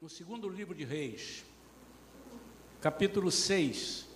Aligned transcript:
no 0.00 0.08
segundo 0.08 0.48
livro 0.48 0.74
de 0.74 0.82
Reis, 0.82 1.44
capítulo 2.80 3.30
6. 3.30 4.06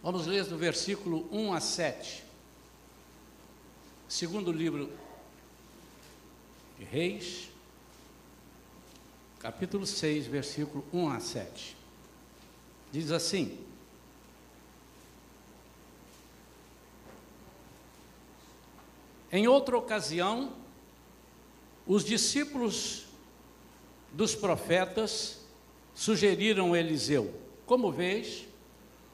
Vamos 0.00 0.24
ler 0.28 0.44
do 0.44 0.56
versículo 0.56 1.26
1 1.32 1.52
a 1.52 1.60
7. 1.60 2.22
Segundo 4.08 4.52
livro 4.52 4.88
de 6.78 6.84
Reis, 6.84 7.50
capítulo 9.40 9.84
6, 9.84 10.28
versículo 10.28 10.84
1 10.92 11.08
a 11.08 11.18
7. 11.18 11.76
Diz 12.92 13.10
assim: 13.10 13.58
Em 19.32 19.48
outra 19.48 19.76
ocasião, 19.76 20.54
os 21.84 22.04
discípulos 22.04 23.03
dos 24.14 24.34
profetas 24.34 25.44
sugeriram 25.92 26.72
a 26.72 26.78
Eliseu: 26.78 27.34
Como 27.66 27.90
vês, 27.90 28.46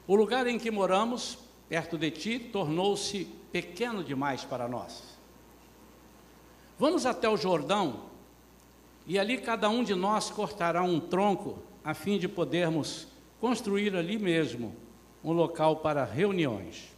o 0.07 0.15
lugar 0.15 0.47
em 0.47 0.59
que 0.59 0.71
moramos, 0.71 1.39
perto 1.69 1.97
de 1.97 2.11
ti, 2.11 2.39
tornou-se 2.39 3.25
pequeno 3.51 4.05
demais 4.05 4.45
para 4.45 4.69
nós. 4.69 5.03
Vamos 6.79 7.07
até 7.07 7.29
o 7.29 7.37
Jordão 7.37 8.11
e 9.07 9.19
ali 9.19 9.39
cada 9.39 9.69
um 9.69 9.83
de 9.83 9.95
nós 9.95 10.31
cortará 10.31 10.83
um 10.83 11.01
tronco 11.01 11.59
a 11.83 11.95
fim 11.95 12.19
de 12.19 12.29
podermos 12.29 13.09
construir 13.41 13.97
ali 13.97 14.19
mesmo 14.19 14.77
um 15.25 15.33
local 15.33 15.77
para 15.77 16.05
reuniões. 16.05 16.95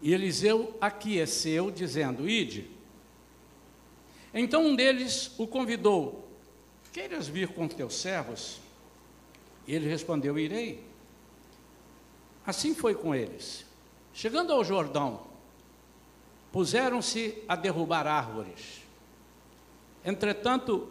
E 0.00 0.14
Eliseu 0.14 0.74
aqueceu, 0.80 1.70
dizendo: 1.70 2.28
Ide. 2.28 2.70
Então 4.32 4.64
um 4.64 4.74
deles 4.74 5.34
o 5.38 5.46
convidou: 5.46 6.29
Queiras 6.92 7.28
vir 7.28 7.48
com 7.48 7.68
teus 7.68 7.94
servos? 7.94 8.60
E 9.66 9.74
ele 9.74 9.88
respondeu: 9.88 10.38
Irei. 10.38 10.82
Assim 12.44 12.74
foi 12.74 12.94
com 12.94 13.14
eles. 13.14 13.64
Chegando 14.12 14.52
ao 14.52 14.64
Jordão, 14.64 15.20
puseram-se 16.50 17.42
a 17.46 17.54
derrubar 17.54 18.06
árvores. 18.06 18.82
Entretanto, 20.04 20.88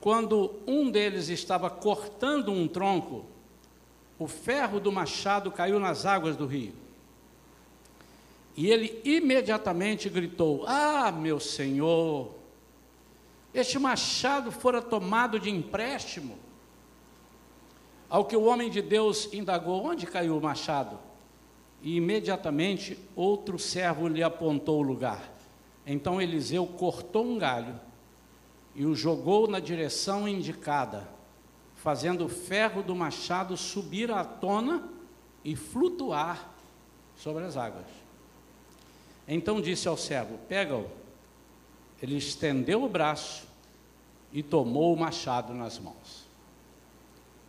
quando 0.00 0.54
um 0.66 0.90
deles 0.90 1.28
estava 1.28 1.70
cortando 1.70 2.52
um 2.52 2.68
tronco, 2.68 3.24
o 4.18 4.26
ferro 4.26 4.78
do 4.78 4.92
machado 4.92 5.50
caiu 5.50 5.78
nas 5.80 6.04
águas 6.04 6.36
do 6.36 6.46
rio. 6.46 6.74
E 8.56 8.66
ele 8.66 9.00
imediatamente 9.04 10.08
gritou: 10.08 10.64
Ah, 10.66 11.10
meu 11.12 11.38
senhor, 11.40 12.34
este 13.60 13.78
machado 13.78 14.50
fora 14.52 14.80
tomado 14.80 15.38
de 15.38 15.50
empréstimo. 15.50 16.38
Ao 18.08 18.24
que 18.24 18.36
o 18.36 18.44
homem 18.44 18.70
de 18.70 18.80
Deus 18.80 19.32
indagou: 19.32 19.84
Onde 19.84 20.06
caiu 20.06 20.36
o 20.36 20.40
machado? 20.40 20.98
E 21.82 21.96
imediatamente 21.96 22.98
outro 23.14 23.58
servo 23.58 24.08
lhe 24.08 24.22
apontou 24.22 24.78
o 24.78 24.82
lugar. 24.82 25.32
Então 25.86 26.20
Eliseu 26.20 26.66
cortou 26.66 27.24
um 27.24 27.38
galho 27.38 27.78
e 28.74 28.84
o 28.84 28.94
jogou 28.94 29.48
na 29.48 29.58
direção 29.58 30.28
indicada, 30.28 31.08
fazendo 31.74 32.26
o 32.26 32.28
ferro 32.28 32.82
do 32.82 32.94
machado 32.94 33.56
subir 33.56 34.10
à 34.10 34.24
tona 34.24 34.88
e 35.44 35.56
flutuar 35.56 36.50
sobre 37.16 37.44
as 37.44 37.56
águas. 37.56 37.86
Então 39.26 39.60
disse 39.60 39.88
ao 39.88 39.96
servo: 39.96 40.38
Pega-o. 40.48 40.86
Ele 42.00 42.16
estendeu 42.16 42.84
o 42.84 42.88
braço 42.88 43.47
e 44.32 44.42
tomou 44.42 44.94
o 44.94 44.98
machado 44.98 45.54
nas 45.54 45.78
mãos. 45.78 46.26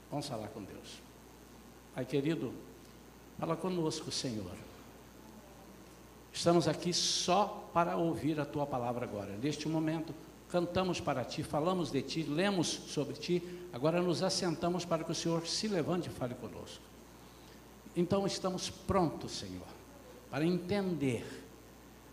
Vamos 0.09 0.27
falar 0.27 0.47
com 0.47 0.63
Deus. 0.63 1.01
Pai 1.93 2.05
querido, 2.05 2.53
fala 3.37 3.55
conosco, 3.55 4.11
Senhor. 4.11 4.51
Estamos 6.31 6.67
aqui 6.67 6.93
só 6.93 7.69
para 7.73 7.97
ouvir 7.97 8.39
a 8.39 8.45
tua 8.45 8.65
palavra 8.65 9.05
agora. 9.05 9.35
Neste 9.37 9.67
momento, 9.67 10.13
cantamos 10.49 10.99
para 10.99 11.23
ti, 11.25 11.43
falamos 11.43 11.91
de 11.91 12.01
ti, 12.01 12.23
lemos 12.23 12.67
sobre 12.67 13.15
ti, 13.15 13.43
agora 13.73 14.01
nos 14.01 14.23
assentamos 14.23 14.85
para 14.85 15.03
que 15.03 15.11
o 15.11 15.15
Senhor 15.15 15.45
se 15.45 15.67
levante 15.67 16.07
e 16.07 16.11
fale 16.11 16.35
conosco. 16.35 16.81
Então 17.95 18.25
estamos 18.25 18.69
prontos, 18.69 19.31
Senhor, 19.33 19.67
para 20.29 20.45
entender. 20.45 21.45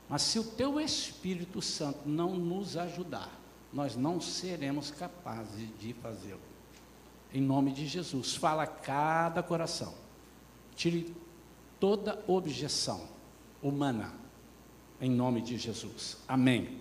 Mas 0.08 0.22
se 0.22 0.38
o 0.38 0.44
teu 0.44 0.80
Espírito 0.80 1.62
Santo 1.62 2.00
não 2.06 2.34
nos 2.34 2.76
ajudar, 2.76 3.30
nós 3.76 3.94
não 3.94 4.18
seremos 4.22 4.90
capazes 4.90 5.68
de 5.78 5.92
fazê-lo. 5.92 6.40
Em 7.30 7.42
nome 7.42 7.72
de 7.72 7.86
Jesus, 7.86 8.34
fala 8.34 8.66
cada 8.66 9.42
coração. 9.42 9.92
Tire 10.74 11.14
toda 11.78 12.18
objeção 12.26 13.06
humana. 13.62 14.14
Em 14.98 15.10
nome 15.10 15.42
de 15.42 15.58
Jesus. 15.58 16.16
Amém. 16.26 16.80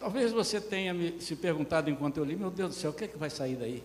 Talvez 0.00 0.32
você 0.32 0.58
tenha 0.58 0.94
se 1.20 1.36
perguntado 1.36 1.90
enquanto 1.90 2.16
eu 2.16 2.24
li, 2.24 2.34
meu 2.34 2.50
Deus 2.50 2.70
do 2.70 2.80
céu, 2.80 2.92
o 2.92 2.94
que, 2.94 3.04
é 3.04 3.08
que 3.08 3.18
vai 3.18 3.28
sair 3.28 3.56
daí? 3.56 3.84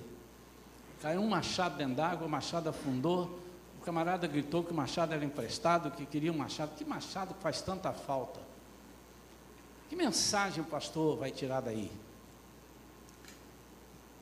Caiu 1.02 1.20
um 1.20 1.28
machado 1.28 1.76
dentro 1.76 1.96
d'água, 1.96 2.26
o 2.26 2.30
machado 2.30 2.70
afundou, 2.70 3.38
o 3.82 3.84
camarada 3.84 4.26
gritou 4.28 4.64
que 4.64 4.72
o 4.72 4.76
machado 4.76 5.14
era 5.14 5.26
emprestado, 5.26 5.92
que 5.92 6.06
queria 6.06 6.32
um 6.32 6.38
machado. 6.38 6.74
Que 6.78 6.86
machado 6.86 7.36
faz 7.42 7.62
tanta 7.62 7.92
falta? 7.92 8.53
Que 9.94 9.98
mensagem 9.98 10.64
o 10.64 10.66
pastor 10.66 11.16
vai 11.18 11.30
tirar 11.30 11.62
daí? 11.62 11.92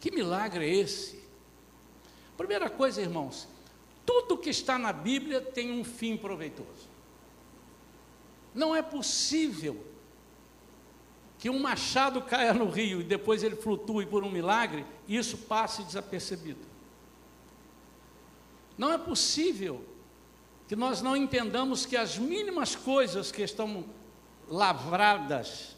Que 0.01 0.11
milagre 0.11 0.65
é 0.65 0.75
esse? 0.75 1.23
Primeira 2.35 2.69
coisa, 2.69 3.01
irmãos, 3.01 3.47
tudo 4.05 4.37
que 4.37 4.49
está 4.49 4.77
na 4.77 4.91
Bíblia 4.91 5.39
tem 5.39 5.71
um 5.71 5.85
fim 5.85 6.17
proveitoso. 6.17 6.89
Não 8.53 8.75
é 8.75 8.81
possível 8.81 9.81
que 11.39 11.49
um 11.49 11.57
machado 11.57 12.21
caia 12.21 12.53
no 12.53 12.69
rio 12.69 12.99
e 12.99 13.05
depois 13.05 13.41
ele 13.41 13.55
flutue 13.55 14.05
por 14.05 14.25
um 14.25 14.29
milagre 14.29 14.85
e 15.07 15.15
isso 15.15 15.37
passe 15.37 15.83
desapercebido. 15.83 16.65
Não 18.77 18.91
é 18.91 18.97
possível 18.97 19.85
que 20.67 20.75
nós 20.75 21.01
não 21.01 21.15
entendamos 21.15 21.85
que 21.85 21.95
as 21.95 22.17
mínimas 22.17 22.75
coisas 22.75 23.31
que 23.31 23.41
estão 23.41 23.85
lavradas, 24.51 25.77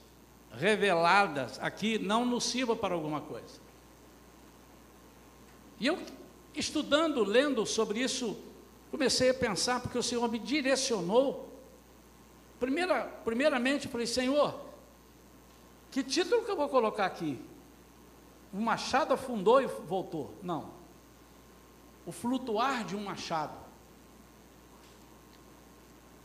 reveladas 0.51 1.59
aqui, 1.59 1.99
não 1.99 2.25
nos 2.25 2.45
sirva 2.45 2.75
para 2.75 2.95
alguma 2.95 3.21
coisa. 3.21 3.61
E 5.79 5.85
eu, 5.85 5.99
estudando, 6.55 7.23
lendo 7.23 7.65
sobre 7.67 7.99
isso, 7.99 8.35
comecei 8.89 9.29
a 9.29 9.33
pensar, 9.33 9.79
porque 9.79 9.97
o 9.97 10.03
Senhor 10.03 10.27
me 10.27 10.39
direcionou. 10.39 11.49
Primeira, 12.59 13.05
primeiramente, 13.23 13.87
falei, 13.87 14.07
Senhor, 14.07 14.59
que 15.91 16.03
título 16.03 16.43
que 16.43 16.49
eu 16.49 16.57
vou 16.57 16.67
colocar 16.67 17.05
aqui? 17.05 17.39
O 18.51 18.57
machado 18.57 19.13
afundou 19.13 19.61
e 19.61 19.67
voltou. 19.67 20.33
Não. 20.41 20.71
O 22.05 22.11
flutuar 22.11 22.83
de 22.83 22.95
um 22.95 23.03
machado. 23.03 23.62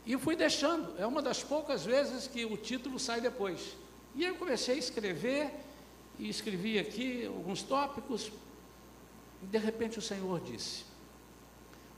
E 0.09 0.17
fui 0.17 0.35
deixando. 0.35 0.99
É 0.99 1.05
uma 1.05 1.21
das 1.21 1.43
poucas 1.43 1.85
vezes 1.85 2.25
que 2.25 2.43
o 2.43 2.57
título 2.57 2.97
sai 2.97 3.21
depois. 3.21 3.77
E 4.15 4.25
eu 4.25 4.33
comecei 4.33 4.73
a 4.73 4.79
escrever, 4.79 5.51
e 6.17 6.27
escrevi 6.27 6.79
aqui 6.79 7.27
alguns 7.27 7.61
tópicos, 7.61 8.31
e 9.43 9.45
de 9.45 9.59
repente 9.59 9.99
o 9.99 10.01
Senhor 10.01 10.39
disse: 10.39 10.81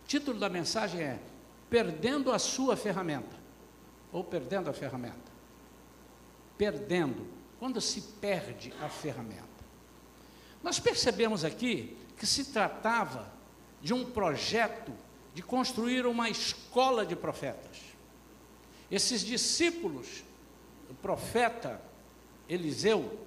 o 0.04 0.08
título 0.08 0.38
da 0.38 0.50
mensagem 0.50 1.02
é 1.02 1.20
Perdendo 1.70 2.34
a 2.34 2.38
sua 2.38 2.76
ferramenta, 2.76 3.34
ou 4.12 4.26
perdendo 4.26 4.70
a 4.70 4.74
ferramenta. 4.74 5.32
Perdendo 6.58 7.26
quando 7.58 7.80
se 7.80 8.02
perde 8.20 8.74
a 8.82 8.90
ferramenta. 8.90 9.48
Nós 10.62 10.82
percebemos 10.82 11.46
aqui 11.46 11.98
que 12.18 12.28
se 12.28 12.52
tratava 12.52 13.32
de 13.82 13.94
um 13.94 14.04
projeto 14.12 14.92
de 15.34 15.42
construir 15.42 16.06
uma 16.06 16.30
escola 16.30 17.06
de 17.06 17.16
profetas. 17.16 17.91
Esses 18.92 19.22
discípulos, 19.22 20.24
o 20.90 20.94
profeta 20.96 21.82
Eliseu, 22.50 23.18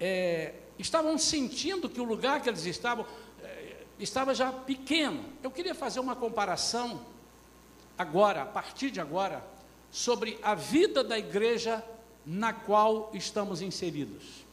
é, 0.00 0.54
estavam 0.76 1.16
sentindo 1.16 1.88
que 1.88 2.00
o 2.00 2.04
lugar 2.04 2.42
que 2.42 2.48
eles 2.48 2.66
estavam 2.66 3.06
é, 3.40 3.84
estava 4.00 4.34
já 4.34 4.52
pequeno. 4.52 5.24
Eu 5.42 5.50
queria 5.50 5.74
fazer 5.74 6.00
uma 6.00 6.16
comparação 6.16 7.00
agora, 7.96 8.42
a 8.42 8.46
partir 8.46 8.90
de 8.90 9.00
agora, 9.00 9.44
sobre 9.92 10.38
a 10.42 10.56
vida 10.56 11.04
da 11.04 11.16
igreja 11.16 11.84
na 12.26 12.52
qual 12.52 13.10
estamos 13.14 13.62
inseridos. 13.62 14.44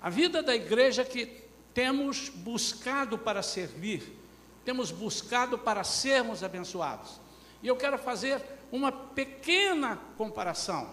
A 0.00 0.10
vida 0.10 0.42
da 0.42 0.56
igreja 0.56 1.04
que 1.04 1.44
temos 1.72 2.28
buscado 2.28 3.16
para 3.18 3.42
servir, 3.42 4.18
temos 4.64 4.90
buscado 4.90 5.58
para 5.58 5.84
sermos 5.84 6.42
abençoados. 6.42 7.20
E 7.62 7.68
eu 7.68 7.76
quero 7.76 7.98
fazer 7.98 8.42
uma 8.72 8.90
pequena 8.90 9.98
comparação. 10.16 10.90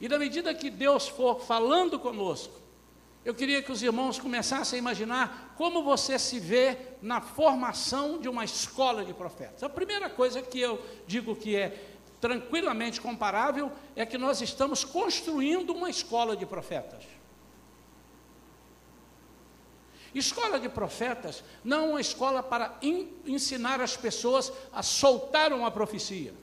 E 0.00 0.08
na 0.08 0.18
medida 0.18 0.54
que 0.54 0.68
Deus 0.68 1.08
for 1.08 1.40
falando 1.40 1.98
conosco, 1.98 2.60
eu 3.24 3.32
queria 3.32 3.62
que 3.62 3.70
os 3.70 3.82
irmãos 3.82 4.18
começassem 4.18 4.76
a 4.76 4.80
imaginar 4.80 5.54
como 5.56 5.84
você 5.84 6.18
se 6.18 6.40
vê 6.40 6.76
na 7.00 7.20
formação 7.20 8.18
de 8.18 8.28
uma 8.28 8.44
escola 8.44 9.04
de 9.04 9.14
profetas. 9.14 9.62
A 9.62 9.68
primeira 9.68 10.10
coisa 10.10 10.42
que 10.42 10.58
eu 10.58 10.82
digo 11.06 11.36
que 11.36 11.54
é 11.54 11.92
tranquilamente 12.20 13.00
comparável 13.00 13.70
é 13.94 14.04
que 14.04 14.18
nós 14.18 14.40
estamos 14.40 14.84
construindo 14.84 15.70
uma 15.70 15.88
escola 15.88 16.36
de 16.36 16.44
profetas. 16.44 17.04
Escola 20.14 20.60
de 20.60 20.68
profetas 20.68 21.42
não 21.64 21.84
é 21.84 21.88
uma 21.88 22.00
escola 22.00 22.42
para 22.42 22.78
ensinar 23.26 23.80
as 23.80 23.96
pessoas 23.96 24.52
a 24.72 24.82
soltar 24.82 25.52
uma 25.52 25.70
profecia. 25.70 26.34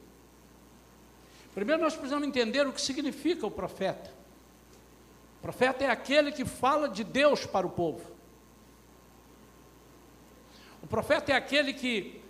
Primeiro 1.54 1.82
nós 1.82 1.94
precisamos 1.94 2.28
entender 2.28 2.66
o 2.66 2.74
que 2.74 2.82
significa 2.82 3.46
o 3.46 3.52
profeta. 3.52 4.12
O 5.40 5.42
profeta 5.42 5.84
é 5.84 5.90
aquele 5.90 6.32
que 6.32 6.46
fala 6.46 6.90
de 6.90 7.04
Deus 7.04 7.46
para 7.46 7.68
o 7.68 7.70
povo. 7.70 8.10
O 10.82 10.88
profeta 10.88 11.32
é 11.32 11.36
aquele 11.36 11.74
que 11.74 12.22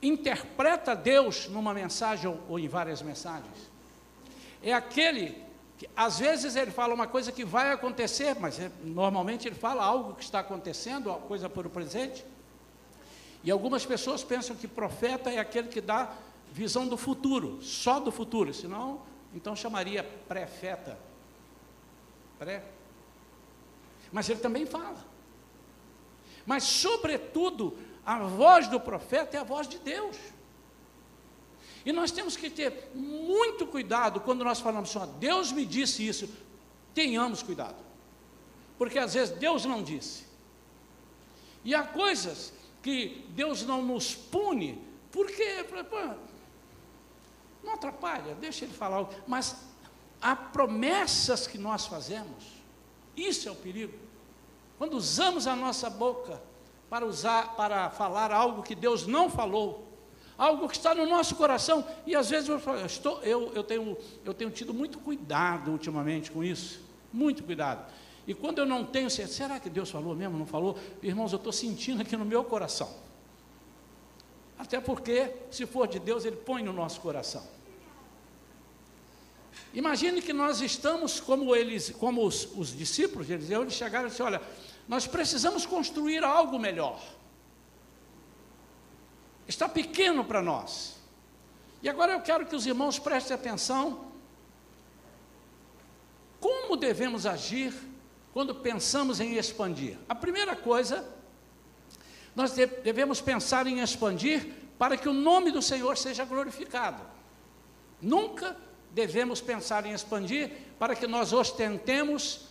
interpreta 0.00 0.94
Deus 0.94 1.48
numa 1.48 1.74
mensagem 1.74 2.38
ou 2.48 2.58
em 2.58 2.68
várias 2.68 3.02
mensagens. 3.02 3.70
É 4.62 4.72
aquele 4.72 5.45
que, 5.78 5.88
às 5.94 6.18
vezes, 6.18 6.56
ele 6.56 6.70
fala 6.70 6.94
uma 6.94 7.06
coisa 7.06 7.30
que 7.30 7.44
vai 7.44 7.70
acontecer, 7.70 8.34
mas 8.40 8.58
é, 8.58 8.70
normalmente 8.82 9.46
ele 9.46 9.54
fala 9.54 9.84
algo 9.84 10.14
que 10.14 10.24
está 10.24 10.40
acontecendo, 10.40 11.12
coisa 11.28 11.48
por 11.48 11.66
o 11.66 11.70
presente. 11.70 12.24
E 13.44 13.50
algumas 13.50 13.84
pessoas 13.84 14.24
pensam 14.24 14.56
que 14.56 14.66
profeta 14.66 15.30
é 15.30 15.38
aquele 15.38 15.68
que 15.68 15.80
dá 15.80 16.12
visão 16.52 16.88
do 16.88 16.96
futuro, 16.96 17.62
só 17.62 18.00
do 18.00 18.10
futuro, 18.10 18.52
senão, 18.54 19.02
então 19.34 19.54
chamaria 19.54 20.02
prefeta. 20.26 20.98
Pré. 22.38 22.64
Mas 24.10 24.28
ele 24.30 24.40
também 24.40 24.64
fala. 24.64 24.96
Mas, 26.46 26.64
sobretudo, 26.64 27.76
a 28.04 28.20
voz 28.20 28.68
do 28.68 28.80
profeta 28.80 29.36
é 29.36 29.40
a 29.40 29.44
voz 29.44 29.68
de 29.68 29.78
Deus. 29.78 30.16
E 31.86 31.92
nós 31.92 32.10
temos 32.10 32.36
que 32.36 32.50
ter 32.50 32.90
muito 32.92 33.64
cuidado 33.64 34.20
quando 34.20 34.42
nós 34.42 34.58
falamos 34.58 34.94
assim, 34.94 35.08
Deus 35.20 35.52
me 35.52 35.64
disse 35.64 36.04
isso. 36.04 36.28
Tenhamos 36.92 37.44
cuidado. 37.44 37.76
Porque 38.76 38.98
às 38.98 39.14
vezes 39.14 39.38
Deus 39.38 39.64
não 39.64 39.84
disse. 39.84 40.26
E 41.64 41.76
há 41.76 41.84
coisas 41.84 42.52
que 42.82 43.24
Deus 43.30 43.62
não 43.62 43.82
nos 43.82 44.16
pune, 44.16 44.84
porque 45.12 45.64
não 47.62 47.74
atrapalha, 47.74 48.34
deixa 48.34 48.64
ele 48.64 48.74
falar. 48.74 49.08
Mas 49.24 49.56
há 50.20 50.34
promessas 50.34 51.46
que 51.46 51.56
nós 51.56 51.86
fazemos, 51.86 52.44
isso 53.16 53.48
é 53.48 53.52
o 53.52 53.56
perigo. 53.56 53.96
Quando 54.76 54.94
usamos 54.94 55.46
a 55.46 55.54
nossa 55.54 55.88
boca 55.88 56.42
para 56.90 57.06
usar, 57.06 57.54
para 57.54 57.90
falar 57.90 58.32
algo 58.32 58.62
que 58.62 58.74
Deus 58.74 59.06
não 59.06 59.30
falou, 59.30 59.85
algo 60.36 60.68
que 60.68 60.76
está 60.76 60.94
no 60.94 61.06
nosso 61.06 61.34
coração, 61.34 61.84
e 62.06 62.14
às 62.14 62.30
vezes 62.30 62.48
eu, 62.48 62.58
falo, 62.58 62.78
eu, 62.78 62.86
estou, 62.86 63.22
eu, 63.22 63.52
eu, 63.54 63.64
tenho, 63.64 63.96
eu 64.24 64.34
tenho 64.34 64.50
tido 64.50 64.74
muito 64.74 64.98
cuidado 64.98 65.70
ultimamente 65.70 66.30
com 66.30 66.44
isso, 66.44 66.80
muito 67.12 67.42
cuidado. 67.42 67.90
E 68.26 68.34
quando 68.34 68.58
eu 68.58 68.66
não 68.66 68.84
tenho 68.84 69.08
certeza, 69.08 69.36
será 69.38 69.60
que 69.60 69.70
Deus 69.70 69.90
falou 69.90 70.14
mesmo, 70.14 70.36
não 70.36 70.46
falou? 70.46 70.78
Irmãos, 71.02 71.32
eu 71.32 71.36
estou 71.36 71.52
sentindo 71.52 72.02
aqui 72.02 72.16
no 72.16 72.24
meu 72.24 72.42
coração. 72.44 72.92
Até 74.58 74.80
porque, 74.80 75.32
se 75.50 75.64
for 75.66 75.86
de 75.86 75.98
Deus, 75.98 76.24
Ele 76.24 76.36
põe 76.36 76.62
no 76.62 76.72
nosso 76.72 77.00
coração. 77.00 77.42
Imagine 79.72 80.22
que 80.22 80.32
nós 80.32 80.60
estamos 80.60 81.20
como 81.20 81.54
eles, 81.54 81.90
como 81.90 82.24
os, 82.24 82.48
os 82.56 82.76
discípulos 82.76 83.28
Eliseu, 83.28 83.62
eles 83.62 83.74
chegaram 83.74 84.06
e 84.06 84.10
disseram, 84.10 84.32
olha, 84.32 84.42
nós 84.88 85.06
precisamos 85.06 85.66
construir 85.66 86.24
algo 86.24 86.58
melhor. 86.58 87.00
Está 89.46 89.68
pequeno 89.68 90.24
para 90.24 90.42
nós. 90.42 90.96
E 91.82 91.88
agora 91.88 92.12
eu 92.12 92.20
quero 92.20 92.46
que 92.46 92.56
os 92.56 92.66
irmãos 92.66 92.98
prestem 92.98 93.34
atenção. 93.34 94.06
Como 96.40 96.76
devemos 96.76 97.26
agir 97.26 97.72
quando 98.32 98.54
pensamos 98.54 99.20
em 99.20 99.36
expandir? 99.36 99.98
A 100.08 100.14
primeira 100.14 100.56
coisa, 100.56 101.08
nós 102.34 102.52
devemos 102.52 103.20
pensar 103.20 103.66
em 103.66 103.80
expandir 103.80 104.52
para 104.78 104.96
que 104.96 105.08
o 105.08 105.14
nome 105.14 105.50
do 105.50 105.62
Senhor 105.62 105.96
seja 105.96 106.24
glorificado. 106.24 107.02
Nunca 108.00 108.56
devemos 108.90 109.40
pensar 109.40 109.86
em 109.86 109.92
expandir 109.92 110.50
para 110.78 110.94
que 110.94 111.06
nós 111.06 111.32
ostentemos 111.32 112.48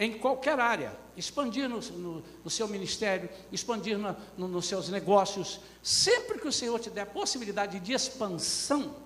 em 0.00 0.14
qualquer 0.14 0.58
área, 0.58 0.98
expandir 1.14 1.68
no, 1.68 1.78
no, 1.78 2.24
no 2.42 2.50
seu 2.50 2.66
ministério, 2.66 3.28
expandir 3.52 3.98
no, 3.98 4.48
nos 4.48 4.64
seus 4.64 4.88
negócios. 4.88 5.60
Sempre 5.82 6.38
que 6.38 6.48
o 6.48 6.52
Senhor 6.52 6.80
te 6.80 6.88
der 6.88 7.02
a 7.02 7.06
possibilidade 7.06 7.78
de 7.78 7.92
expansão, 7.92 8.96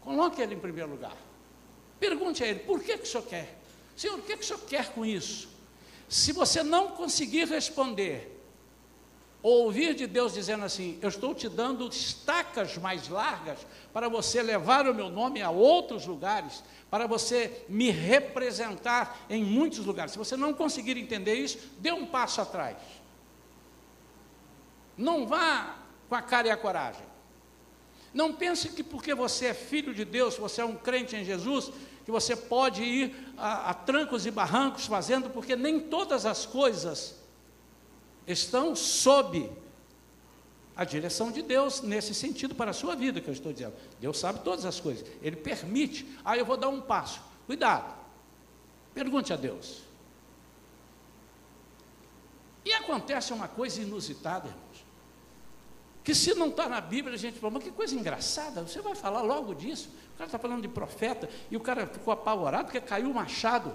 coloque 0.00 0.40
Ele 0.40 0.54
em 0.54 0.58
primeiro 0.58 0.90
lugar. 0.90 1.14
Pergunte 2.00 2.42
a 2.42 2.46
Ele, 2.46 2.60
por 2.60 2.82
que, 2.82 2.96
que 2.96 3.04
o 3.04 3.06
Senhor 3.06 3.26
quer? 3.26 3.60
Senhor, 3.94 4.18
o 4.18 4.22
que, 4.22 4.38
que 4.38 4.42
o 4.42 4.46
Senhor 4.46 4.60
quer 4.60 4.90
com 4.94 5.04
isso? 5.04 5.50
Se 6.08 6.32
você 6.32 6.62
não 6.62 6.92
conseguir 6.92 7.46
responder, 7.46 8.37
ouvir 9.42 9.94
de 9.94 10.06
Deus 10.06 10.34
dizendo 10.34 10.64
assim: 10.64 10.98
Eu 11.00 11.08
estou 11.08 11.34
te 11.34 11.48
dando 11.48 11.88
estacas 11.88 12.76
mais 12.76 13.08
largas 13.08 13.66
para 13.92 14.08
você 14.08 14.42
levar 14.42 14.88
o 14.88 14.94
meu 14.94 15.08
nome 15.08 15.42
a 15.42 15.50
outros 15.50 16.06
lugares, 16.06 16.62
para 16.90 17.06
você 17.06 17.64
me 17.68 17.90
representar 17.90 19.26
em 19.28 19.44
muitos 19.44 19.84
lugares. 19.84 20.12
Se 20.12 20.18
você 20.18 20.36
não 20.36 20.52
conseguir 20.52 20.96
entender 20.96 21.34
isso, 21.34 21.58
dê 21.78 21.92
um 21.92 22.06
passo 22.06 22.40
atrás. 22.40 22.76
Não 24.96 25.26
vá 25.26 25.76
com 26.08 26.14
a 26.14 26.22
cara 26.22 26.48
e 26.48 26.50
a 26.50 26.56
coragem. 26.56 27.06
Não 28.12 28.32
pense 28.32 28.70
que 28.70 28.82
porque 28.82 29.14
você 29.14 29.46
é 29.46 29.54
filho 29.54 29.94
de 29.94 30.04
Deus, 30.04 30.36
você 30.36 30.60
é 30.60 30.64
um 30.64 30.74
crente 30.74 31.14
em 31.14 31.24
Jesus, 31.24 31.70
que 32.04 32.10
você 32.10 32.34
pode 32.34 32.82
ir 32.82 33.14
a, 33.36 33.70
a 33.70 33.74
trancos 33.74 34.24
e 34.24 34.30
barrancos 34.30 34.86
fazendo, 34.86 35.30
porque 35.30 35.54
nem 35.54 35.78
todas 35.78 36.24
as 36.24 36.46
coisas 36.46 37.14
estão 38.28 38.76
sob 38.76 39.50
a 40.76 40.84
direção 40.84 41.32
de 41.32 41.42
Deus 41.42 41.80
nesse 41.80 42.14
sentido 42.14 42.54
para 42.54 42.70
a 42.70 42.74
sua 42.74 42.94
vida 42.94 43.20
que 43.20 43.28
eu 43.28 43.32
estou 43.32 43.52
dizendo. 43.52 43.74
Deus 43.98 44.18
sabe 44.18 44.40
todas 44.44 44.64
as 44.64 44.78
coisas. 44.78 45.04
Ele 45.20 45.34
permite. 45.34 46.06
Ah, 46.24 46.36
eu 46.36 46.44
vou 46.44 46.56
dar 46.56 46.68
um 46.68 46.80
passo. 46.80 47.20
Cuidado. 47.46 47.92
Pergunte 48.94 49.32
a 49.32 49.36
Deus. 49.36 49.82
E 52.64 52.72
acontece 52.74 53.32
uma 53.32 53.48
coisa 53.48 53.80
inusitada, 53.80 54.48
irmãos. 54.48 54.84
Que 56.04 56.14
se 56.14 56.34
não 56.34 56.48
está 56.48 56.68
na 56.68 56.80
Bíblia, 56.80 57.14
a 57.14 57.18
gente 57.18 57.38
fala, 57.38 57.54
mas 57.54 57.64
que 57.64 57.70
coisa 57.70 57.94
engraçada, 57.94 58.62
você 58.62 58.80
vai 58.80 58.94
falar 58.94 59.22
logo 59.22 59.54
disso. 59.54 59.88
O 60.14 60.18
cara 60.18 60.26
está 60.26 60.38
falando 60.38 60.62
de 60.62 60.68
profeta 60.68 61.28
e 61.50 61.56
o 61.56 61.60
cara 61.60 61.86
ficou 61.86 62.12
apavorado 62.12 62.66
porque 62.66 62.80
caiu 62.80 63.10
o 63.10 63.14
machado. 63.14 63.74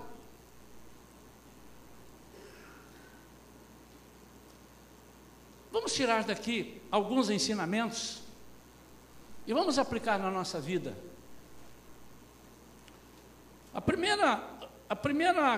Vamos 5.73 5.91
tirar 5.91 6.23
daqui 6.23 6.79
alguns 6.91 7.31
ensinamentos 7.31 8.21
e 9.47 9.53
vamos 9.55 9.79
aplicar 9.79 10.19
na 10.19 10.29
nossa 10.29 10.61
vida. 10.61 10.95
A 13.73 13.81
primeira, 13.81 14.47
a 14.87 14.95
primeira, 14.95 15.57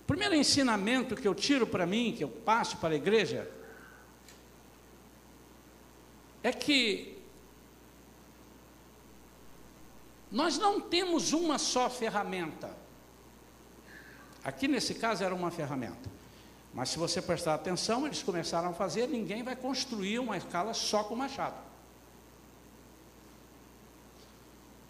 o 0.00 0.04
primeiro 0.06 0.34
ensinamento 0.34 1.14
que 1.14 1.28
eu 1.28 1.34
tiro 1.34 1.66
para 1.66 1.84
mim, 1.84 2.14
que 2.16 2.24
eu 2.24 2.28
passo 2.30 2.78
para 2.78 2.94
a 2.94 2.96
igreja, 2.96 3.46
é 6.42 6.50
que 6.50 7.18
nós 10.32 10.56
não 10.56 10.80
temos 10.80 11.34
uma 11.34 11.58
só 11.58 11.90
ferramenta. 11.90 12.74
Aqui 14.42 14.66
nesse 14.66 14.94
caso 14.94 15.22
era 15.22 15.34
uma 15.34 15.50
ferramenta. 15.50 16.23
Mas 16.74 16.88
se 16.88 16.98
você 16.98 17.22
prestar 17.22 17.54
atenção, 17.54 18.04
eles 18.04 18.22
começaram 18.22 18.70
a 18.70 18.72
fazer, 18.72 19.06
ninguém 19.06 19.44
vai 19.44 19.54
construir 19.54 20.18
uma 20.18 20.36
escala 20.36 20.74
só 20.74 21.04
com 21.04 21.14
machado. 21.14 21.54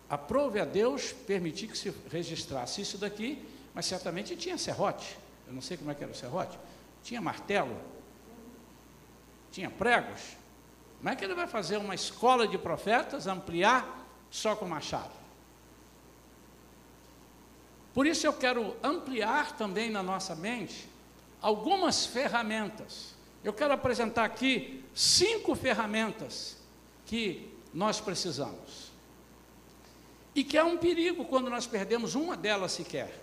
Aprove 0.08 0.58
a 0.58 0.64
Deus 0.64 1.12
permitir 1.12 1.68
que 1.68 1.76
se 1.76 1.90
registrasse 2.10 2.80
isso 2.80 2.96
daqui, 2.96 3.46
mas 3.74 3.84
certamente 3.84 4.34
tinha 4.34 4.56
serrote. 4.56 5.18
Eu 5.46 5.52
não 5.52 5.60
sei 5.60 5.76
como 5.76 5.90
é 5.90 5.94
que 5.94 6.02
era 6.02 6.12
o 6.12 6.16
serrote. 6.16 6.58
Tinha 7.02 7.20
martelo. 7.20 7.76
Tinha 9.52 9.68
pregos. 9.68 10.38
Como 10.98 11.10
é 11.10 11.16
que 11.16 11.22
ele 11.22 11.34
vai 11.34 11.46
fazer 11.46 11.76
uma 11.76 11.94
escola 11.94 12.48
de 12.48 12.56
profetas, 12.56 13.26
ampliar 13.26 14.08
só 14.30 14.56
com 14.56 14.64
machado? 14.64 15.12
Por 17.92 18.06
isso 18.06 18.26
eu 18.26 18.32
quero 18.32 18.74
ampliar 18.82 19.52
também 19.56 19.90
na 19.90 20.02
nossa 20.02 20.34
mente 20.34 20.93
algumas 21.44 22.06
ferramentas. 22.06 23.14
Eu 23.44 23.52
quero 23.52 23.74
apresentar 23.74 24.24
aqui 24.24 24.82
cinco 24.94 25.54
ferramentas 25.54 26.56
que 27.04 27.54
nós 27.74 28.00
precisamos. 28.00 28.90
E 30.34 30.42
que 30.42 30.56
é 30.56 30.64
um 30.64 30.78
perigo 30.78 31.26
quando 31.26 31.50
nós 31.50 31.66
perdemos 31.66 32.14
uma 32.14 32.34
delas 32.34 32.72
sequer. 32.72 33.20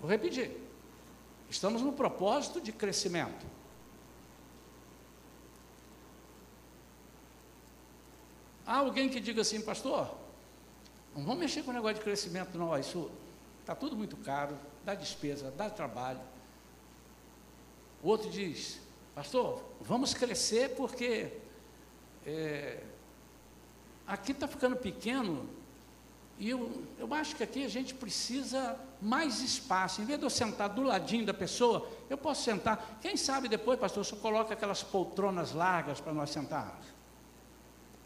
Vou 0.00 0.08
repetir. 0.08 0.56
Estamos 1.50 1.82
no 1.82 1.92
propósito 1.92 2.62
de 2.62 2.72
crescimento. 2.72 3.44
Há 8.66 8.78
alguém 8.78 9.10
que 9.10 9.20
diga 9.20 9.42
assim, 9.42 9.60
pastor, 9.60 10.16
não 11.14 11.24
vamos 11.24 11.40
mexer 11.40 11.62
com 11.62 11.72
o 11.72 11.74
negócio 11.74 11.96
de 11.96 12.00
crescimento, 12.00 12.56
não. 12.56 12.76
Isso 12.78 13.10
está 13.60 13.74
tudo 13.74 13.94
muito 13.94 14.16
caro, 14.16 14.58
dá 14.82 14.94
despesa, 14.94 15.50
dá 15.50 15.68
trabalho. 15.68 16.32
O 18.04 18.08
outro 18.08 18.28
diz, 18.28 18.78
pastor, 19.14 19.62
vamos 19.80 20.12
crescer 20.12 20.74
porque 20.76 21.32
é, 22.26 22.82
aqui 24.06 24.32
está 24.32 24.46
ficando 24.46 24.76
pequeno 24.76 25.48
e 26.38 26.50
eu, 26.50 26.84
eu 26.98 27.14
acho 27.14 27.34
que 27.34 27.42
aqui 27.42 27.64
a 27.64 27.68
gente 27.68 27.94
precisa 27.94 28.78
mais 29.00 29.40
espaço. 29.40 30.02
Em 30.02 30.04
vez 30.04 30.18
de 30.18 30.26
eu 30.26 30.28
sentar 30.28 30.68
do 30.68 30.82
ladinho 30.82 31.24
da 31.24 31.32
pessoa, 31.32 31.88
eu 32.10 32.18
posso 32.18 32.42
sentar. 32.42 32.98
Quem 33.00 33.16
sabe 33.16 33.48
depois, 33.48 33.80
pastor, 33.80 34.04
só 34.04 34.16
coloca 34.16 34.52
aquelas 34.52 34.82
poltronas 34.82 35.52
largas 35.52 35.98
para 35.98 36.12
nós 36.12 36.28
sentarmos. 36.28 36.84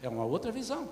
É 0.01 0.07
uma 0.07 0.23
outra 0.23 0.49
visão. 0.49 0.87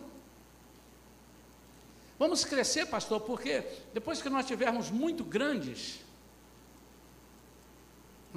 Vamos 2.19 2.43
crescer, 2.43 2.87
pastor, 2.87 3.21
porque 3.21 3.63
depois 3.93 4.21
que 4.21 4.29
nós 4.29 4.45
tivermos 4.45 4.91
muito 4.91 5.23
grandes, 5.23 6.01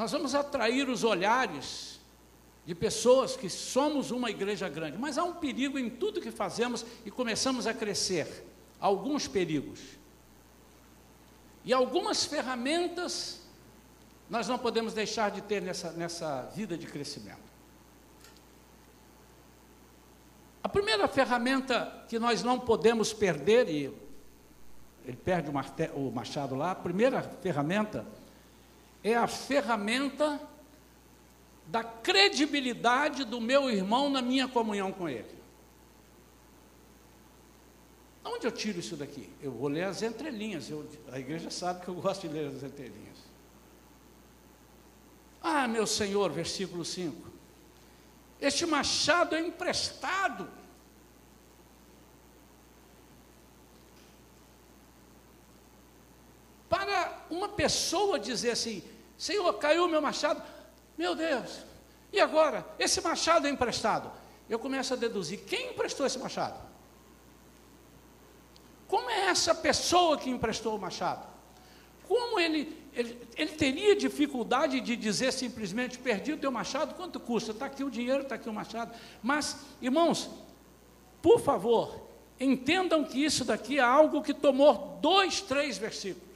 nós 0.01 0.13
vamos 0.13 0.35
atrair 0.35 0.89
os 0.89 1.05
olhares 1.05 2.01
de 2.65 2.75
pessoas 2.75 3.37
que 3.37 3.51
somos 3.51 4.11
uma 4.11 4.31
igreja 4.31 4.67
grande, 4.67 4.97
mas 4.97 5.19
há 5.19 5.25
um 5.25 5.35
perigo 5.35 5.79
em 5.79 5.91
tudo 5.91 6.23
que 6.23 6.31
fazemos 6.31 6.87
e 7.05 7.11
começamos 7.11 7.67
a 7.67 7.75
crescer. 7.75 8.47
Alguns 8.81 9.29
perigos. 9.29 9.79
E 11.67 11.73
algumas 11.75 12.25
ferramentas 12.25 13.43
nós 14.31 14.49
não 14.49 14.59
podemos 14.59 14.95
deixar 14.95 15.31
de 15.33 15.43
ter 15.43 15.61
nessa, 15.61 15.93
nessa 15.93 16.51
vida 16.57 16.79
de 16.79 16.87
crescimento. 16.87 17.51
A 20.63 20.69
primeira 20.69 21.07
ferramenta 21.09 22.07
que 22.09 22.19
nós 22.19 22.43
não 22.43 22.59
podemos 22.59 23.13
perder, 23.13 23.69
e 23.69 23.95
ele 25.05 25.19
perde 25.19 25.51
o 25.95 26.11
machado 26.11 26.55
lá, 26.55 26.71
a 26.71 26.75
primeira 26.75 27.21
ferramenta 27.43 28.07
é 29.03 29.15
a 29.15 29.27
ferramenta 29.27 30.41
da 31.67 31.85
credibilidade 31.85 33.25
do 33.25 33.41
meu 33.41 33.71
irmão 33.71 34.11
na 34.11 34.21
minha 34.21 34.49
comunhão 34.49 34.93
com 34.93 35.09
ele. 35.09 35.41
Onde 38.25 38.47
eu 38.47 38.53
tiro 38.53 38.79
isso 38.79 38.97
daqui? 38.97 39.31
Eu 39.43 39.53
vou 39.53 39.69
ler 39.69 39.85
as 39.85 40.03
entrelinhas. 40.03 40.69
Eu, 40.69 40.87
a 41.11 41.19
igreja 41.19 41.51
sabe 41.51 41.85
que 41.85 41.89
eu 41.89 41.95
gosto 41.95 42.29
de 42.29 42.35
ler 42.35 42.49
as 42.49 42.63
entrelinhas. 42.63 43.19
Ah, 45.43 45.67
meu 45.67 45.87
Senhor, 45.87 46.31
versículo 46.31 46.85
5. 46.85 47.31
Este 48.41 48.67
machado 48.67 49.35
é 49.35 49.41
emprestado. 49.41 50.49
Para 56.69 57.10
uma 57.31 57.49
pessoa 57.49 58.19
dizer 58.19 58.51
assim: 58.53 58.83
Senhor, 59.17 59.53
caiu 59.55 59.89
meu 59.89 60.03
machado. 60.03 60.43
Meu 60.99 61.15
Deus, 61.15 61.61
e 62.13 62.21
agora? 62.21 62.67
Esse 62.79 63.01
machado 63.01 63.47
é 63.47 63.51
emprestado. 63.51 64.11
Eu 64.49 64.59
começo 64.59 64.93
a 64.93 64.97
deduzir: 64.97 65.41
quem 65.47 65.71
emprestou 65.71 66.07
esse 66.07 66.19
machado? 66.19 66.59
Como 68.89 69.09
é 69.09 69.27
essa 69.27 69.55
pessoa 69.55 70.19
que 70.19 70.29
emprestou 70.29 70.77
o 70.77 70.79
machado? 70.79 71.27
Como 72.09 72.41
ele 72.41 72.81
ele, 72.93 73.17
ele 73.37 73.53
teria 73.53 73.95
dificuldade 73.95 74.81
de 74.81 74.97
dizer 74.97 75.33
simplesmente: 75.33 75.99
perdi 75.99 76.33
o 76.33 76.39
teu 76.39 76.51
machado, 76.51 76.95
quanto 76.95 77.21
custa? 77.21 77.53
Está 77.53 77.67
aqui 77.67 77.85
o 77.85 77.91
dinheiro, 77.91 78.23
está 78.23 78.35
aqui 78.35 78.49
o 78.49 78.53
machado. 78.53 78.95
Mas, 79.23 79.57
irmãos, 79.81 80.29
por 81.23 81.41
favor, 81.41 82.09
entendam 82.39 83.05
que 83.05 83.25
isso 83.25 83.45
daqui 83.45 83.79
é 83.79 83.83
algo 83.83 84.23
que 84.23 84.35
tomou 84.35 84.99
dois, 85.01 85.41
três 85.41 85.79
versículos. 85.79 86.30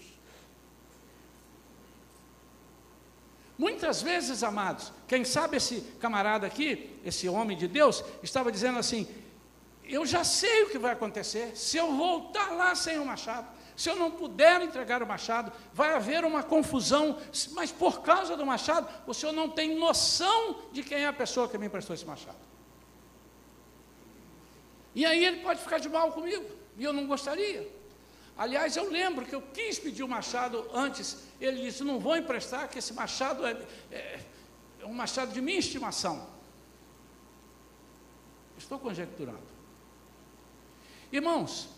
Muitas 3.56 4.02
vezes, 4.02 4.42
amados, 4.42 4.92
quem 5.06 5.24
sabe 5.24 5.56
esse 5.56 5.80
camarada 6.00 6.46
aqui, 6.46 6.98
esse 7.04 7.28
homem 7.28 7.56
de 7.56 7.68
Deus, 7.68 8.04
estava 8.22 8.50
dizendo 8.50 8.78
assim: 8.78 9.06
Eu 9.84 10.04
já 10.04 10.24
sei 10.24 10.64
o 10.64 10.70
que 10.70 10.78
vai 10.78 10.92
acontecer 10.92 11.56
se 11.56 11.76
eu 11.76 11.92
voltar 11.92 12.50
lá 12.50 12.74
sem 12.74 12.98
o 12.98 13.06
machado. 13.06 13.46
Se 13.76 13.90
eu 13.90 13.96
não 13.96 14.10
puder 14.10 14.62
entregar 14.62 15.02
o 15.02 15.06
machado, 15.06 15.52
vai 15.72 15.94
haver 15.94 16.24
uma 16.24 16.42
confusão, 16.42 17.18
mas 17.52 17.72
por 17.72 18.02
causa 18.02 18.36
do 18.36 18.46
machado, 18.46 18.88
o 19.04 19.12
senhor 19.12 19.32
não 19.32 19.48
tem 19.48 19.76
noção 19.76 20.60
de 20.72 20.82
quem 20.82 20.98
é 20.98 21.06
a 21.06 21.12
pessoa 21.12 21.48
que 21.48 21.58
me 21.58 21.66
emprestou 21.66 21.94
esse 21.94 22.04
machado. 22.04 22.38
E 24.94 25.04
aí 25.04 25.24
ele 25.24 25.38
pode 25.38 25.60
ficar 25.60 25.78
de 25.78 25.88
mal 25.88 26.12
comigo, 26.12 26.44
e 26.78 26.84
eu 26.84 26.92
não 26.92 27.06
gostaria. 27.06 27.68
Aliás, 28.36 28.76
eu 28.76 28.90
lembro 28.90 29.24
que 29.24 29.34
eu 29.34 29.42
quis 29.42 29.78
pedir 29.78 30.02
o 30.02 30.08
machado 30.08 30.68
antes, 30.74 31.18
ele 31.40 31.62
disse: 31.62 31.84
Não 31.84 32.00
vou 32.00 32.16
emprestar, 32.16 32.68
que 32.68 32.78
esse 32.78 32.92
machado 32.92 33.46
é, 33.46 33.56
é, 33.92 34.20
é 34.80 34.86
um 34.86 34.92
machado 34.92 35.32
de 35.32 35.40
minha 35.40 35.58
estimação. 35.58 36.26
Estou 38.58 38.78
conjecturando. 38.78 39.54
Irmãos, 41.12 41.68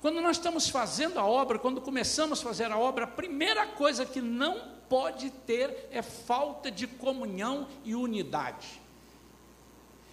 quando 0.00 0.20
nós 0.20 0.36
estamos 0.36 0.68
fazendo 0.68 1.18
a 1.18 1.26
obra, 1.26 1.58
quando 1.58 1.80
começamos 1.80 2.40
a 2.40 2.42
fazer 2.42 2.70
a 2.70 2.78
obra, 2.78 3.04
a 3.04 3.08
primeira 3.08 3.66
coisa 3.66 4.06
que 4.06 4.20
não 4.20 4.76
pode 4.88 5.30
ter 5.30 5.88
é 5.90 6.00
falta 6.00 6.70
de 6.70 6.86
comunhão 6.86 7.68
e 7.84 7.94
unidade. 7.94 8.80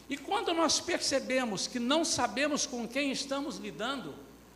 E 0.10 0.17
quando 0.17 0.53
nós 0.53 0.79
percebemos 0.79 1.67
que 1.67 1.79
não 1.79 2.03
sabemos 2.03 2.65
com 2.65 2.88
quem 2.88 3.12
estamos 3.12 3.58
lidando, 3.58 4.13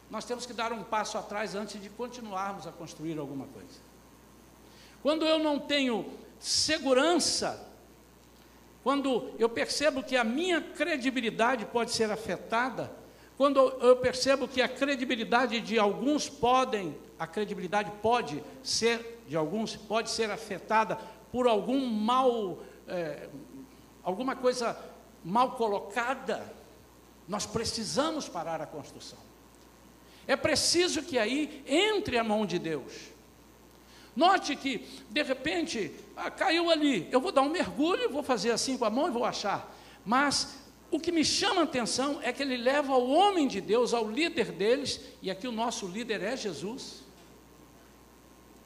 nós 0.09 0.25
temos 0.25 0.45
que 0.45 0.53
dar 0.53 0.71
um 0.71 0.83
passo 0.83 1.17
atrás 1.17 1.55
antes 1.55 1.81
de 1.81 1.89
continuarmos 1.89 2.65
a 2.65 2.71
construir 2.71 3.17
alguma 3.17 3.45
coisa. 3.47 3.79
Quando 5.01 5.25
eu 5.25 5.39
não 5.39 5.59
tenho 5.59 6.05
segurança, 6.39 7.67
quando 8.83 9.31
eu 9.37 9.49
percebo 9.49 10.01
que 10.01 10.15
a 10.15 10.23
minha 10.23 10.61
credibilidade 10.61 11.65
pode 11.65 11.91
ser 11.91 12.09
afetada, 12.09 12.91
quando 13.37 13.59
eu 13.59 13.97
percebo 13.97 14.47
que 14.47 14.61
a 14.61 14.67
credibilidade 14.67 15.61
de 15.61 15.77
alguns 15.77 16.29
podem, 16.29 16.97
a 17.19 17.27
credibilidade 17.27 17.91
pode 18.01 18.41
ser, 18.63 19.23
de 19.27 19.35
alguns, 19.35 19.75
pode 19.75 20.09
ser 20.09 20.31
afetada 20.31 20.97
por 21.31 21.47
algum 21.47 21.85
mal, 21.85 22.59
é, 22.87 23.29
alguma 24.01 24.35
coisa 24.35 24.77
mal 25.23 25.51
colocada, 25.51 26.51
nós 27.27 27.45
precisamos 27.45 28.29
parar 28.29 28.61
a 28.61 28.65
construção. 28.65 29.26
É 30.27 30.35
preciso 30.35 31.01
que 31.01 31.17
aí 31.17 31.63
entre 31.65 32.17
a 32.17 32.23
mão 32.23 32.45
de 32.45 32.59
Deus. 32.59 32.93
Note 34.15 34.55
que, 34.55 34.85
de 35.09 35.23
repente, 35.23 35.93
ah, 36.15 36.29
caiu 36.29 36.69
ali, 36.69 37.07
eu 37.11 37.21
vou 37.21 37.31
dar 37.31 37.43
um 37.43 37.49
mergulho, 37.49 38.09
vou 38.09 38.23
fazer 38.23 38.51
assim 38.51 38.77
com 38.77 38.83
a 38.83 38.89
mão 38.89 39.07
e 39.07 39.11
vou 39.11 39.23
achar. 39.23 39.73
Mas 40.03 40.57
o 40.89 40.99
que 40.99 41.11
me 41.11 41.23
chama 41.23 41.61
a 41.61 41.63
atenção 41.65 42.19
é 42.21 42.33
que 42.33 42.41
ele 42.41 42.57
leva 42.57 42.93
ao 42.93 43.07
homem 43.07 43.47
de 43.47 43.61
Deus, 43.61 43.93
ao 43.93 44.09
líder 44.09 44.51
deles, 44.51 44.99
e 45.21 45.29
aqui 45.29 45.47
o 45.47 45.51
nosso 45.51 45.87
líder 45.87 46.21
é 46.23 46.35
Jesus. 46.35 47.03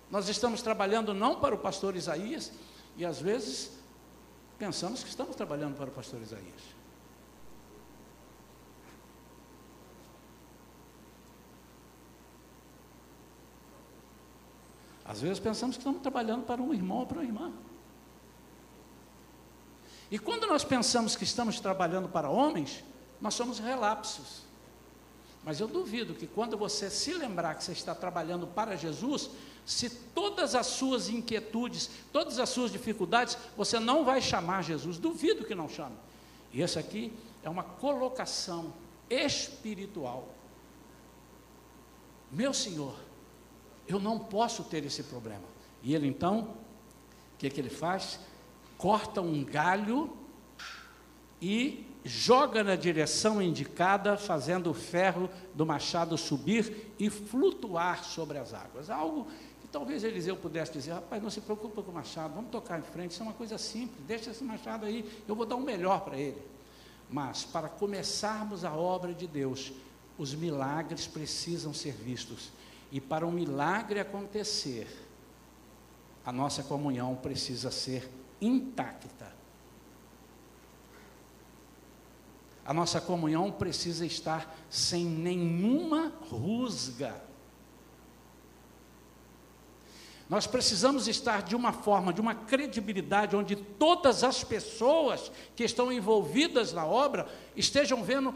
Nós 0.10 0.30
estamos 0.30 0.62
trabalhando 0.62 1.14
não 1.14 1.40
para 1.40 1.54
o 1.54 1.58
pastor 1.58 1.96
Isaías, 1.96 2.52
e 2.98 3.06
às 3.06 3.20
vezes 3.20 3.72
pensamos 4.58 5.04
que 5.04 5.10
estamos 5.10 5.36
trabalhando 5.36 5.76
para 5.76 5.90
o 5.90 5.94
pastor 5.94 6.22
Isaías. 6.22 6.81
Às 15.12 15.20
vezes 15.20 15.40
pensamos 15.40 15.76
que 15.76 15.82
estamos 15.82 16.02
trabalhando 16.02 16.46
para 16.46 16.62
um 16.62 16.74
irmão 16.74 17.00
ou 17.00 17.06
para 17.06 17.18
uma 17.18 17.26
irmã. 17.26 17.52
E 20.10 20.18
quando 20.18 20.48
nós 20.48 20.64
pensamos 20.64 21.18
que 21.18 21.26
estamos 21.26 21.60
trabalhando 21.60 22.08
para 22.08 22.30
homens, 22.30 22.82
nós 23.20 23.34
somos 23.34 23.60
relapsos. 23.60 24.44
Mas 25.44 25.60
eu 25.60 25.68
duvido 25.68 26.14
que 26.14 26.26
quando 26.26 26.56
você 26.56 26.90
se 26.90 27.12
lembrar 27.12 27.56
que 27.56 27.64
você 27.66 27.74
está 27.74 27.94
trabalhando 27.94 28.48
para 28.48 28.78
Jesus, 28.78 29.30
se 29.66 29.90
todas 29.90 30.56
as 30.56 30.68
suas 30.68 31.10
inquietudes, 31.10 31.90
todas 32.14 32.40
as 32.40 32.48
suas 32.48 32.72
dificuldades, 32.72 33.38
você 33.58 33.82
não 33.82 34.06
vai 34.06 34.22
chamar 34.22 34.64
Jesus. 34.64 34.98
Duvido 34.98 35.44
que 35.44 35.54
não 35.54 35.68
chame. 35.68 35.98
E 36.54 36.62
esse 36.62 36.80
aqui 36.80 37.12
é 37.44 37.50
uma 37.50 37.64
colocação 37.66 38.74
espiritual. 39.10 40.30
Meu 42.32 42.54
Senhor, 42.54 42.96
eu 43.88 44.00
não 44.00 44.20
posso 44.20 44.64
ter 44.64 44.86
esse 44.86 45.04
problema. 45.04 45.44
E 45.84 45.94
ele 45.96 46.08
então, 46.08 46.42
o 47.36 47.38
que, 47.38 47.50
que 47.50 47.60
ele 47.60 47.70
faz? 47.70 48.20
corta 48.82 49.22
um 49.22 49.44
galho 49.44 50.12
e 51.40 51.86
joga 52.04 52.64
na 52.64 52.76
direção 52.76 53.40
indicada, 53.40 54.18
fazendo 54.18 54.72
o 54.72 54.74
ferro 54.74 55.30
do 55.54 55.64
machado 55.64 56.18
subir 56.18 56.92
e 56.98 57.08
flutuar 57.08 58.04
sobre 58.04 58.40
as 58.40 58.56
águas. 58.56 58.90
Algo 58.90 59.28
que 59.62 59.68
talvez 59.68 60.04
Eliseu 60.04 60.36
pudesse 60.36 60.74
dizer: 60.74 60.94
rapaz, 60.94 61.22
não 61.22 61.30
se 61.30 61.42
preocupa 61.42 61.84
com 61.84 61.92
o 61.92 61.94
machado, 61.94 62.34
vamos 62.34 62.50
tocar 62.50 62.80
em 62.80 62.82
frente, 62.82 63.12
isso 63.12 63.22
é 63.22 63.26
uma 63.28 63.34
coisa 63.34 63.60
simples, 63.60 64.04
deixa 64.08 64.32
esse 64.32 64.44
machado 64.44 64.88
aí, 64.88 65.08
eu 65.28 65.36
vou 65.36 65.46
dar 65.46 65.58
um 65.58 65.64
melhor 65.64 66.02
para 66.02 66.18
ele. 66.18 66.42
Mas 67.08 67.44
para 67.44 67.70
começarmos 67.70 68.66
a 68.66 68.74
obra 68.74 69.14
de 69.14 69.28
Deus, 69.28 69.72
os 70.18 70.34
milagres 70.34 71.06
precisam 71.06 71.72
ser 71.72 71.94
vistos. 71.94 72.50
E 72.92 73.00
para 73.00 73.26
um 73.26 73.32
milagre 73.32 74.00
acontecer, 74.00 74.88
a 76.26 76.32
nossa 76.32 76.62
comunhão 76.62 77.16
precisa 77.16 77.72
ser 77.72 78.10
intacta. 78.42 79.32
A 82.66 82.74
nossa 82.74 83.02
comunhão 83.02 83.52
precisa 83.52 84.06
estar 84.06 84.56
sem 84.70 85.06
nenhuma 85.06 86.14
rusga. 86.30 87.22
Nós 90.30 90.48
precisamos 90.48 91.10
estar 91.10 91.42
de 91.42 91.56
uma 91.56 91.74
forma, 91.74 92.14
de 92.14 92.22
uma 92.22 92.34
credibilidade, 92.34 93.36
onde 93.36 93.56
todas 93.56 94.24
as 94.24 94.44
pessoas 94.44 95.30
que 95.56 95.64
estão 95.64 95.92
envolvidas 95.92 96.72
na 96.72 96.86
obra 96.86 97.28
estejam 97.56 98.02
vendo, 98.02 98.34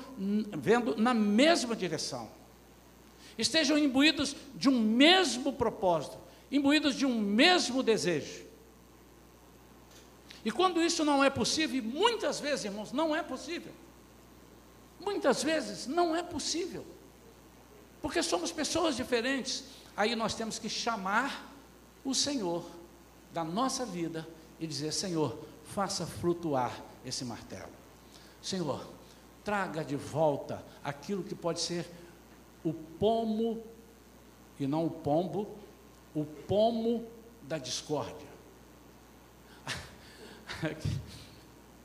vendo 0.58 0.98
na 0.98 1.14
mesma 1.14 1.74
direção, 1.74 2.30
estejam 3.38 3.78
imbuídos 3.78 4.36
de 4.56 4.70
um 4.70 4.80
mesmo 4.80 5.54
propósito, 5.54 6.18
imbuídos 6.52 6.96
de 6.96 7.06
um 7.06 7.20
mesmo 7.20 7.84
desejo. 7.84 8.46
E 10.44 10.52
quando 10.52 10.82
isso 10.82 11.04
não 11.04 11.24
é 11.24 11.30
possível, 11.30 11.78
e 11.78 11.82
muitas 11.82 12.40
vezes, 12.40 12.66
irmãos, 12.66 12.92
não 12.92 13.16
é 13.16 13.24
possível, 13.24 13.74
muitas 15.00 15.44
vezes 15.44 15.88
não 15.88 16.16
é 16.16 16.22
possível, 16.22 16.86
porque 18.02 18.22
somos 18.22 18.52
pessoas 18.52 18.96
diferentes, 18.96 19.64
aí 19.98 20.16
nós 20.16 20.36
temos 20.36 20.60
que 20.60 20.70
chamar 20.70 21.52
o 22.04 22.14
Senhor 22.14 22.64
da 23.34 23.44
nossa 23.44 23.86
vida 23.86 24.28
e 24.60 24.68
dizer: 24.68 24.94
Senhor, 24.94 25.38
faça 25.66 26.06
flutuar 26.06 26.72
esse 27.04 27.26
martelo. 27.26 27.72
Senhor, 28.42 28.88
traga 29.44 29.84
de 29.84 29.96
volta 29.96 30.64
aquilo 30.84 31.24
que 31.24 31.34
pode 31.34 31.60
ser 31.60 31.90
o 32.66 32.74
pomo, 32.74 33.64
e 34.60 34.66
não 34.66 34.86
o 34.86 34.90
pombo, 34.90 35.48
o 36.14 36.26
pomo 36.26 37.06
da 37.44 37.58
discórdia. 37.60 38.28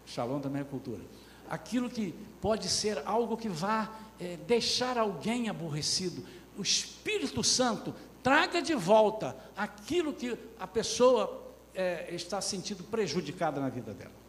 Shalom 0.06 0.40
também 0.40 0.62
é 0.62 0.64
cultura. 0.64 1.02
Aquilo 1.48 1.90
que 1.90 2.14
pode 2.40 2.68
ser 2.68 3.02
algo 3.04 3.36
que 3.36 3.48
vá 3.48 3.94
é, 4.18 4.36
deixar 4.38 4.96
alguém 4.96 5.48
aborrecido. 5.48 6.24
O 6.56 6.62
Espírito 6.62 7.44
Santo 7.44 7.94
traga 8.22 8.62
de 8.62 8.74
volta 8.74 9.36
aquilo 9.56 10.12
que 10.12 10.38
a 10.58 10.66
pessoa 10.66 11.52
é, 11.74 12.14
está 12.14 12.40
sentindo 12.40 12.82
prejudicada 12.84 13.60
na 13.60 13.68
vida 13.68 13.92
dela. 13.92 14.20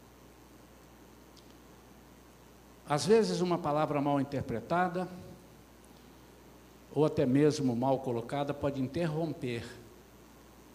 Às 2.87 3.05
vezes, 3.05 3.39
uma 3.39 3.57
palavra 3.57 4.01
mal 4.01 4.19
interpretada, 4.19 5.07
ou 6.93 7.05
até 7.05 7.25
mesmo 7.25 7.75
mal 7.75 7.99
colocada, 7.99 8.53
pode 8.53 8.81
interromper 8.81 9.65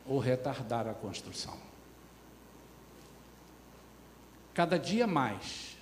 ou 0.06 0.18
retardar 0.18 0.87
a 0.87 0.94
construção. 0.94 1.56
Cada 4.54 4.78
dia 4.78 5.06
mais, 5.06 5.76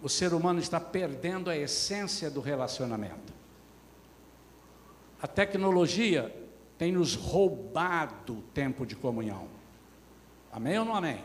o 0.00 0.08
ser 0.08 0.32
humano 0.32 0.60
está 0.60 0.78
perdendo 0.78 1.50
a 1.50 1.56
essência 1.56 2.30
do 2.30 2.40
relacionamento. 2.40 3.32
A 5.20 5.26
tecnologia 5.26 6.34
tem 6.78 6.92
nos 6.92 7.14
roubado 7.14 8.42
tempo 8.54 8.84
de 8.84 8.94
comunhão. 8.94 9.48
Amém 10.52 10.78
ou 10.78 10.84
não 10.84 10.94
amém? 10.94 11.12
amém? 11.12 11.24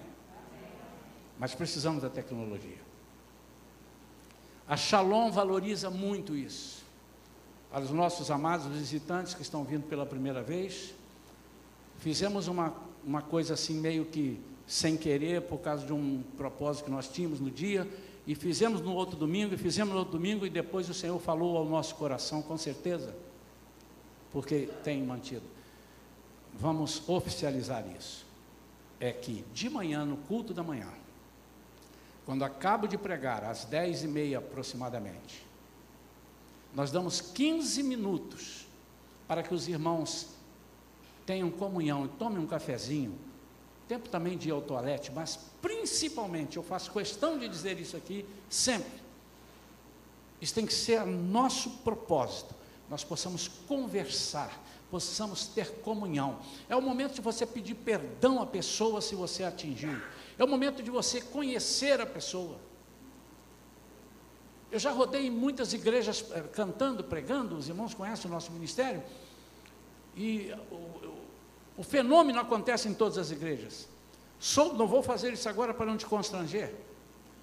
Mas 1.39 1.53
precisamos 1.53 2.01
da 2.01 2.09
tecnologia. 2.09 2.77
A 4.67 4.77
Shalom 4.77 5.31
valoriza 5.31 5.89
muito 5.89 6.35
isso. 6.35 6.76
Para 7.71 7.83
os 7.83 7.91
nossos 7.91 8.31
amados 8.31 8.67
visitantes 8.67 9.33
que 9.33 9.41
estão 9.41 9.63
vindo 9.63 9.87
pela 9.87 10.05
primeira 10.05 10.41
vez, 10.41 10.93
fizemos 11.99 12.47
uma, 12.47 12.73
uma 13.05 13.21
coisa 13.21 13.53
assim 13.53 13.79
meio 13.79 14.05
que 14.05 14.39
sem 14.65 14.97
querer, 14.97 15.43
por 15.43 15.59
causa 15.59 15.85
de 15.85 15.93
um 15.93 16.23
propósito 16.37 16.85
que 16.85 16.91
nós 16.91 17.07
tínhamos 17.07 17.39
no 17.39 17.51
dia, 17.51 17.87
e 18.25 18.35
fizemos 18.35 18.81
no 18.81 18.93
outro 18.93 19.17
domingo, 19.17 19.53
e 19.53 19.57
fizemos 19.57 19.93
no 19.93 19.99
outro 19.99 20.13
domingo, 20.17 20.45
e 20.45 20.49
depois 20.49 20.89
o 20.89 20.93
Senhor 20.93 21.17
falou 21.19 21.57
ao 21.57 21.65
nosso 21.65 21.95
coração, 21.95 22.41
com 22.41 22.57
certeza 22.57 23.15
porque 24.37 24.69
tem 24.83 25.01
mantido. 25.01 25.41
Vamos 26.53 27.09
oficializar 27.09 27.83
isso. 27.97 28.23
É 28.99 29.11
que 29.11 29.43
de 29.51 29.67
manhã, 29.67 30.05
no 30.05 30.15
culto 30.15 30.53
da 30.53 30.61
manhã, 30.61 30.89
quando 32.23 32.43
acabo 32.43 32.87
de 32.87 32.99
pregar, 32.99 33.43
às 33.43 33.65
dez 33.65 34.03
e 34.03 34.07
meia 34.07 34.37
aproximadamente, 34.37 35.43
nós 36.77 36.91
damos 36.91 37.19
15 37.19 37.81
minutos 37.81 38.67
para 39.27 39.41
que 39.41 39.51
os 39.51 39.67
irmãos 39.67 40.27
tenham 41.25 41.49
comunhão 41.49 42.05
e 42.05 42.07
tomem 42.07 42.37
um 42.37 42.45
cafezinho. 42.45 43.17
Tempo 43.87 44.07
também 44.09 44.37
de 44.37 44.49
ir 44.49 44.51
ao 44.51 44.61
toalete, 44.61 45.11
mas 45.11 45.39
principalmente, 45.59 46.57
eu 46.57 46.61
faço 46.61 46.91
questão 46.91 47.39
de 47.39 47.49
dizer 47.49 47.79
isso 47.79 47.97
aqui 47.97 48.23
sempre. 48.47 49.01
Isso 50.39 50.53
tem 50.53 50.67
que 50.67 50.73
ser 50.73 51.03
nosso 51.03 51.71
propósito 51.79 52.53
nós 52.89 53.03
possamos 53.03 53.47
conversar, 53.67 54.63
possamos 54.89 55.47
ter 55.47 55.81
comunhão. 55.81 56.39
É 56.69 56.75
o 56.75 56.81
momento 56.81 57.15
de 57.15 57.21
você 57.21 57.45
pedir 57.45 57.75
perdão 57.75 58.41
à 58.41 58.45
pessoa 58.45 59.01
se 59.01 59.13
você 59.13 59.43
atingiu. 59.43 60.01
É 60.37 60.43
o 60.43 60.47
momento 60.47 60.81
de 60.81 60.89
você 60.89 61.19
conhecer 61.19 61.99
a 61.99 62.05
pessoa. 62.05 62.57
Eu 64.71 64.79
já 64.79 64.91
rodei 64.91 65.27
em 65.27 65.31
muitas 65.31 65.73
igrejas 65.73 66.25
eh, 66.31 66.41
cantando, 66.53 67.03
pregando, 67.03 67.55
os 67.55 67.69
irmãos 67.69 67.93
conhecem 67.93 68.29
o 68.29 68.33
nosso 68.33 68.51
ministério, 68.51 69.01
e 70.15 70.51
o, 70.69 70.75
o, 70.75 71.17
o 71.77 71.83
fenômeno 71.83 72.39
acontece 72.39 72.87
em 72.87 72.93
todas 72.93 73.17
as 73.17 73.31
igrejas. 73.31 73.87
Sou, 74.39 74.73
não 74.73 74.87
vou 74.87 75.01
fazer 75.01 75.31
isso 75.33 75.47
agora 75.47 75.73
para 75.73 75.85
não 75.85 75.97
te 75.97 76.05
constranger, 76.05 76.75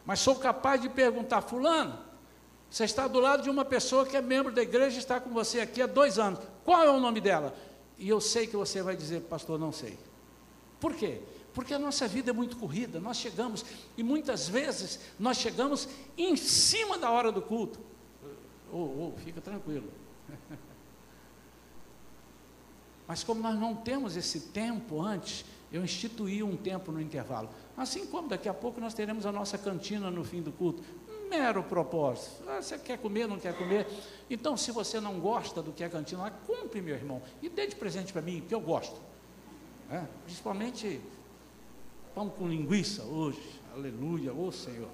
mas 0.04 0.20
sou 0.20 0.36
capaz 0.36 0.80
de 0.80 0.88
perguntar, 0.88 1.40
fulano, 1.40 1.98
você 2.70 2.84
está 2.84 3.06
do 3.06 3.20
lado 3.20 3.42
de 3.42 3.48
uma 3.48 3.64
pessoa 3.64 4.04
que 4.04 4.16
é 4.16 4.20
membro 4.20 4.52
da 4.52 4.60
igreja, 4.60 4.98
está 4.98 5.20
com 5.20 5.30
você 5.30 5.60
aqui 5.60 5.80
há 5.80 5.86
dois 5.86 6.18
anos. 6.18 6.40
Qual 6.64 6.82
é 6.82 6.90
o 6.90 6.98
nome 6.98 7.20
dela? 7.20 7.54
E 7.96 8.08
eu 8.08 8.20
sei 8.20 8.46
que 8.46 8.56
você 8.56 8.82
vai 8.82 8.96
dizer, 8.96 9.20
pastor, 9.22 9.58
não 9.58 9.70
sei. 9.70 9.96
Por 10.80 10.94
quê? 10.94 11.20
Porque 11.54 11.72
a 11.72 11.78
nossa 11.78 12.06
vida 12.08 12.30
é 12.30 12.32
muito 12.32 12.56
corrida, 12.56 13.00
nós 13.00 13.16
chegamos, 13.16 13.64
e 13.96 14.02
muitas 14.02 14.48
vezes 14.48 14.98
nós 15.18 15.38
chegamos 15.38 15.88
em 16.18 16.36
cima 16.36 16.98
da 16.98 17.10
hora 17.10 17.30
do 17.30 17.40
culto. 17.40 17.78
Oh, 18.72 19.12
oh, 19.12 19.12
fica 19.24 19.40
tranquilo. 19.40 19.88
Mas 23.06 23.22
como 23.22 23.40
nós 23.40 23.58
não 23.58 23.76
temos 23.76 24.16
esse 24.16 24.40
tempo 24.40 25.00
antes, 25.00 25.44
eu 25.72 25.84
instituí 25.84 26.42
um 26.42 26.56
tempo 26.56 26.90
no 26.90 27.00
intervalo. 27.00 27.48
Assim 27.76 28.06
como 28.06 28.28
daqui 28.28 28.48
a 28.48 28.54
pouco 28.54 28.80
nós 28.80 28.94
teremos 28.94 29.24
a 29.24 29.30
nossa 29.32 29.56
cantina 29.56 30.10
no 30.10 30.24
fim 30.24 30.42
do 30.42 30.50
culto 30.50 30.82
mero 31.28 31.62
propósito. 31.62 32.42
Ah, 32.48 32.62
você 32.62 32.78
quer 32.78 32.98
comer, 32.98 33.26
não 33.26 33.38
quer 33.38 33.56
comer? 33.56 33.86
Então, 34.30 34.56
se 34.56 34.70
você 34.70 35.00
não 35.00 35.18
gosta 35.18 35.62
do 35.62 35.72
que 35.72 35.82
é 35.82 35.88
cantina 35.88 36.22
lá, 36.22 36.30
compre, 36.30 36.80
meu 36.80 36.94
irmão, 36.94 37.22
e 37.42 37.48
dê 37.48 37.66
de 37.66 37.76
presente 37.76 38.12
para 38.12 38.22
mim, 38.22 38.44
que 38.46 38.54
eu 38.54 38.60
gosto. 38.60 39.00
É, 39.90 40.02
principalmente 40.24 41.00
pão 42.14 42.28
com 42.28 42.48
linguiça 42.48 43.02
hoje. 43.02 43.60
Aleluia, 43.74 44.32
ô 44.32 44.52
Senhor. 44.52 44.88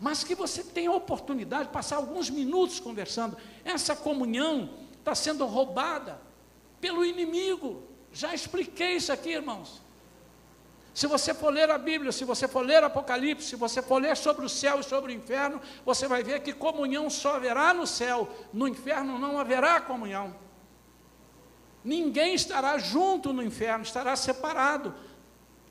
Mas 0.00 0.24
que 0.24 0.34
você 0.34 0.64
tenha 0.64 0.90
a 0.90 0.94
oportunidade 0.94 1.64
de 1.64 1.72
passar 1.72 1.96
alguns 1.96 2.30
minutos 2.30 2.80
conversando. 2.80 3.36
Essa 3.64 3.94
comunhão 3.94 4.70
está 4.98 5.14
sendo 5.14 5.46
roubada 5.46 6.20
pelo 6.80 7.04
inimigo. 7.04 7.82
Já 8.12 8.34
expliquei 8.34 8.96
isso 8.96 9.12
aqui, 9.12 9.30
irmãos. 9.30 9.82
Se 10.94 11.06
você 11.06 11.34
for 11.34 11.52
ler 11.52 11.70
a 11.70 11.76
Bíblia, 11.76 12.12
se 12.12 12.24
você 12.24 12.46
for 12.46 12.60
ler 12.60 12.82
Apocalipse, 12.84 13.48
se 13.48 13.56
você 13.56 13.82
for 13.82 14.00
ler 14.00 14.16
sobre 14.16 14.46
o 14.46 14.48
céu 14.48 14.78
e 14.78 14.84
sobre 14.84 15.12
o 15.12 15.14
inferno, 15.14 15.60
você 15.84 16.06
vai 16.06 16.22
ver 16.22 16.40
que 16.40 16.52
comunhão 16.52 17.10
só 17.10 17.34
haverá 17.34 17.74
no 17.74 17.86
céu, 17.86 18.28
no 18.52 18.68
inferno 18.68 19.18
não 19.18 19.38
haverá 19.38 19.80
comunhão. 19.80 20.34
Ninguém 21.84 22.34
estará 22.34 22.78
junto 22.78 23.32
no 23.32 23.42
inferno, 23.42 23.82
estará 23.82 24.14
separado. 24.14 24.94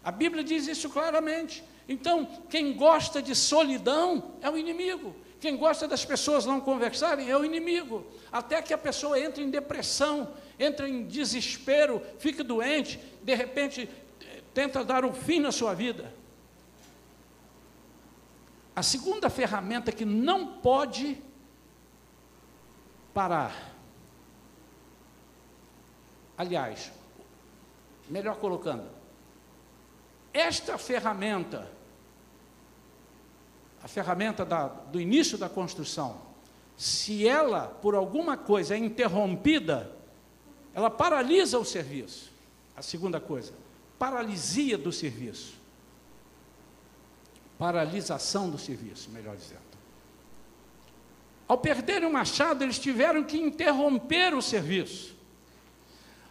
A 0.04 0.12
Bíblia 0.12 0.44
diz 0.44 0.68
isso 0.68 0.90
claramente. 0.90 1.64
Então, 1.88 2.26
quem 2.50 2.74
gosta 2.74 3.22
de 3.22 3.36
solidão 3.36 4.36
é 4.42 4.50
o 4.50 4.58
inimigo. 4.58 5.16
Quem 5.40 5.58
gosta 5.58 5.88
das 5.88 6.06
pessoas 6.06 6.46
não 6.46 6.62
conversarem 6.62 7.30
é 7.30 7.38
o 7.38 7.44
inimigo. 7.44 8.06
Até 8.32 8.62
que 8.62 8.74
a 8.74 8.78
pessoa 8.78 9.20
entre 9.20 9.44
em 9.44 9.50
depressão, 9.50 10.34
entre 10.58 10.88
em 10.88 11.06
desespero, 11.06 12.02
fique 12.18 12.44
doente, 12.44 13.00
de 13.22 13.36
repente 13.36 13.90
tenta 14.54 14.84
dar 14.84 15.04
um 15.04 15.14
fim 15.14 15.40
na 15.40 15.52
sua 15.52 15.74
vida. 15.74 16.14
A 18.76 18.82
segunda 18.82 19.30
ferramenta 19.30 19.92
que 19.92 20.06
não 20.06 20.48
pode 20.48 21.22
parar. 23.14 23.74
Aliás, 26.38 26.92
melhor 28.10 28.38
colocando, 28.38 28.90
esta 30.34 30.78
ferramenta, 30.78 31.72
a 33.84 33.88
ferramenta 33.88 34.44
da, 34.44 34.68
do 34.68 35.00
início 35.00 35.38
da 35.38 35.48
construção, 35.48 36.22
se 36.76 37.28
ela, 37.28 37.68
por 37.68 37.94
alguma 37.94 38.36
coisa, 38.36 38.74
é 38.74 38.78
interrompida, 38.78 39.96
ela 40.74 40.90
paralisa 40.90 41.60
o 41.60 41.66
serviço. 41.66 42.32
A 42.76 42.82
segunda 42.82 43.20
coisa, 43.20 43.54
paralisia 44.00 44.78
do 44.78 44.92
serviço. 44.92 45.54
Paralisação 47.60 48.50
do 48.50 48.58
serviço, 48.58 49.12
melhor 49.12 49.36
dizendo. 49.36 49.62
Ao 51.48 51.58
perderem 51.58 52.08
o 52.08 52.12
machado, 52.12 52.64
eles 52.64 52.80
tiveram 52.80 53.24
que 53.24 53.38
interromper 53.38 54.34
o 54.34 54.42
serviço. 54.42 55.16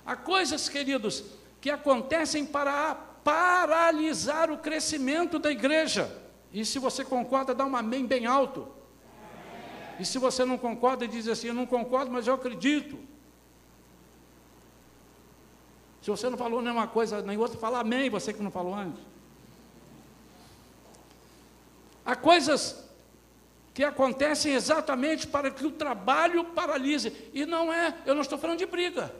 Há 0.04 0.16
coisas, 0.16 0.68
queridos, 0.68 1.22
que 1.60 1.70
acontecem 1.70 2.44
para 2.44 3.11
paralisar 3.24 4.50
o 4.50 4.58
crescimento 4.58 5.38
da 5.38 5.50
igreja. 5.50 6.10
E 6.52 6.64
se 6.64 6.78
você 6.78 7.04
concorda, 7.04 7.54
dá 7.54 7.64
um 7.64 7.76
amém 7.76 8.06
bem 8.06 8.26
alto. 8.26 8.68
E 9.98 10.04
se 10.04 10.18
você 10.18 10.44
não 10.44 10.58
concorda, 10.58 11.06
diz 11.06 11.28
assim: 11.28 11.48
Eu 11.48 11.54
não 11.54 11.66
concordo, 11.66 12.10
mas 12.10 12.26
eu 12.26 12.34
acredito. 12.34 12.98
Se 16.02 16.10
você 16.10 16.28
não 16.28 16.36
falou 16.36 16.60
nenhuma 16.60 16.88
coisa 16.88 17.22
nem 17.22 17.36
outra, 17.36 17.58
fala 17.58 17.80
amém, 17.80 18.10
você 18.10 18.32
que 18.32 18.42
não 18.42 18.50
falou 18.50 18.74
antes. 18.74 19.00
Há 22.04 22.16
coisas 22.16 22.90
que 23.72 23.84
acontecem 23.84 24.54
exatamente 24.54 25.26
para 25.26 25.50
que 25.50 25.64
o 25.64 25.70
trabalho 25.70 26.44
paralise. 26.46 27.30
E 27.32 27.46
não 27.46 27.72
é, 27.72 27.96
eu 28.04 28.14
não 28.14 28.22
estou 28.22 28.36
falando 28.36 28.58
de 28.58 28.66
briga. 28.66 29.14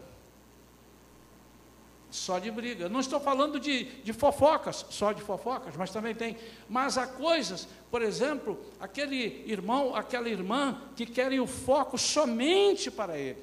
Só 2.12 2.38
de 2.38 2.50
briga. 2.50 2.90
Não 2.90 3.00
estou 3.00 3.18
falando 3.18 3.58
de, 3.58 3.84
de 3.84 4.12
fofocas, 4.12 4.84
só 4.90 5.12
de 5.12 5.22
fofocas, 5.22 5.74
mas 5.76 5.90
também 5.90 6.14
tem. 6.14 6.36
Mas 6.68 6.98
há 6.98 7.06
coisas, 7.06 7.66
por 7.90 8.02
exemplo, 8.02 8.62
aquele 8.78 9.42
irmão, 9.46 9.96
aquela 9.96 10.28
irmã 10.28 10.78
que 10.94 11.06
querem 11.06 11.40
o 11.40 11.46
foco 11.46 11.96
somente 11.96 12.90
para 12.90 13.18
ele. 13.18 13.42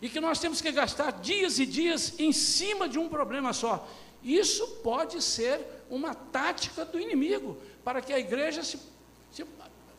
E 0.00 0.08
que 0.08 0.18
nós 0.20 0.40
temos 0.40 0.62
que 0.62 0.72
gastar 0.72 1.12
dias 1.20 1.58
e 1.58 1.66
dias 1.66 2.18
em 2.18 2.32
cima 2.32 2.88
de 2.88 2.98
um 2.98 3.06
problema 3.06 3.52
só. 3.52 3.86
Isso 4.22 4.66
pode 4.82 5.20
ser 5.22 5.60
uma 5.90 6.14
tática 6.14 6.82
do 6.82 6.98
inimigo, 6.98 7.58
para 7.84 8.00
que 8.00 8.14
a 8.14 8.18
igreja 8.18 8.64
se, 8.64 8.80
se 9.30 9.44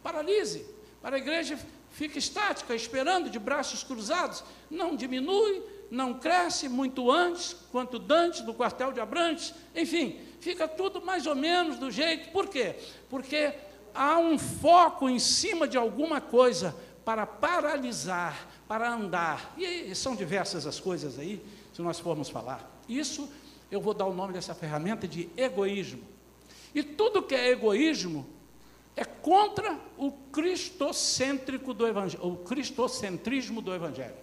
paralise, 0.02 0.66
para 1.00 1.18
a 1.18 1.20
igreja 1.20 1.60
fique 2.00 2.18
estática, 2.18 2.74
esperando 2.74 3.30
de 3.30 3.38
braços 3.38 3.84
cruzados, 3.84 4.42
não 4.72 4.96
diminui, 4.96 5.62
não 5.92 6.14
cresce 6.14 6.70
muito 6.70 7.12
antes, 7.12 7.54
quanto 7.74 8.00
Dante 8.00 8.42
do 8.42 8.54
quartel 8.54 8.94
de 8.94 9.02
Abrantes, 9.02 9.54
enfim, 9.76 10.18
fica 10.40 10.66
tudo 10.66 11.02
mais 11.02 11.28
ou 11.28 11.36
menos 11.36 11.78
do 11.78 11.92
jeito. 11.92 12.32
Por 12.32 12.48
quê? 12.48 12.78
Porque 13.10 13.54
há 13.94 14.18
um 14.18 14.40
foco 14.40 15.10
em 15.10 15.20
cima 15.20 15.68
de 15.68 15.78
alguma 15.78 16.22
coisa 16.22 16.74
para 17.04 17.28
paralisar, 17.28 18.48
para 18.66 18.90
andar. 18.90 19.54
E 19.58 19.94
são 19.94 20.16
diversas 20.16 20.66
as 20.66 20.80
coisas 20.80 21.20
aí, 21.20 21.44
se 21.74 21.82
nós 21.82 22.00
formos 22.00 22.30
falar. 22.30 22.80
Isso 22.88 23.30
eu 23.70 23.82
vou 23.82 23.94
dar 23.94 24.06
o 24.06 24.14
nome 24.14 24.32
dessa 24.32 24.56
ferramenta 24.56 25.06
de 25.06 25.30
egoísmo. 25.36 26.04
E 26.74 26.82
tudo 26.82 27.22
que 27.22 27.36
é 27.36 27.50
egoísmo 27.50 28.26
é 28.96 29.06
contra 29.06 29.80
o 29.98 30.12
cristocêntrico 30.12 31.74
do 31.74 31.88
evangelho, 31.88 32.26
o 32.26 32.38
cristocentrismo 32.38 33.62
do 33.62 33.74
evangelho. 33.74 34.16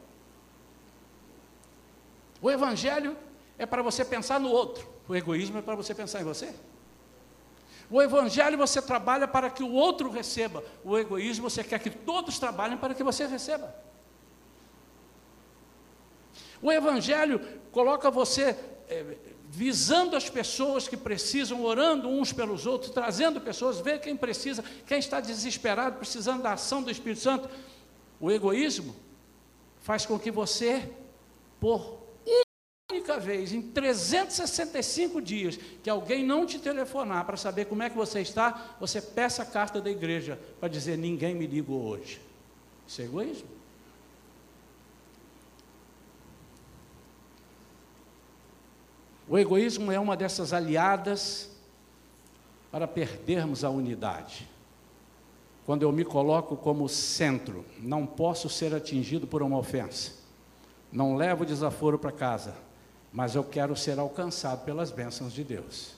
O 2.43 2.51
evangelho 2.51 3.17
é 3.59 3.65
para 3.65 3.83
você 3.83 4.05
pensar 4.05 4.39
no 4.39 4.51
outro, 4.51 4.87
o 5.09 5.15
egoísmo 5.15 5.59
é 5.59 5.63
para 5.63 5.75
você 5.75 5.95
pensar 5.95 6.21
em 6.21 6.25
você. 6.25 6.55
O 7.89 8.03
evangelho 8.03 8.59
você 8.59 8.83
trabalha 8.83 9.29
para 9.29 9.49
que 9.49 9.63
o 9.63 9.73
outro 9.73 10.11
receba, 10.11 10.63
o 10.85 10.99
egoísmo 10.99 11.49
você 11.49 11.63
quer 11.63 11.79
que 11.79 11.91
todos 11.91 12.39
trabalhem 12.39 12.77
para 12.77 12.95
que 12.95 13.03
você 13.03 13.27
receba. 13.27 13.75
O 16.61 16.73
evangelho 16.73 17.41
coloca 17.71 18.11
você 18.11 18.57
é, 18.89 19.17
visando 19.49 20.17
as 20.17 20.29
pessoas 20.29 20.89
que 20.89 20.97
precisam, 20.97 21.65
orando 21.65 22.09
uns 22.09 22.33
pelos 22.33 22.67
outros, 22.67 22.91
trazendo 22.91 23.41
pessoas, 23.41 23.81
ver 23.81 24.01
quem 24.01 24.17
precisa, 24.17 24.65
quem 24.87 24.99
está 24.99 25.21
desesperado, 25.21 25.99
precisando 25.99 26.43
da 26.43 26.53
ação 26.53 26.83
do 26.83 26.91
Espírito 26.91 27.21
Santo. 27.21 27.49
O 28.21 28.31
egoísmo 28.31 28.95
faz 29.81 30.05
com 30.05 30.19
que 30.19 30.31
você, 30.31 30.91
por 31.61 32.07
única 32.91 33.19
vez, 33.19 33.53
em 33.53 33.63
365 33.63 35.21
dias, 35.21 35.59
que 35.83 35.91
alguém 35.91 36.25
não 36.25 36.45
te 36.45 36.59
telefonar 36.59 37.25
para 37.25 37.37
saber 37.37 37.67
como 37.67 37.83
é 37.83 37.91
que 37.91 37.97
você 37.97 38.21
está, 38.21 38.77
você 38.81 39.01
peça 39.01 39.43
a 39.43 39.47
carta 39.47 39.81
da 39.81 39.91
igreja 39.91 40.39
para 40.59 40.69
dizer: 40.69 40.97
ninguém 40.97 41.35
me 41.35 41.47
ligou 41.47 41.83
hoje. 41.83 42.21
Isso 42.87 43.03
é 43.03 43.05
egoísmo. 43.05 43.56
O 49.29 49.37
egoísmo 49.37 49.91
é 49.91 49.99
uma 49.99 50.17
dessas 50.17 50.53
aliadas 50.53 51.51
para 52.71 52.87
perdermos 52.87 53.65
a 53.65 53.71
unidade. 53.71 54.49
Quando 55.65 55.83
eu 55.83 55.91
me 55.91 56.05
coloco 56.05 56.57
como 56.57 56.89
centro, 56.89 57.65
não 57.81 58.07
posso 58.07 58.49
ser 58.49 58.73
atingido 58.73 59.27
por 59.27 59.43
uma 59.43 59.59
ofensa. 59.59 60.13
Não 60.93 61.17
levo 61.17 61.45
desaforo 61.45 61.99
para 61.99 62.13
casa, 62.13 62.55
mas 63.13 63.35
eu 63.35 63.43
quero 63.43 63.75
ser 63.75 63.99
alcançado 63.99 64.65
pelas 64.65 64.93
bênçãos 64.93 65.33
de 65.33 65.43
Deus. 65.43 65.95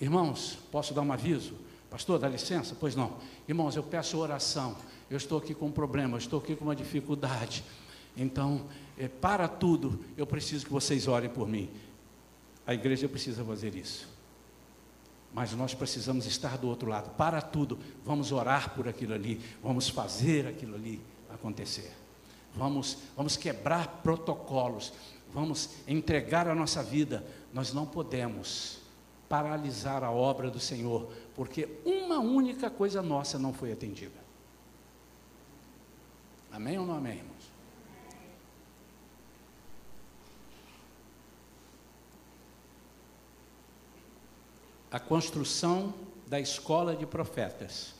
Irmãos, 0.00 0.58
posso 0.72 0.94
dar 0.94 1.02
um 1.02 1.12
aviso? 1.12 1.54
Pastor, 1.90 2.18
dá 2.18 2.28
licença? 2.28 2.74
Pois 2.78 2.96
não. 2.96 3.16
Irmãos, 3.46 3.76
eu 3.76 3.82
peço 3.82 4.18
oração. 4.18 4.76
Eu 5.10 5.16
estou 5.18 5.38
aqui 5.38 5.54
com 5.54 5.66
um 5.66 5.72
problema, 5.72 6.14
eu 6.14 6.18
estou 6.18 6.38
aqui 6.38 6.56
com 6.56 6.64
uma 6.64 6.76
dificuldade. 6.76 7.62
Então, 8.16 8.62
é, 8.98 9.08
para 9.08 9.46
tudo, 9.46 10.04
eu 10.16 10.26
preciso 10.26 10.64
que 10.64 10.72
vocês 10.72 11.06
orem 11.06 11.28
por 11.28 11.48
mim. 11.48 11.70
A 12.66 12.74
igreja 12.74 13.08
precisa 13.08 13.44
fazer 13.44 13.74
isso. 13.74 14.08
Mas 15.32 15.52
nós 15.52 15.74
precisamos 15.74 16.26
estar 16.26 16.56
do 16.56 16.66
outro 16.68 16.88
lado. 16.88 17.10
Para 17.10 17.42
tudo, 17.42 17.78
vamos 18.04 18.32
orar 18.32 18.74
por 18.74 18.88
aquilo 18.88 19.12
ali, 19.12 19.40
vamos 19.62 19.88
fazer 19.88 20.46
aquilo 20.46 20.74
ali 20.74 21.00
acontecer. 21.30 21.92
Vamos, 22.54 22.96
vamos 23.14 23.36
quebrar 23.36 24.00
protocolos, 24.02 24.92
vamos 25.32 25.70
entregar 25.86 26.48
a 26.48 26.54
nossa 26.54 26.82
vida. 26.82 27.22
Nós 27.52 27.72
não 27.72 27.84
podemos 27.84 28.78
paralisar 29.28 30.02
a 30.02 30.10
obra 30.10 30.50
do 30.50 30.58
Senhor, 30.58 31.12
porque 31.34 31.68
uma 31.84 32.18
única 32.18 32.70
coisa 32.70 33.02
nossa 33.02 33.38
não 33.38 33.52
foi 33.52 33.72
atendida. 33.72 34.24
Amém 36.50 36.78
ou 36.78 36.86
não 36.86 36.96
amém, 36.96 37.18
irmão? 37.18 37.36
A 44.90 45.00
construção 45.00 45.92
da 46.26 46.40
escola 46.40 46.94
de 46.94 47.06
profetas 47.06 47.94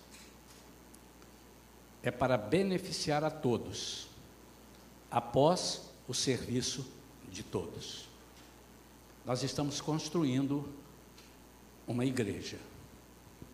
é 2.02 2.10
para 2.10 2.36
beneficiar 2.36 3.24
a 3.24 3.30
todos, 3.30 4.08
após 5.10 5.82
o 6.06 6.14
serviço 6.14 6.86
de 7.28 7.42
todos. 7.42 8.06
Nós 9.24 9.42
estamos 9.42 9.80
construindo 9.80 10.68
uma 11.86 12.04
igreja. 12.04 12.58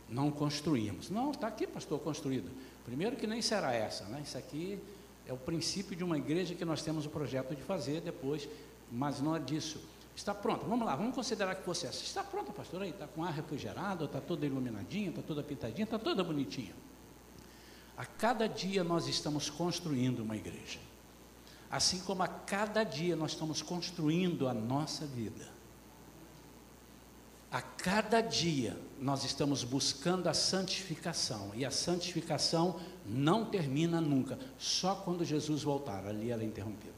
Não 0.08 0.30
construímos. 0.30 1.08
Não, 1.08 1.30
está 1.30 1.46
aqui, 1.46 1.66
pastor, 1.66 1.98
construído. 2.00 2.50
Primeiro 2.84 3.16
que 3.16 3.26
nem 3.26 3.40
será 3.40 3.72
essa, 3.72 4.04
né? 4.04 4.20
Isso 4.22 4.36
aqui 4.36 4.78
é 5.26 5.32
o 5.32 5.36
princípio 5.36 5.96
de 5.96 6.04
uma 6.04 6.18
igreja 6.18 6.54
que 6.54 6.64
nós 6.64 6.82
temos 6.82 7.06
o 7.06 7.10
projeto 7.10 7.54
de 7.54 7.62
fazer 7.62 8.02
depois, 8.02 8.46
mas 8.90 9.20
não 9.20 9.34
é 9.34 9.38
disso. 9.38 9.80
Está 10.14 10.34
pronta. 10.34 10.66
Vamos 10.66 10.86
lá, 10.86 10.94
vamos 10.94 11.14
considerar 11.14 11.54
que 11.54 11.62
fosse 11.62 11.86
essa. 11.86 12.02
Está 12.02 12.22
pronta, 12.22 12.52
pastor? 12.52 12.82
Aí 12.82 12.90
está 12.90 13.06
com 13.06 13.24
ar 13.24 13.32
refrigerado, 13.32 14.04
está 14.04 14.20
toda 14.20 14.44
iluminadinha, 14.44 15.10
está 15.10 15.22
toda 15.22 15.42
pintadinha, 15.42 15.84
está 15.84 15.98
toda 15.98 16.22
bonitinha. 16.22 16.74
A 17.96 18.04
cada 18.04 18.46
dia 18.46 18.84
nós 18.84 19.06
estamos 19.06 19.48
construindo 19.48 20.20
uma 20.20 20.36
igreja. 20.36 20.80
Assim 21.70 22.00
como 22.00 22.22
a 22.22 22.28
cada 22.28 22.84
dia 22.84 23.16
nós 23.16 23.32
estamos 23.32 23.62
construindo 23.62 24.46
a 24.46 24.52
nossa 24.52 25.06
vida. 25.06 25.48
A 27.50 27.60
cada 27.60 28.20
dia 28.20 28.78
nós 28.98 29.24
estamos 29.24 29.62
buscando 29.64 30.26
a 30.26 30.34
santificação. 30.34 31.52
E 31.54 31.64
a 31.64 31.70
santificação 31.70 32.80
não 33.06 33.44
termina 33.44 34.00
nunca. 34.00 34.38
Só 34.58 34.94
quando 34.94 35.24
Jesus 35.24 35.62
voltar, 35.62 36.06
ali 36.06 36.30
ela 36.30 36.42
é 36.42 36.46
interrompida. 36.46 36.91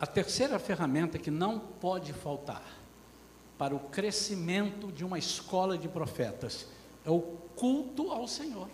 A 0.00 0.06
terceira 0.06 0.58
ferramenta 0.58 1.18
que 1.18 1.30
não 1.30 1.60
pode 1.60 2.14
faltar 2.14 2.64
para 3.58 3.76
o 3.76 3.80
crescimento 3.80 4.90
de 4.90 5.04
uma 5.04 5.18
escola 5.18 5.76
de 5.76 5.86
profetas 5.86 6.66
é 7.04 7.10
o 7.10 7.20
culto 7.54 8.10
ao 8.10 8.26
Senhor. 8.26 8.70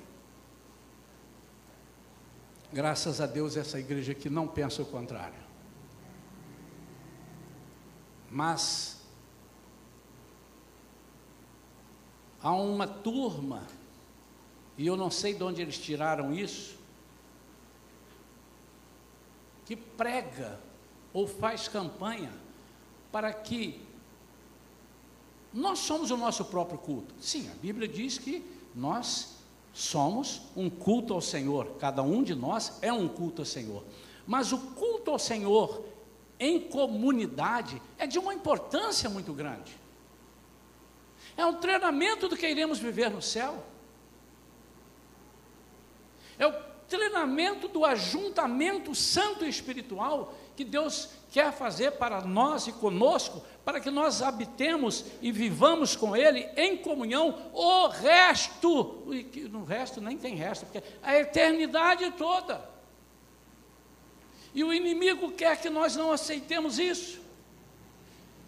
Graças 2.72 3.20
a 3.20 3.26
Deus, 3.26 3.56
essa 3.56 3.80
igreja 3.80 4.12
aqui 4.12 4.30
não 4.30 4.46
pensa 4.46 4.82
o 4.82 4.86
contrário. 4.86 5.44
Mas 8.30 9.00
há 12.40 12.52
uma 12.52 12.86
turma, 12.86 13.66
e 14.78 14.86
eu 14.86 14.96
não 14.96 15.10
sei 15.10 15.34
de 15.34 15.42
onde 15.42 15.60
eles 15.60 15.78
tiraram 15.78 16.32
isso, 16.32 16.78
que 19.64 19.74
prega 19.74 20.60
ou 21.16 21.26
faz 21.26 21.66
campanha 21.66 22.30
para 23.10 23.32
que 23.32 23.80
nós 25.50 25.78
somos 25.78 26.10
o 26.10 26.16
nosso 26.18 26.44
próprio 26.44 26.78
culto. 26.78 27.14
Sim, 27.18 27.50
a 27.50 27.54
Bíblia 27.54 27.88
diz 27.88 28.18
que 28.18 28.44
nós 28.74 29.38
somos 29.72 30.42
um 30.54 30.68
culto 30.68 31.14
ao 31.14 31.22
Senhor, 31.22 31.78
cada 31.80 32.02
um 32.02 32.22
de 32.22 32.34
nós 32.34 32.76
é 32.82 32.92
um 32.92 33.08
culto 33.08 33.40
ao 33.40 33.46
Senhor. 33.46 33.82
Mas 34.26 34.52
o 34.52 34.58
culto 34.58 35.10
ao 35.10 35.18
Senhor 35.18 35.86
em 36.38 36.60
comunidade 36.60 37.80
é 37.96 38.06
de 38.06 38.18
uma 38.18 38.34
importância 38.34 39.08
muito 39.08 39.32
grande. 39.32 39.74
É 41.34 41.46
um 41.46 41.54
treinamento 41.54 42.28
do 42.28 42.36
que 42.36 42.46
iremos 42.46 42.78
viver 42.78 43.08
no 43.08 43.22
céu. 43.22 43.64
É 46.38 46.46
o 46.46 46.52
treinamento 46.86 47.68
do 47.68 47.86
ajuntamento 47.86 48.94
santo 48.94 49.46
e 49.46 49.48
espiritual 49.48 50.34
que 50.56 50.64
Deus 50.64 51.10
quer 51.30 51.52
fazer 51.52 51.92
para 51.92 52.22
nós 52.22 52.66
e 52.66 52.72
conosco, 52.72 53.44
para 53.64 53.78
que 53.78 53.90
nós 53.90 54.22
habitemos 54.22 55.04
e 55.20 55.30
vivamos 55.30 55.94
com 55.94 56.16
Ele 56.16 56.48
em 56.56 56.76
comunhão 56.76 57.50
o 57.52 57.88
resto, 57.88 59.04
no 59.50 59.64
resto 59.64 60.00
nem 60.00 60.16
tem 60.16 60.34
resto, 60.34 60.64
porque 60.64 60.82
a 61.02 61.18
eternidade 61.18 62.10
toda. 62.12 62.76
E 64.54 64.64
o 64.64 64.72
inimigo 64.72 65.32
quer 65.32 65.60
que 65.60 65.68
nós 65.68 65.94
não 65.94 66.10
aceitemos 66.10 66.78
isso. 66.78 67.20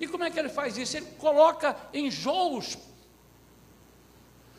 E 0.00 0.08
como 0.08 0.24
é 0.24 0.30
que 0.30 0.38
ele 0.38 0.48
faz 0.48 0.78
isso? 0.78 0.96
Ele 0.96 1.06
coloca 1.18 1.76
enjoos. 1.92 2.78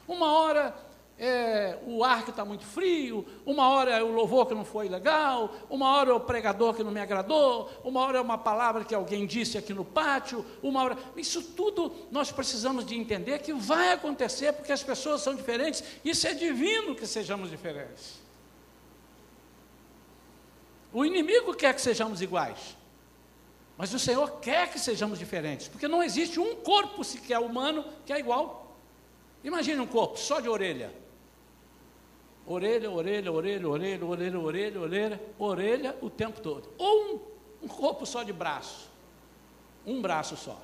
Uma 0.08 0.32
hora 0.34 0.76
é, 1.20 1.78
o 1.86 2.02
ar 2.02 2.24
que 2.24 2.30
está 2.30 2.46
muito 2.46 2.64
frio, 2.64 3.26
uma 3.46 3.68
hora 3.68 3.92
é 3.92 4.02
o 4.02 4.10
louvor 4.10 4.48
que 4.48 4.56
não 4.56 4.64
foi 4.64 4.88
legal, 4.88 5.54
uma 5.70 5.98
hora 5.98 6.12
é 6.12 6.14
o 6.14 6.20
pregador 6.22 6.74
que 6.74 6.84
não 6.84 6.92
me 6.92 7.02
agradou, 7.02 7.70
uma 7.84 8.00
hora 8.00 8.20
é 8.20 8.22
uma 8.22 8.38
palavra 8.38 8.86
que 8.86 8.96
alguém 8.96 9.28
disse 9.28 9.58
aqui 9.58 9.74
no 9.74 9.84
pátio, 9.84 10.46
uma 10.64 10.82
hora. 10.82 10.98
Isso 11.18 11.42
tudo 11.42 11.94
nós 12.10 12.32
precisamos 12.32 12.86
de 12.86 12.96
entender 12.96 13.40
que 13.40 13.52
vai 13.52 13.92
acontecer 13.92 14.54
porque 14.54 14.72
as 14.72 14.82
pessoas 14.82 15.22
são 15.22 15.36
diferentes. 15.36 15.84
Isso 16.06 16.26
é 16.26 16.34
divino 16.34 16.96
que 16.96 17.06
sejamos 17.06 17.50
diferentes. 17.50 18.18
O 20.94 21.04
inimigo 21.04 21.54
quer 21.54 21.76
que 21.76 21.82
sejamos 21.82 22.22
iguais. 22.22 22.78
Mas 23.78 23.94
o 23.94 24.00
Senhor 24.00 24.40
quer 24.40 24.72
que 24.72 24.80
sejamos 24.80 25.20
diferentes, 25.20 25.68
porque 25.68 25.88
não 25.88 26.02
existe 26.02 26.40
um 26.40 26.56
corpo 26.56 27.04
sequer 27.04 27.40
humano 27.40 27.84
que 28.06 28.14
é 28.14 28.20
igual. 28.20 28.78
Imagine 29.44 29.82
um 29.82 29.88
corpo 29.88 30.18
só 30.18 30.40
de 30.40 30.48
orelha. 30.48 30.94
Orelha, 32.50 32.90
orelha, 32.90 33.32
orelha, 33.32 33.70
orelha, 33.70 34.04
orelha, 34.04 34.40
orelha, 34.40 34.82
orelha, 34.82 35.22
orelha 35.38 35.98
o 36.02 36.10
tempo 36.10 36.42
todo. 36.42 36.68
Ou 36.80 37.14
um, 37.62 37.66
um 37.66 37.68
corpo 37.68 38.08
só 38.08 38.24
de 38.24 38.34
braço. 38.34 38.90
Um 39.86 40.02
braço 40.02 40.36
só. 40.36 40.60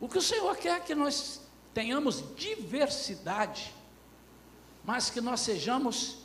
O 0.00 0.08
que 0.08 0.18
o 0.18 0.22
Senhor 0.22 0.56
quer 0.56 0.78
é 0.78 0.80
que 0.80 0.96
nós 0.96 1.42
tenhamos 1.72 2.34
diversidade, 2.34 3.72
mas 4.84 5.10
que 5.10 5.20
nós 5.20 5.38
sejamos, 5.38 6.18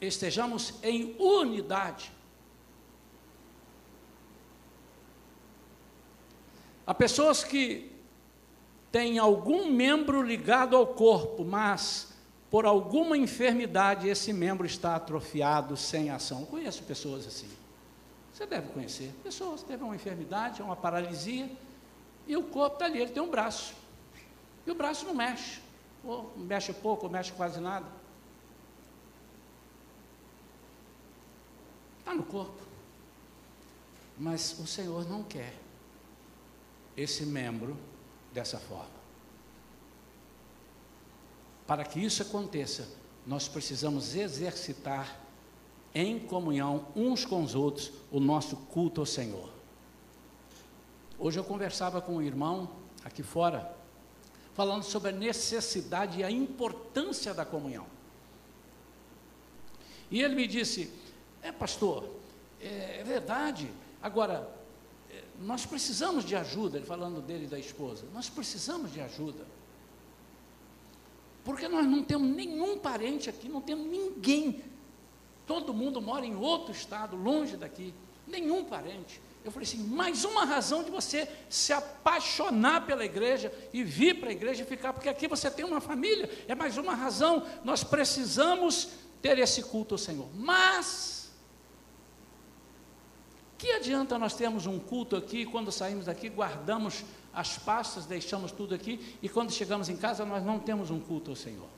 estejamos 0.00 0.74
em 0.82 1.14
unidade. 1.20 2.10
Há 6.84 6.92
pessoas 6.92 7.44
que 7.44 7.95
tem 8.90 9.18
algum 9.18 9.70
membro 9.70 10.22
ligado 10.22 10.76
ao 10.76 10.86
corpo, 10.86 11.44
mas 11.44 12.12
por 12.50 12.64
alguma 12.64 13.16
enfermidade 13.16 14.08
esse 14.08 14.32
membro 14.32 14.66
está 14.66 14.96
atrofiado, 14.96 15.76
sem 15.76 16.10
ação. 16.10 16.40
Eu 16.40 16.46
conheço 16.46 16.82
pessoas 16.84 17.26
assim. 17.26 17.48
Você 18.32 18.46
deve 18.46 18.68
conhecer. 18.68 19.12
Pessoas 19.22 19.62
teve 19.62 19.82
uma 19.82 19.94
enfermidade, 19.94 20.62
uma 20.62 20.76
paralisia, 20.76 21.50
e 22.26 22.36
o 22.36 22.42
corpo 22.42 22.76
está 22.76 22.86
ali, 22.86 23.00
ele 23.00 23.10
tem 23.10 23.22
um 23.22 23.30
braço. 23.30 23.74
E 24.66 24.70
o 24.70 24.74
braço 24.74 25.06
não 25.06 25.14
mexe. 25.14 25.60
Ou 26.04 26.32
mexe 26.36 26.72
pouco, 26.72 27.06
ou 27.06 27.12
mexe 27.12 27.32
quase 27.32 27.60
nada. 27.60 27.86
Está 32.00 32.14
no 32.14 32.22
corpo. 32.22 32.62
Mas 34.18 34.58
o 34.58 34.66
Senhor 34.66 35.08
não 35.08 35.22
quer 35.22 35.54
esse 36.96 37.26
membro 37.26 37.76
dessa 38.36 38.58
forma. 38.58 38.94
Para 41.66 41.84
que 41.84 41.98
isso 41.98 42.20
aconteça, 42.22 42.86
nós 43.26 43.48
precisamos 43.48 44.14
exercitar 44.14 45.18
em 45.94 46.18
comunhão 46.18 46.86
uns 46.94 47.24
com 47.24 47.42
os 47.42 47.54
outros 47.54 47.90
o 48.12 48.20
nosso 48.20 48.54
culto 48.56 49.00
ao 49.00 49.06
Senhor. 49.06 49.48
Hoje 51.18 51.40
eu 51.40 51.44
conversava 51.44 52.02
com 52.02 52.16
um 52.16 52.22
irmão 52.22 52.70
aqui 53.02 53.22
fora, 53.22 53.74
falando 54.52 54.82
sobre 54.82 55.08
a 55.08 55.12
necessidade 55.12 56.20
e 56.20 56.24
a 56.24 56.30
importância 56.30 57.32
da 57.32 57.46
comunhão. 57.46 57.86
E 60.10 60.20
ele 60.20 60.34
me 60.34 60.46
disse: 60.46 60.92
É, 61.42 61.50
pastor, 61.50 62.06
é, 62.60 62.98
é 63.00 63.02
verdade. 63.04 63.70
Agora, 64.02 64.55
nós 65.40 65.66
precisamos 65.66 66.24
de 66.24 66.34
ajuda, 66.34 66.78
ele 66.78 66.86
falando 66.86 67.20
dele 67.20 67.44
e 67.44 67.48
da 67.48 67.58
esposa, 67.58 68.04
nós 68.12 68.28
precisamos 68.28 68.92
de 68.92 69.00
ajuda. 69.00 69.46
Porque 71.44 71.68
nós 71.68 71.86
não 71.86 72.02
temos 72.02 72.28
nenhum 72.34 72.78
parente 72.78 73.30
aqui, 73.30 73.48
não 73.48 73.60
temos 73.60 73.86
ninguém. 73.86 74.64
Todo 75.46 75.72
mundo 75.72 76.02
mora 76.02 76.26
em 76.26 76.34
outro 76.34 76.72
estado, 76.72 77.16
longe 77.16 77.56
daqui, 77.56 77.94
nenhum 78.26 78.64
parente. 78.64 79.20
Eu 79.44 79.52
falei 79.52 79.66
assim: 79.66 79.78
mais 79.78 80.24
uma 80.24 80.44
razão 80.44 80.82
de 80.82 80.90
você 80.90 81.28
se 81.48 81.72
apaixonar 81.72 82.84
pela 82.84 83.04
igreja 83.04 83.52
e 83.72 83.84
vir 83.84 84.18
para 84.18 84.30
a 84.30 84.32
igreja 84.32 84.64
e 84.64 84.66
ficar, 84.66 84.92
porque 84.92 85.08
aqui 85.08 85.28
você 85.28 85.48
tem 85.48 85.64
uma 85.64 85.80
família, 85.80 86.28
é 86.48 86.54
mais 86.54 86.76
uma 86.76 86.96
razão. 86.96 87.46
Nós 87.62 87.84
precisamos 87.84 88.88
ter 89.22 89.38
esse 89.38 89.62
culto 89.62 89.94
ao 89.94 89.98
Senhor. 89.98 90.28
Mas, 90.34 91.25
que 93.58 93.72
adianta 93.72 94.18
nós 94.18 94.34
termos 94.34 94.66
um 94.66 94.78
culto 94.78 95.16
aqui, 95.16 95.46
quando 95.46 95.72
saímos 95.72 96.06
daqui, 96.06 96.28
guardamos 96.28 97.04
as 97.32 97.58
pastas, 97.58 98.06
deixamos 98.06 98.52
tudo 98.52 98.74
aqui, 98.74 99.16
e 99.22 99.28
quando 99.28 99.50
chegamos 99.50 99.88
em 99.88 99.96
casa 99.96 100.24
nós 100.24 100.44
não 100.44 100.58
temos 100.58 100.90
um 100.90 101.00
culto 101.00 101.30
ao 101.30 101.36
Senhor? 101.36 101.68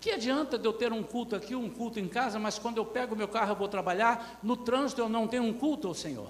Que 0.00 0.10
adianta 0.10 0.58
de 0.58 0.66
eu 0.66 0.72
ter 0.72 0.92
um 0.92 1.02
culto 1.02 1.36
aqui, 1.36 1.54
um 1.54 1.70
culto 1.70 2.00
em 2.00 2.08
casa, 2.08 2.38
mas 2.38 2.58
quando 2.58 2.78
eu 2.78 2.84
pego 2.84 3.14
meu 3.14 3.28
carro 3.28 3.52
eu 3.52 3.56
vou 3.56 3.68
trabalhar, 3.68 4.40
no 4.42 4.56
trânsito 4.56 5.00
eu 5.00 5.08
não 5.08 5.28
tenho 5.28 5.44
um 5.44 5.52
culto 5.52 5.86
ao 5.86 5.94
Senhor? 5.94 6.28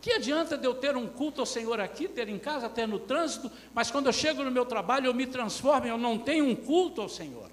Que 0.00 0.12
adianta 0.12 0.56
de 0.56 0.66
eu 0.66 0.74
ter 0.74 0.96
um 0.96 1.06
culto 1.06 1.40
ao 1.42 1.46
Senhor 1.46 1.78
aqui, 1.78 2.08
ter 2.08 2.28
em 2.28 2.38
casa, 2.38 2.68
ter 2.70 2.88
no 2.88 2.98
trânsito, 2.98 3.50
mas 3.74 3.90
quando 3.90 4.06
eu 4.06 4.12
chego 4.12 4.42
no 4.42 4.50
meu 4.50 4.64
trabalho 4.64 5.06
eu 5.06 5.14
me 5.14 5.26
transformo, 5.26 5.86
eu 5.86 5.98
não 5.98 6.16
tenho 6.18 6.46
um 6.46 6.56
culto 6.56 7.02
ao 7.02 7.08
Senhor? 7.08 7.50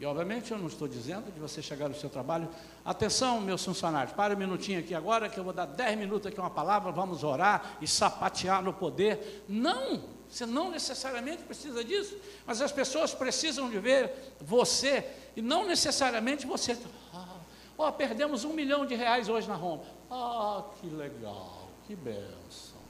E 0.00 0.06
obviamente 0.06 0.50
eu 0.50 0.58
não 0.58 0.66
estou 0.66 0.88
dizendo 0.88 1.30
de 1.32 1.38
você 1.38 1.62
chegar 1.62 1.88
no 1.88 1.94
seu 1.94 2.10
trabalho. 2.10 2.48
Atenção, 2.84 3.40
meus 3.40 3.64
funcionários, 3.64 4.12
para 4.14 4.34
um 4.34 4.38
minutinho 4.38 4.80
aqui 4.80 4.94
agora, 4.94 5.28
que 5.28 5.38
eu 5.38 5.44
vou 5.44 5.52
dar 5.52 5.66
dez 5.66 5.96
minutos 5.96 6.26
aqui 6.26 6.40
uma 6.40 6.50
palavra, 6.50 6.90
vamos 6.90 7.22
orar 7.22 7.76
e 7.80 7.86
sapatear 7.86 8.62
no 8.62 8.72
poder. 8.72 9.44
Não, 9.48 10.02
você 10.28 10.44
não 10.44 10.70
necessariamente 10.70 11.42
precisa 11.44 11.84
disso, 11.84 12.16
mas 12.46 12.60
as 12.60 12.72
pessoas 12.72 13.14
precisam 13.14 13.70
de 13.70 13.78
ver 13.78 14.34
você, 14.40 15.06
e 15.36 15.42
não 15.42 15.66
necessariamente 15.66 16.46
você. 16.46 16.76
Ah, 17.14 17.36
oh, 17.76 17.92
perdemos 17.92 18.44
um 18.44 18.52
milhão 18.52 18.84
de 18.84 18.94
reais 18.94 19.28
hoje 19.28 19.46
na 19.46 19.54
Roma. 19.54 19.84
Ah, 20.10 20.64
que 20.80 20.88
legal, 20.88 21.68
que 21.86 21.94
benção. 21.94 22.82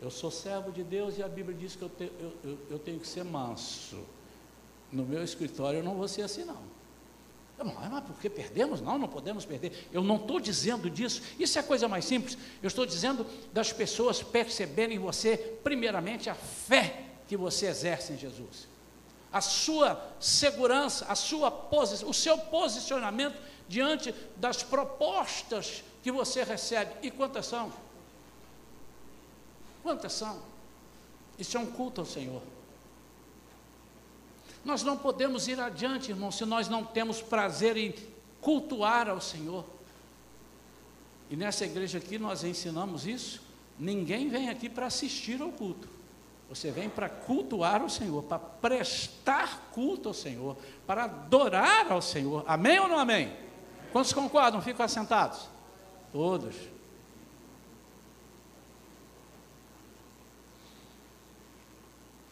Eu 0.00 0.10
sou 0.10 0.30
servo 0.30 0.72
de 0.72 0.82
Deus 0.82 1.18
e 1.18 1.22
a 1.22 1.28
Bíblia 1.28 1.56
diz 1.56 1.76
que 1.76 1.82
eu, 1.82 1.88
te, 1.88 2.10
eu, 2.18 2.32
eu, 2.42 2.58
eu 2.70 2.78
tenho 2.78 2.98
que 2.98 3.06
ser 3.06 3.22
manso 3.22 4.02
no 4.92 5.04
meu 5.04 5.24
escritório 5.24 5.78
eu 5.78 5.84
não 5.84 5.94
vou 5.94 6.06
ser 6.06 6.22
assim, 6.22 6.44
não. 6.44 6.70
Mas 7.64 8.04
por 8.04 8.18
que 8.18 8.28
perdemos? 8.28 8.80
Não, 8.80 8.98
não 8.98 9.08
podemos 9.08 9.44
perder. 9.44 9.88
Eu 9.92 10.02
não 10.02 10.16
estou 10.16 10.40
dizendo 10.40 10.90
disso. 10.90 11.22
Isso 11.38 11.56
é 11.58 11.60
a 11.60 11.64
coisa 11.64 11.86
mais 11.86 12.04
simples. 12.04 12.36
Eu 12.60 12.66
estou 12.66 12.84
dizendo 12.84 13.24
das 13.52 13.72
pessoas 13.72 14.20
perceberem 14.20 14.96
em 14.96 14.98
você, 14.98 15.36
primeiramente, 15.62 16.28
a 16.28 16.34
fé 16.34 17.04
que 17.28 17.36
você 17.36 17.66
exerce 17.66 18.14
em 18.14 18.18
Jesus. 18.18 18.66
a 19.32 19.40
sua 19.40 19.98
segurança, 20.20 21.06
a 21.06 21.14
sua 21.14 21.50
posição, 21.50 22.08
o 22.08 22.14
seu 22.14 22.36
posicionamento 22.36 23.36
diante 23.66 24.14
das 24.36 24.62
propostas 24.62 25.82
que 26.02 26.12
você 26.12 26.44
recebe. 26.44 26.92
E 27.02 27.10
quantas 27.10 27.46
são? 27.46 27.72
Quantas 29.82 30.12
são? 30.12 30.38
Isso 31.38 31.56
é 31.56 31.60
um 31.60 31.66
culto 31.66 32.02
ao 32.02 32.06
Senhor. 32.06 32.42
Nós 34.64 34.82
não 34.82 34.96
podemos 34.96 35.48
ir 35.48 35.58
adiante, 35.58 36.10
irmão, 36.10 36.30
se 36.30 36.44
nós 36.44 36.68
não 36.68 36.84
temos 36.84 37.20
prazer 37.20 37.76
em 37.76 37.94
cultuar 38.40 39.08
ao 39.08 39.20
Senhor. 39.20 39.64
E 41.30 41.36
nessa 41.36 41.64
igreja 41.64 41.98
aqui 41.98 42.18
nós 42.18 42.44
ensinamos 42.44 43.06
isso. 43.06 43.42
Ninguém 43.78 44.28
vem 44.28 44.48
aqui 44.48 44.68
para 44.68 44.86
assistir 44.86 45.40
ao 45.40 45.50
culto. 45.50 45.88
Você 46.48 46.70
vem 46.70 46.88
para 46.88 47.08
cultuar 47.08 47.82
o 47.82 47.88
Senhor, 47.88 48.22
para 48.24 48.38
prestar 48.38 49.70
culto 49.72 50.08
ao 50.08 50.14
Senhor, 50.14 50.56
para 50.86 51.04
adorar 51.04 51.90
ao 51.90 52.02
Senhor. 52.02 52.44
Amém 52.46 52.78
ou 52.78 52.88
não 52.88 52.98
amém? 52.98 53.32
Quantos 53.90 54.12
concordam? 54.12 54.60
Ficam 54.60 54.84
assentados? 54.84 55.48
Todos. 56.12 56.54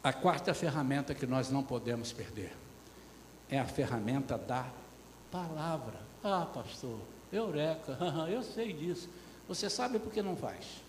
A 0.02 0.12
quarta 0.12 0.54
ferramenta 0.54 1.14
que 1.14 1.26
nós 1.26 1.50
não 1.50 1.62
podemos 1.62 2.12
perder 2.12 2.56
é 3.50 3.58
a 3.58 3.66
ferramenta 3.66 4.38
da 4.38 4.66
palavra. 5.30 6.00
Ah, 6.24 6.46
pastor, 6.52 6.98
eureka, 7.32 7.98
eu 8.30 8.42
sei 8.42 8.72
disso. 8.72 9.08
Você 9.46 9.68
sabe 9.68 9.98
por 9.98 10.12
que 10.12 10.22
não 10.22 10.36
faz? 10.36 10.82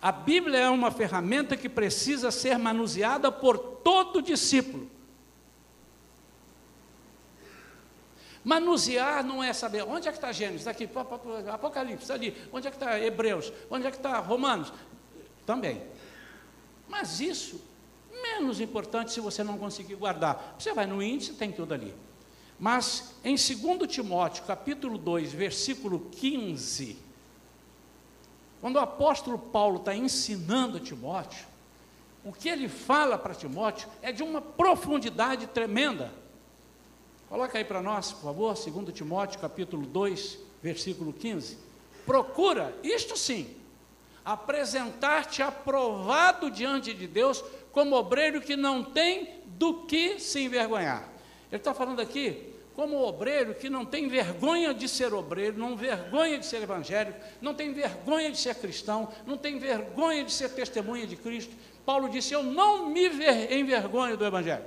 A 0.00 0.12
Bíblia 0.12 0.58
é 0.58 0.70
uma 0.70 0.90
ferramenta 0.90 1.56
que 1.56 1.68
precisa 1.68 2.30
ser 2.30 2.58
manuseada 2.58 3.30
por 3.32 3.58
todo 3.58 4.22
discípulo. 4.22 4.88
Manusear 8.42 9.22
não 9.22 9.42
é 9.42 9.52
saber 9.52 9.82
onde 9.82 10.08
é 10.08 10.10
que 10.10 10.16
está 10.16 10.32
Gênesis, 10.32 10.66
aqui, 10.66 10.88
Apocalipse, 11.52 12.10
ali, 12.10 12.34
onde 12.50 12.66
é 12.66 12.70
que 12.70 12.76
está 12.76 12.98
Hebreus, 12.98 13.52
onde 13.70 13.86
é 13.86 13.90
que 13.90 13.98
está 13.98 14.18
Romanos, 14.18 14.72
também. 15.44 15.82
Mas 16.90 17.20
isso, 17.20 17.60
menos 18.20 18.60
importante 18.60 19.12
se 19.12 19.20
você 19.20 19.44
não 19.44 19.56
conseguir 19.56 19.94
guardar. 19.94 20.56
Você 20.58 20.74
vai 20.74 20.86
no 20.86 21.00
índice, 21.00 21.34
tem 21.34 21.52
tudo 21.52 21.72
ali. 21.72 21.94
Mas 22.58 23.14
em 23.24 23.36
2 23.36 23.90
Timóteo, 23.90 24.44
capítulo 24.44 24.98
2, 24.98 25.32
versículo 25.32 26.00
15, 26.10 26.98
quando 28.60 28.76
o 28.76 28.80
apóstolo 28.80 29.38
Paulo 29.38 29.76
está 29.76 29.94
ensinando 29.94 30.80
Timóteo, 30.80 31.46
o 32.22 32.32
que 32.32 32.48
ele 32.48 32.68
fala 32.68 33.16
para 33.16 33.34
Timóteo 33.34 33.88
é 34.02 34.12
de 34.12 34.22
uma 34.22 34.42
profundidade 34.42 35.46
tremenda. 35.46 36.12
Coloca 37.30 37.56
aí 37.56 37.64
para 37.64 37.80
nós, 37.80 38.12
por 38.12 38.24
favor, 38.24 38.54
2 38.54 38.92
Timóteo, 38.92 39.38
capítulo 39.38 39.86
2, 39.86 40.38
versículo 40.60 41.12
15. 41.12 41.56
Procura, 42.04 42.76
isto 42.82 43.16
sim, 43.16 43.56
apresentar-te 44.24 45.42
aprovado 45.42 46.50
diante 46.50 46.92
de 46.92 47.06
Deus 47.06 47.42
como 47.72 47.96
obreiro 47.96 48.40
que 48.40 48.56
não 48.56 48.82
tem 48.82 49.40
do 49.46 49.84
que 49.84 50.18
se 50.18 50.40
envergonhar. 50.40 51.08
Ele 51.50 51.58
está 51.58 51.74
falando 51.74 52.00
aqui 52.00 52.50
como 52.74 53.02
obreiro 53.02 53.54
que 53.54 53.68
não 53.68 53.84
tem 53.84 54.08
vergonha 54.08 54.72
de 54.72 54.88
ser 54.88 55.12
obreiro, 55.12 55.58
não 55.58 55.76
vergonha 55.76 56.38
de 56.38 56.46
ser 56.46 56.62
evangélico, 56.62 57.18
não 57.40 57.52
tem 57.52 57.72
vergonha 57.72 58.30
de 58.30 58.38
ser 58.38 58.54
cristão, 58.54 59.12
não 59.26 59.36
tem 59.36 59.58
vergonha 59.58 60.24
de 60.24 60.32
ser 60.32 60.48
testemunha 60.50 61.06
de 61.06 61.16
Cristo. 61.16 61.54
Paulo 61.84 62.08
disse: 62.08 62.32
Eu 62.32 62.42
não 62.42 62.88
me 62.88 63.06
envergonho 63.06 64.16
do 64.16 64.24
evangelho. 64.24 64.64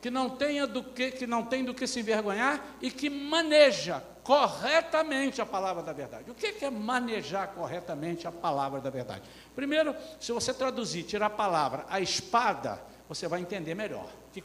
Que 0.00 0.10
não 0.10 0.30
tenha 0.30 0.66
do 0.66 0.82
que, 0.82 1.10
que 1.12 1.26
não 1.26 1.44
tem 1.44 1.64
do 1.64 1.74
que 1.74 1.86
se 1.86 2.00
envergonhar 2.00 2.76
e 2.80 2.90
que 2.90 3.08
maneja 3.08 4.02
corretamente 4.22 5.40
a 5.40 5.46
palavra 5.46 5.82
da 5.82 5.92
verdade. 5.92 6.30
O 6.30 6.34
que 6.34 6.64
é 6.64 6.70
manejar 6.70 7.48
corretamente 7.48 8.26
a 8.26 8.32
palavra 8.32 8.80
da 8.80 8.90
verdade? 8.90 9.22
Primeiro, 9.54 9.94
se 10.20 10.32
você 10.32 10.54
traduzir, 10.54 11.02
tirar 11.02 11.26
a 11.26 11.30
palavra, 11.30 11.84
a 11.88 12.00
espada, 12.00 12.80
você 13.08 13.26
vai 13.26 13.40
entender 13.40 13.74
melhor 13.74 14.08
que 14.32 14.42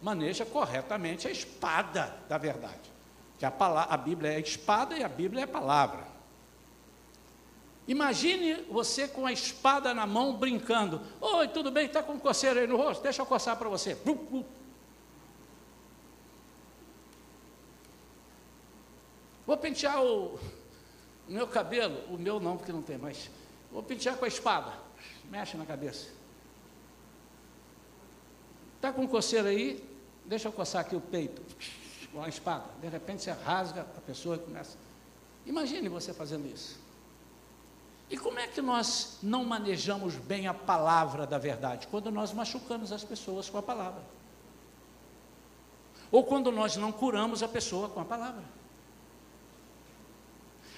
maneja 0.00 0.44
corretamente 0.46 1.26
a 1.26 1.30
espada 1.30 2.14
da 2.28 2.38
verdade. 2.38 2.92
Que 3.38 3.44
a, 3.44 3.50
palavra, 3.50 3.92
a 3.92 3.96
Bíblia 3.96 4.32
é 4.32 4.36
a 4.36 4.40
espada 4.40 4.96
e 4.96 5.02
a 5.02 5.08
Bíblia 5.08 5.42
é 5.42 5.44
a 5.44 5.48
palavra. 5.48 6.16
Imagine 7.88 8.64
você 8.70 9.06
com 9.06 9.26
a 9.26 9.32
espada 9.32 9.94
na 9.94 10.06
mão 10.06 10.34
brincando. 10.34 11.00
Oi, 11.20 11.48
tudo 11.48 11.70
bem? 11.70 11.86
Está 11.86 12.02
com 12.02 12.18
coceira 12.18 12.60
aí 12.60 12.66
no 12.66 12.76
rosto? 12.76 13.02
Deixa 13.02 13.22
eu 13.22 13.26
coçar 13.26 13.56
para 13.56 13.68
você. 13.68 13.96
Vou 19.46 19.56
pentear 19.56 20.02
o, 20.02 20.38
meu 21.28 21.46
cabelo, 21.46 22.02
o 22.12 22.18
meu 22.18 22.40
não, 22.40 22.56
porque 22.56 22.72
não 22.72 22.82
tem 22.82 22.98
mais. 22.98 23.30
Vou 23.70 23.82
pentear 23.82 24.16
com 24.16 24.24
a 24.24 24.28
espada. 24.28 24.72
Mexe 25.30 25.56
na 25.56 25.64
cabeça. 25.64 26.08
Está 28.76 28.92
com 28.92 29.06
coceira 29.06 29.48
aí? 29.48 29.82
Deixa 30.24 30.48
eu 30.48 30.52
coçar 30.52 30.80
aqui 30.80 30.96
o 30.96 31.00
peito 31.00 31.42
com 32.12 32.22
a 32.22 32.28
espada. 32.28 32.64
De 32.80 32.88
repente 32.88 33.22
você 33.22 33.30
rasga 33.30 33.82
a 33.82 34.00
pessoa 34.00 34.36
e 34.36 34.38
começa. 34.38 34.76
Imagine 35.46 35.88
você 35.88 36.12
fazendo 36.12 36.46
isso. 36.46 36.78
E 38.08 38.16
como 38.16 38.38
é 38.38 38.46
que 38.46 38.62
nós 38.62 39.18
não 39.22 39.44
manejamos 39.44 40.14
bem 40.14 40.46
a 40.46 40.54
palavra 40.54 41.26
da 41.26 41.38
verdade? 41.38 41.86
Quando 41.88 42.10
nós 42.10 42.32
machucamos 42.32 42.92
as 42.92 43.02
pessoas 43.02 43.50
com 43.50 43.58
a 43.58 43.62
palavra. 43.62 44.02
Ou 46.10 46.24
quando 46.24 46.52
nós 46.52 46.76
não 46.76 46.92
curamos 46.92 47.42
a 47.42 47.48
pessoa 47.48 47.88
com 47.88 48.00
a 48.00 48.04
palavra. 48.04 48.55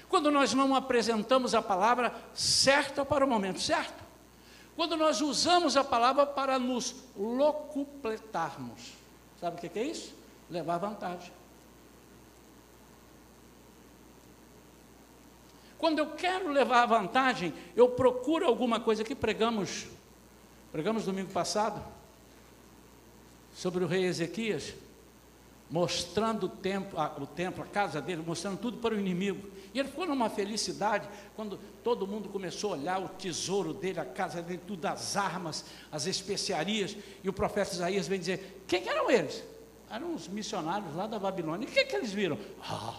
Quando 0.09 0.31
nós 0.31 0.55
não 0.55 0.75
apresentamos 0.75 1.55
a 1.55 1.61
palavra 1.61 2.14
certa 2.35 3.05
para 3.05 3.25
o 3.25 3.29
momento 3.29 3.61
certo. 3.61 4.05
Quando 4.75 4.97
nós 4.97 5.21
usamos 5.21 5.77
a 5.77 5.85
palavra 5.85 6.25
para 6.25 6.59
nos 6.59 6.94
locupletarmos. 7.16 8.92
Sabe 9.40 9.57
o 9.57 9.71
que 9.71 9.79
é 9.79 9.85
isso? 9.85 10.14
Levar 10.49 10.79
vantagem. 10.79 11.33
Quando 15.77 16.01
eu 16.01 16.09
quero 16.09 16.49
levar 16.51 16.87
vantagem, 16.87 17.55
eu 17.77 17.88
procuro 17.90 18.47
alguma 18.47 18.81
coisa 18.81 19.05
que 19.05 19.14
pregamos, 19.14 19.87
pregamos 20.73 21.05
domingo 21.05 21.31
passado, 21.31 21.81
sobre 23.55 23.85
o 23.85 23.87
rei 23.87 24.05
Ezequias 24.05 24.75
mostrando 25.70 26.46
o 26.46 26.48
templo, 26.48 26.98
a, 26.98 27.14
o 27.18 27.26
templo, 27.26 27.62
a 27.62 27.66
casa 27.66 28.00
dele, 28.00 28.22
mostrando 28.24 28.59
tudo 28.59 28.78
para 28.78 28.94
o 28.94 28.98
inimigo. 28.98 29.48
E 29.74 29.78
ele 29.78 29.88
ficou 29.88 30.07
numa 30.07 30.31
felicidade 30.31 31.09
quando 31.37 31.59
todo 31.85 32.07
mundo 32.07 32.28
começou 32.28 32.72
a 32.72 32.76
olhar 32.76 33.02
o 33.02 33.09
tesouro 33.09 33.74
dele, 33.74 34.00
a 34.00 34.04
casa 34.04 34.40
dele, 34.40 34.61
tudo, 34.66 34.85
as 34.87 35.16
armas, 35.16 35.64
as 35.92 36.07
especiarias. 36.07 36.96
E 37.22 37.28
o 37.28 37.33
profeta 37.33 37.72
Isaías 37.72 38.09
vem 38.09 38.18
dizer: 38.18 38.62
quem 38.66 38.88
eram 38.88 39.11
eles? 39.11 39.44
Eram 39.90 40.14
os 40.14 40.26
missionários 40.28 40.94
lá 40.94 41.07
da 41.07 41.18
Babilônia. 41.18 41.66
E 41.66 41.70
o 41.70 41.72
que, 41.72 41.85
que 41.85 41.96
eles 41.96 42.12
viram? 42.12 42.38
Ah, 42.61 42.94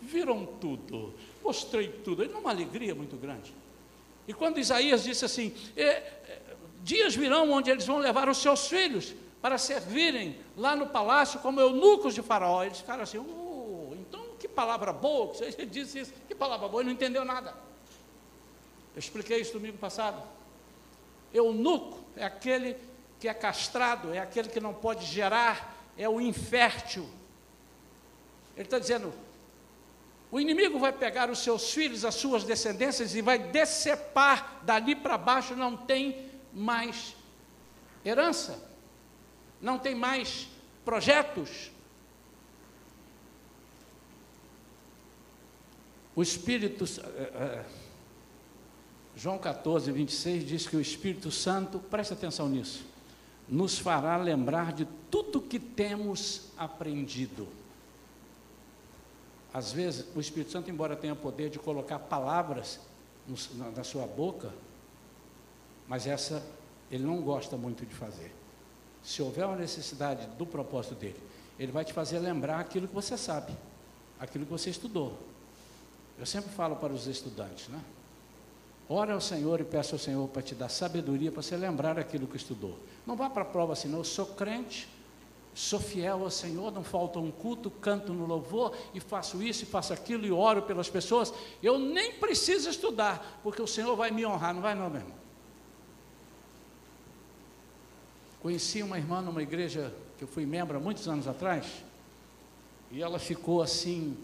viram 0.00 0.44
tudo, 0.44 1.14
mostrei 1.44 1.88
tudo. 1.88 2.24
Ele 2.24 2.32
numa 2.32 2.50
alegria 2.50 2.94
muito 2.94 3.16
grande. 3.16 3.54
E 4.26 4.34
quando 4.34 4.58
Isaías 4.58 5.04
disse 5.04 5.24
assim: 5.24 5.54
é, 5.76 5.84
é, 5.84 6.42
dias 6.82 7.14
virão 7.14 7.50
onde 7.50 7.70
eles 7.70 7.86
vão 7.86 7.98
levar 7.98 8.28
os 8.28 8.38
seus 8.38 8.66
filhos 8.66 9.14
para 9.42 9.58
servirem 9.58 10.38
lá 10.56 10.76
no 10.76 10.86
palácio 10.86 11.40
como 11.40 11.60
eunucos 11.60 12.14
de 12.14 12.22
Faraó. 12.22 12.62
Eles 12.62 12.78
ficaram 12.78 13.02
assim, 13.02 13.18
oh, 13.18 13.92
então 13.94 14.36
que 14.38 14.46
palavra 14.46 14.92
boa, 14.92 15.32
que 15.32 15.38
você 15.38 15.66
disse 15.66 15.98
isso, 15.98 16.12
que 16.28 16.34
palavra 16.34 16.68
boa, 16.68 16.82
e 16.82 16.86
não 16.86 16.92
entendeu 16.92 17.24
nada. 17.24 17.52
Eu 18.94 19.00
expliquei 19.00 19.40
isso 19.40 19.52
domingo 19.52 19.78
passado. 19.78 20.22
Eunuco 21.34 21.98
é 22.16 22.24
aquele 22.24 22.76
que 23.18 23.26
é 23.26 23.34
castrado, 23.34 24.14
é 24.14 24.18
aquele 24.20 24.48
que 24.48 24.60
não 24.60 24.72
pode 24.72 25.04
gerar, 25.06 25.76
é 25.98 26.08
o 26.08 26.20
infértil. 26.20 27.08
Ele 28.54 28.66
está 28.66 28.78
dizendo: 28.78 29.12
o 30.30 30.38
inimigo 30.38 30.78
vai 30.78 30.92
pegar 30.92 31.30
os 31.30 31.38
seus 31.40 31.72
filhos, 31.72 32.04
as 32.04 32.14
suas 32.14 32.44
descendências, 32.44 33.14
e 33.14 33.22
vai 33.22 33.38
decepar 33.38 34.60
dali 34.62 34.94
para 34.94 35.18
baixo, 35.18 35.56
não 35.56 35.76
tem 35.76 36.30
mais 36.52 37.16
herança 38.04 38.71
não 39.62 39.78
tem 39.78 39.94
mais 39.94 40.48
projetos. 40.84 41.70
O 46.14 46.22
Espírito, 46.22 46.84
eh, 46.84 47.32
eh, 47.34 47.64
João 49.16 49.38
14, 49.38 49.90
26 49.90 50.46
diz 50.46 50.66
que 50.66 50.76
o 50.76 50.80
Espírito 50.80 51.30
Santo, 51.30 51.78
preste 51.78 52.12
atenção 52.12 52.48
nisso, 52.48 52.84
nos 53.48 53.78
fará 53.78 54.16
lembrar 54.16 54.72
de 54.72 54.86
tudo 55.10 55.40
que 55.40 55.58
temos 55.58 56.50
aprendido. 56.58 57.48
Às 59.54 59.72
vezes, 59.72 60.06
o 60.14 60.20
Espírito 60.20 60.50
Santo, 60.50 60.70
embora 60.70 60.96
tenha 60.96 61.14
poder 61.14 61.50
de 61.50 61.58
colocar 61.58 61.98
palavras 61.98 62.80
na 63.74 63.84
sua 63.84 64.06
boca, 64.06 64.52
mas 65.86 66.06
essa 66.06 66.44
ele 66.90 67.04
não 67.04 67.22
gosta 67.22 67.56
muito 67.56 67.86
de 67.86 67.94
fazer. 67.94 68.41
Se 69.02 69.22
houver 69.22 69.46
uma 69.46 69.56
necessidade 69.56 70.26
do 70.38 70.46
propósito 70.46 70.94
dele, 70.94 71.20
ele 71.58 71.72
vai 71.72 71.84
te 71.84 71.92
fazer 71.92 72.18
lembrar 72.18 72.60
aquilo 72.60 72.88
que 72.88 72.94
você 72.94 73.16
sabe, 73.16 73.52
aquilo 74.18 74.44
que 74.44 74.50
você 74.50 74.70
estudou. 74.70 75.18
Eu 76.18 76.26
sempre 76.26 76.50
falo 76.50 76.76
para 76.76 76.92
os 76.92 77.06
estudantes, 77.06 77.68
né? 77.68 77.80
Ora 78.88 79.14
ao 79.14 79.20
Senhor 79.20 79.60
e 79.60 79.64
peça 79.64 79.94
ao 79.94 79.98
Senhor 79.98 80.28
para 80.28 80.42
te 80.42 80.54
dar 80.54 80.68
sabedoria 80.68 81.32
para 81.32 81.42
você 81.42 81.56
lembrar 81.56 81.98
aquilo 81.98 82.26
que 82.26 82.36
estudou. 82.36 82.78
Não 83.06 83.16
vá 83.16 83.30
para 83.30 83.42
a 83.42 83.46
prova 83.46 83.72
assim, 83.72 83.88
não. 83.88 83.98
Eu 83.98 84.04
sou 84.04 84.26
crente, 84.26 84.88
sou 85.54 85.80
fiel 85.80 86.22
ao 86.24 86.30
Senhor, 86.30 86.70
não 86.70 86.84
falta 86.84 87.18
um 87.18 87.30
culto, 87.30 87.70
canto 87.70 88.12
no 88.12 88.26
louvor 88.26 88.76
e 88.92 89.00
faço 89.00 89.42
isso 89.42 89.62
e 89.64 89.66
faço 89.66 89.92
aquilo 89.92 90.26
e 90.26 90.32
oro 90.32 90.62
pelas 90.62 90.90
pessoas. 90.90 91.32
Eu 91.62 91.78
nem 91.78 92.14
preciso 92.14 92.68
estudar, 92.68 93.40
porque 93.42 93.62
o 93.62 93.66
Senhor 93.66 93.96
vai 93.96 94.10
me 94.10 94.26
honrar, 94.26 94.54
não 94.54 94.62
vai 94.62 94.74
não, 94.74 94.90
meu 94.90 95.00
irmão? 95.00 95.21
Conheci 98.42 98.82
uma 98.82 98.98
irmã 98.98 99.22
numa 99.22 99.40
igreja 99.40 99.94
que 100.18 100.24
eu 100.24 100.28
fui 100.28 100.44
membro 100.44 100.76
há 100.76 100.80
muitos 100.80 101.06
anos 101.06 101.28
atrás, 101.28 101.84
e 102.90 103.00
ela 103.00 103.20
ficou 103.20 103.62
assim, 103.62 104.18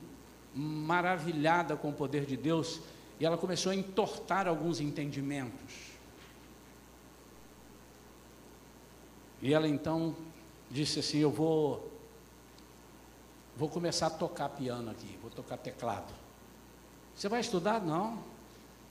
maravilhada 0.53 1.77
com 1.77 1.91
o 1.91 1.93
poder 1.93 2.27
de 2.27 2.37
Deus, 2.37 2.81
e 3.21 3.25
ela 3.25 3.39
começou 3.39 3.71
a 3.71 3.77
entortar 3.77 4.49
alguns 4.49 4.81
entendimentos. 4.81 5.73
E 9.41 9.55
ela 9.55 9.69
então 9.69 10.17
disse 10.69 10.99
assim: 10.99 11.19
Eu 11.19 11.31
vou, 11.31 11.89
vou 13.57 13.69
começar 13.69 14.09
a 14.09 14.11
tocar 14.11 14.49
piano 14.49 14.91
aqui, 14.91 15.17
vou 15.23 15.31
tocar 15.31 15.57
teclado. 15.59 16.13
Você 17.15 17.29
vai 17.29 17.41
estudar? 17.41 17.81
Não. 17.81 18.19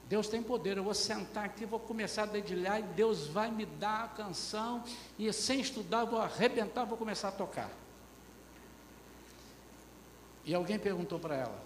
Deus 0.10 0.28
tem 0.28 0.41
poder, 0.41 0.78
eu 0.78 0.84
vou 0.84 0.93
sentar 0.93 1.45
aqui, 1.45 1.66
vou 1.66 1.80
começar 1.80 2.24
a 2.24 2.28
dedilhar 2.28 2.80
e 2.80 2.84
Deus 2.84 3.28
vai 3.28 3.51
me 3.51 3.66
dar 3.66 4.05
a 4.05 4.08
canção 4.08 4.84
e 5.20 5.32
sem 5.34 5.60
estudar 5.60 6.05
vou 6.05 6.20
arrebentar, 6.20 6.86
vou 6.86 6.97
começar 6.97 7.28
a 7.28 7.32
tocar. 7.32 7.70
E 10.45 10.55
alguém 10.55 10.80
perguntou 10.80 11.20
para 11.20 11.36
ela: 11.36 11.62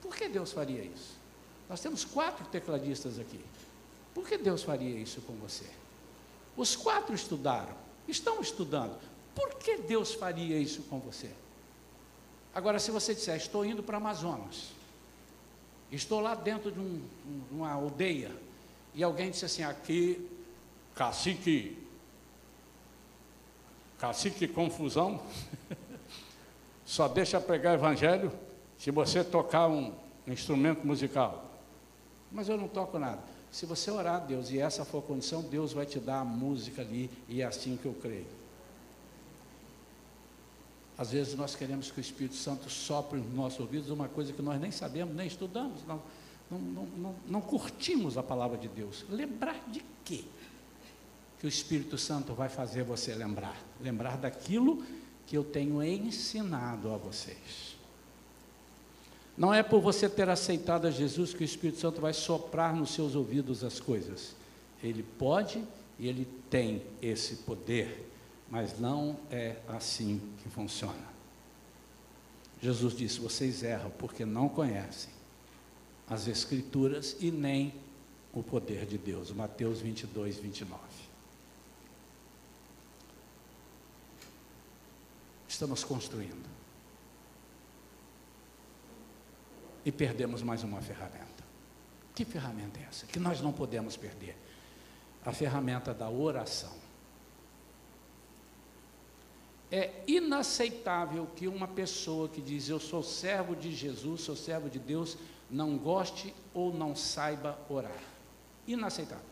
por 0.00 0.14
que 0.14 0.28
Deus 0.28 0.52
faria 0.52 0.82
isso? 0.82 1.18
Nós 1.68 1.80
temos 1.80 2.04
quatro 2.04 2.46
tecladistas 2.46 3.18
aqui. 3.18 3.40
Por 4.14 4.26
que 4.26 4.38
Deus 4.38 4.62
faria 4.62 4.96
isso 4.96 5.20
com 5.22 5.32
você? 5.34 5.66
Os 6.56 6.76
quatro 6.76 7.14
estudaram, 7.14 7.74
estão 8.06 8.40
estudando. 8.40 8.98
Por 9.34 9.54
que 9.54 9.78
Deus 9.78 10.14
faria 10.14 10.58
isso 10.58 10.82
com 10.82 10.98
você? 10.98 11.30
Agora, 12.54 12.78
se 12.78 12.90
você 12.90 13.14
disser, 13.14 13.36
estou 13.36 13.64
indo 13.64 13.82
para 13.82 13.96
Amazonas, 13.96 14.68
Estou 15.92 16.20
lá 16.20 16.34
dentro 16.34 16.70
de 16.70 16.78
um, 16.78 17.02
uma 17.50 17.70
aldeia 17.70 18.30
e 18.94 19.02
alguém 19.02 19.30
disse 19.30 19.44
assim: 19.44 19.62
aqui, 19.62 20.28
cacique, 20.94 21.76
cacique 23.98 24.46
confusão, 24.46 25.20
só 26.86 27.08
deixa 27.08 27.40
pregar 27.40 27.74
evangelho 27.74 28.32
se 28.78 28.90
você 28.90 29.24
tocar 29.24 29.68
um 29.68 29.92
instrumento 30.26 30.86
musical. 30.86 31.44
Mas 32.30 32.48
eu 32.48 32.56
não 32.56 32.68
toco 32.68 32.98
nada. 32.98 33.20
Se 33.50 33.66
você 33.66 33.90
orar 33.90 34.16
a 34.16 34.18
Deus 34.20 34.50
e 34.50 34.60
essa 34.60 34.84
for 34.84 34.98
a 34.98 35.02
condição, 35.02 35.42
Deus 35.42 35.72
vai 35.72 35.84
te 35.84 35.98
dar 35.98 36.20
a 36.20 36.24
música 36.24 36.82
ali 36.82 37.10
e 37.28 37.42
é 37.42 37.44
assim 37.44 37.76
que 37.76 37.86
eu 37.86 37.94
creio. 37.94 38.39
Às 41.00 41.12
vezes 41.12 41.34
nós 41.34 41.56
queremos 41.56 41.90
que 41.90 41.98
o 41.98 42.02
Espírito 42.02 42.34
Santo 42.34 42.68
sopre 42.68 43.18
nos 43.18 43.32
nossos 43.32 43.58
ouvidos 43.58 43.88
uma 43.88 44.06
coisa 44.06 44.34
que 44.34 44.42
nós 44.42 44.60
nem 44.60 44.70
sabemos, 44.70 45.16
nem 45.16 45.26
estudamos, 45.26 45.82
não, 45.88 46.02
não, 46.50 46.60
não, 46.60 47.14
não, 47.26 47.40
curtimos 47.40 48.18
a 48.18 48.22
palavra 48.22 48.58
de 48.58 48.68
Deus. 48.68 49.06
Lembrar 49.08 49.58
de 49.68 49.82
quê? 50.04 50.24
Que 51.38 51.46
o 51.46 51.48
Espírito 51.48 51.96
Santo 51.96 52.34
vai 52.34 52.50
fazer 52.50 52.82
você 52.82 53.14
lembrar. 53.14 53.58
Lembrar 53.80 54.18
daquilo 54.18 54.84
que 55.26 55.34
eu 55.34 55.42
tenho 55.42 55.82
ensinado 55.82 56.92
a 56.92 56.98
vocês. 56.98 57.76
Não 59.38 59.54
é 59.54 59.62
por 59.62 59.80
você 59.80 60.06
ter 60.06 60.28
aceitado 60.28 60.86
a 60.86 60.90
Jesus 60.90 61.32
que 61.32 61.42
o 61.42 61.46
Espírito 61.46 61.80
Santo 61.80 61.98
vai 61.98 62.12
soprar 62.12 62.76
nos 62.76 62.90
seus 62.90 63.14
ouvidos 63.14 63.64
as 63.64 63.80
coisas. 63.80 64.34
Ele 64.84 65.02
pode 65.02 65.64
e 65.98 66.06
ele 66.06 66.28
tem 66.50 66.82
esse 67.00 67.36
poder 67.36 68.09
mas 68.50 68.78
não 68.78 69.16
é 69.30 69.56
assim 69.68 70.20
que 70.42 70.50
funciona. 70.50 71.08
Jesus 72.60 72.94
disse: 72.94 73.20
vocês 73.20 73.62
erram 73.62 73.90
porque 73.90 74.24
não 74.24 74.48
conhecem 74.48 75.12
as 76.08 76.26
Escrituras 76.26 77.16
e 77.20 77.30
nem 77.30 77.72
o 78.32 78.42
poder 78.42 78.84
de 78.84 78.98
Deus. 78.98 79.30
Mateus 79.30 79.80
22, 79.80 80.38
29. 80.38 80.80
Estamos 85.48 85.84
construindo. 85.84 86.48
E 89.84 89.90
perdemos 89.90 90.42
mais 90.42 90.62
uma 90.62 90.80
ferramenta. 90.80 91.44
Que 92.14 92.24
ferramenta 92.24 92.78
é 92.80 92.82
essa? 92.84 93.06
Que 93.06 93.18
nós 93.18 93.40
não 93.40 93.52
podemos 93.52 93.96
perder. 93.96 94.36
A 95.24 95.32
ferramenta 95.32 95.94
da 95.94 96.10
oração. 96.10 96.79
É 99.70 100.02
inaceitável 100.06 101.28
que 101.36 101.46
uma 101.46 101.68
pessoa 101.68 102.28
que 102.28 102.40
diz 102.40 102.68
eu 102.68 102.80
sou 102.80 103.02
servo 103.02 103.54
de 103.54 103.72
Jesus, 103.72 104.22
sou 104.22 104.34
servo 104.34 104.68
de 104.68 104.80
Deus, 104.80 105.16
não 105.48 105.78
goste 105.78 106.34
ou 106.52 106.74
não 106.74 106.96
saiba 106.96 107.56
orar. 107.68 108.02
Inaceitável. 108.66 109.24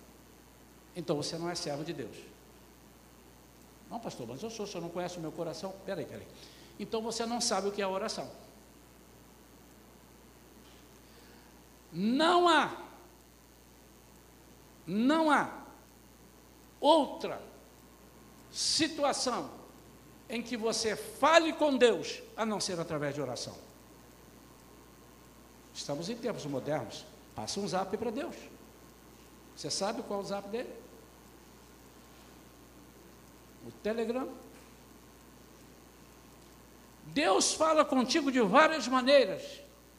Então 0.94 1.16
você 1.16 1.36
não 1.36 1.50
é 1.50 1.54
servo 1.54 1.84
de 1.84 1.92
Deus. 1.92 2.16
Não, 3.90 3.98
pastor, 3.98 4.28
mas 4.28 4.42
eu 4.42 4.50
sou, 4.50 4.64
o 4.64 4.68
senhor 4.68 4.82
não 4.82 4.90
conhece 4.90 5.18
o 5.18 5.20
meu 5.20 5.32
coração? 5.32 5.74
Peraí, 5.84 6.04
peraí. 6.04 6.26
Então 6.78 7.02
você 7.02 7.26
não 7.26 7.40
sabe 7.40 7.68
o 7.68 7.72
que 7.72 7.82
é 7.82 7.86
oração. 7.86 8.30
Não 11.92 12.48
há, 12.48 12.76
não 14.86 15.30
há 15.30 15.64
outra 16.80 17.40
situação 18.52 19.57
em 20.28 20.42
que 20.42 20.56
você 20.56 20.94
fale 20.94 21.52
com 21.52 21.76
Deus, 21.76 22.20
a 22.36 22.44
não 22.44 22.60
ser 22.60 22.78
através 22.78 23.14
de 23.14 23.20
oração. 23.20 23.54
Estamos 25.74 26.08
em 26.08 26.16
tempos 26.16 26.44
modernos. 26.44 27.04
Passa 27.34 27.60
um 27.60 27.68
zap 27.68 27.96
para 27.96 28.10
Deus. 28.10 28.34
Você 29.56 29.70
sabe 29.70 30.02
qual 30.02 30.20
é 30.20 30.22
o 30.22 30.26
zap 30.26 30.48
dele? 30.48 30.72
O 33.66 33.70
Telegram. 33.82 34.28
Deus 37.06 37.54
fala 37.54 37.84
contigo 37.84 38.30
de 38.30 38.40
várias 38.40 38.86
maneiras. 38.86 39.42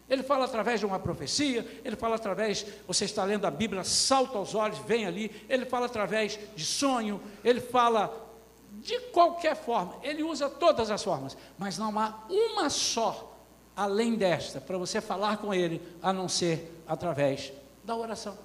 Ele 0.09 0.23
fala 0.23 0.45
através 0.45 0.79
de 0.79 0.85
uma 0.85 0.99
profecia, 0.99 1.65
ele 1.85 1.95
fala 1.95 2.15
através, 2.15 2.65
você 2.87 3.05
está 3.05 3.23
lendo 3.23 3.45
a 3.45 3.51
Bíblia, 3.51 3.83
salta 3.83 4.37
aos 4.37 4.55
olhos, 4.55 4.79
vem 4.79 5.05
ali, 5.05 5.45
ele 5.47 5.65
fala 5.65 5.85
através 5.85 6.39
de 6.55 6.65
sonho, 6.65 7.21
ele 7.43 7.61
fala 7.61 8.28
de 8.73 8.99
qualquer 9.11 9.55
forma, 9.55 9.97
ele 10.03 10.23
usa 10.23 10.49
todas 10.49 10.89
as 10.91 11.03
formas, 11.03 11.35
mas 11.57 11.77
não 11.77 11.97
há 11.99 12.23
uma 12.29 12.69
só 12.69 13.37
além 13.75 14.15
desta 14.15 14.59
para 14.59 14.77
você 14.77 14.99
falar 14.99 15.37
com 15.37 15.53
ele, 15.53 15.81
a 16.01 16.11
não 16.11 16.27
ser 16.27 16.83
através 16.87 17.53
da 17.83 17.95
oração. 17.95 18.37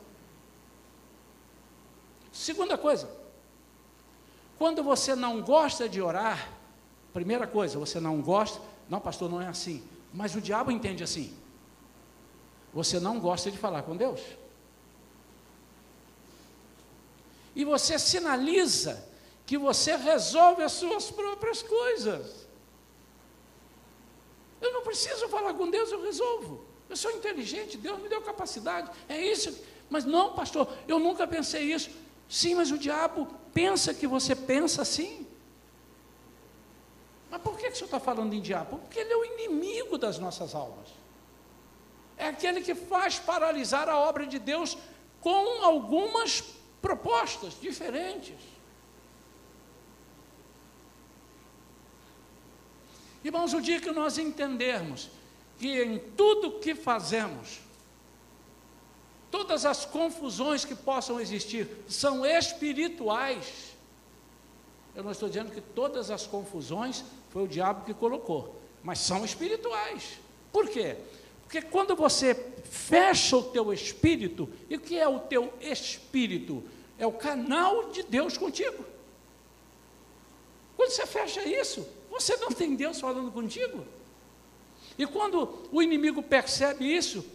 Segunda 2.33 2.79
coisa, 2.79 3.09
quando 4.59 4.83
você 4.83 5.15
não 5.15 5.43
gosta 5.43 5.89
de 5.89 6.01
orar, 6.01 6.51
primeira 7.13 7.47
coisa, 7.47 7.79
você 7.79 8.01
não 8.01 8.21
gosta, 8.21 8.61
não, 8.89 9.01
pastor, 9.01 9.31
não 9.31 9.41
é 9.41 9.49
assim, 9.49 9.83
mas 10.13 10.35
o 10.35 10.41
diabo 10.41 10.71
entende 10.71 11.03
assim. 11.03 11.37
Você 12.73 12.99
não 12.99 13.21
gosta 13.21 13.51
de 13.51 13.59
falar 13.59 13.83
com 13.83 13.97
Deus. 13.97 14.21
E 17.55 17.65
você 17.65 17.99
sinaliza 17.99 19.05
que 19.47 19.59
você 19.59 19.97
resolve 19.97 20.63
as 20.63 20.73
suas 20.73 21.11
próprias 21.11 21.63
coisas. 21.63 22.47
Eu 24.61 24.73
não 24.73 24.83
preciso 24.83 25.29
falar 25.29 25.55
com 25.55 25.71
Deus, 25.71 25.93
eu 25.93 26.03
resolvo. 26.03 26.65
Eu 26.89 26.97
sou 26.97 27.11
inteligente, 27.11 27.77
Deus 27.77 28.01
me 28.01 28.09
deu 28.09 28.23
capacidade. 28.23 28.91
É 29.09 29.21
isso. 29.21 29.63
Mas 29.91 30.05
não, 30.05 30.33
pastor, 30.35 30.69
eu 30.89 30.99
nunca 30.99 31.27
pensei 31.27 31.73
isso. 31.73 31.91
Sim, 32.29 32.55
mas 32.55 32.71
o 32.71 32.79
diabo 32.79 33.29
pensa 33.53 33.93
que 33.93 34.07
você 34.07 34.35
pensa 34.35 34.83
assim. 34.83 35.27
Mas 37.31 37.43
por 37.43 37.59
que, 37.59 37.67
que 37.67 37.73
o 37.73 37.77
senhor 37.77 37.87
está 37.87 38.01
falando 38.01 38.33
em 38.33 38.41
diabo? 38.41 38.79
Porque 38.79 38.99
ele 38.99 39.13
é 39.13 39.17
o 39.17 39.25
inimigo 39.25 39.99
das 39.99 40.19
nossas 40.19 40.55
almas. 40.55 40.89
É 42.17 42.29
aquele 42.29 42.63
que 42.63 42.75
faz 42.75 43.19
paralisar 43.19 43.89
a 43.89 43.99
obra 43.99 44.27
de 44.27 44.39
Deus 44.39 44.79
com 45.21 45.63
algumas 45.65 46.43
propostas 46.81 47.59
diferentes. 47.61 48.54
Irmãos, 53.25 53.55
o 53.55 53.61
dia 53.61 53.81
que 53.81 53.91
nós 53.91 54.19
entendermos 54.19 55.09
que 55.59 55.83
em 55.83 55.99
tudo 55.99 56.61
que 56.61 56.75
fazemos, 56.75 57.61
todas 59.31 59.65
as 59.65 59.87
confusões 59.87 60.65
que 60.65 60.75
possam 60.75 61.19
existir 61.19 61.67
são 61.89 62.27
espirituais, 62.27 63.73
Eu 64.95 65.03
não 65.03 65.11
estou 65.11 65.29
dizendo 65.29 65.51
que 65.51 65.61
todas 65.61 66.09
as 66.09 66.25
confusões 66.25 67.05
foi 67.31 67.43
o 67.43 67.49
diabo 67.49 67.85
que 67.85 67.93
colocou, 67.93 68.61
mas 68.83 69.01
são 69.01 69.25
espirituais. 69.25 70.21
Por 70.53 70.69
quê? 70.69 70.97
Porque 71.43 71.61
quando 71.61 71.97
você 71.97 72.35
fecha 72.65 73.37
o 73.37 73.43
teu 73.43 73.73
espírito, 73.73 74.49
e 74.71 74.77
o 74.77 74.81
que 74.81 74.97
é 74.97 75.09
o 75.09 75.19
teu 75.19 75.53
espírito? 75.61 76.63
É 76.97 77.05
o 77.07 77.13
canal 77.13 77.91
de 77.91 78.05
Deus 78.05 78.39
contigo. 78.39 78.85
Quando 80.77 80.91
você 80.91 81.07
fecha 81.07 81.43
isso, 81.45 81.85
você 82.15 82.37
não 82.37 82.49
tem 82.49 82.77
Deus 82.77 83.01
falando 83.01 83.33
contigo. 83.33 83.85
E 84.97 85.05
quando 85.05 85.67
o 85.73 85.83
inimigo 85.83 86.23
percebe 86.23 86.85
isso, 86.85 87.27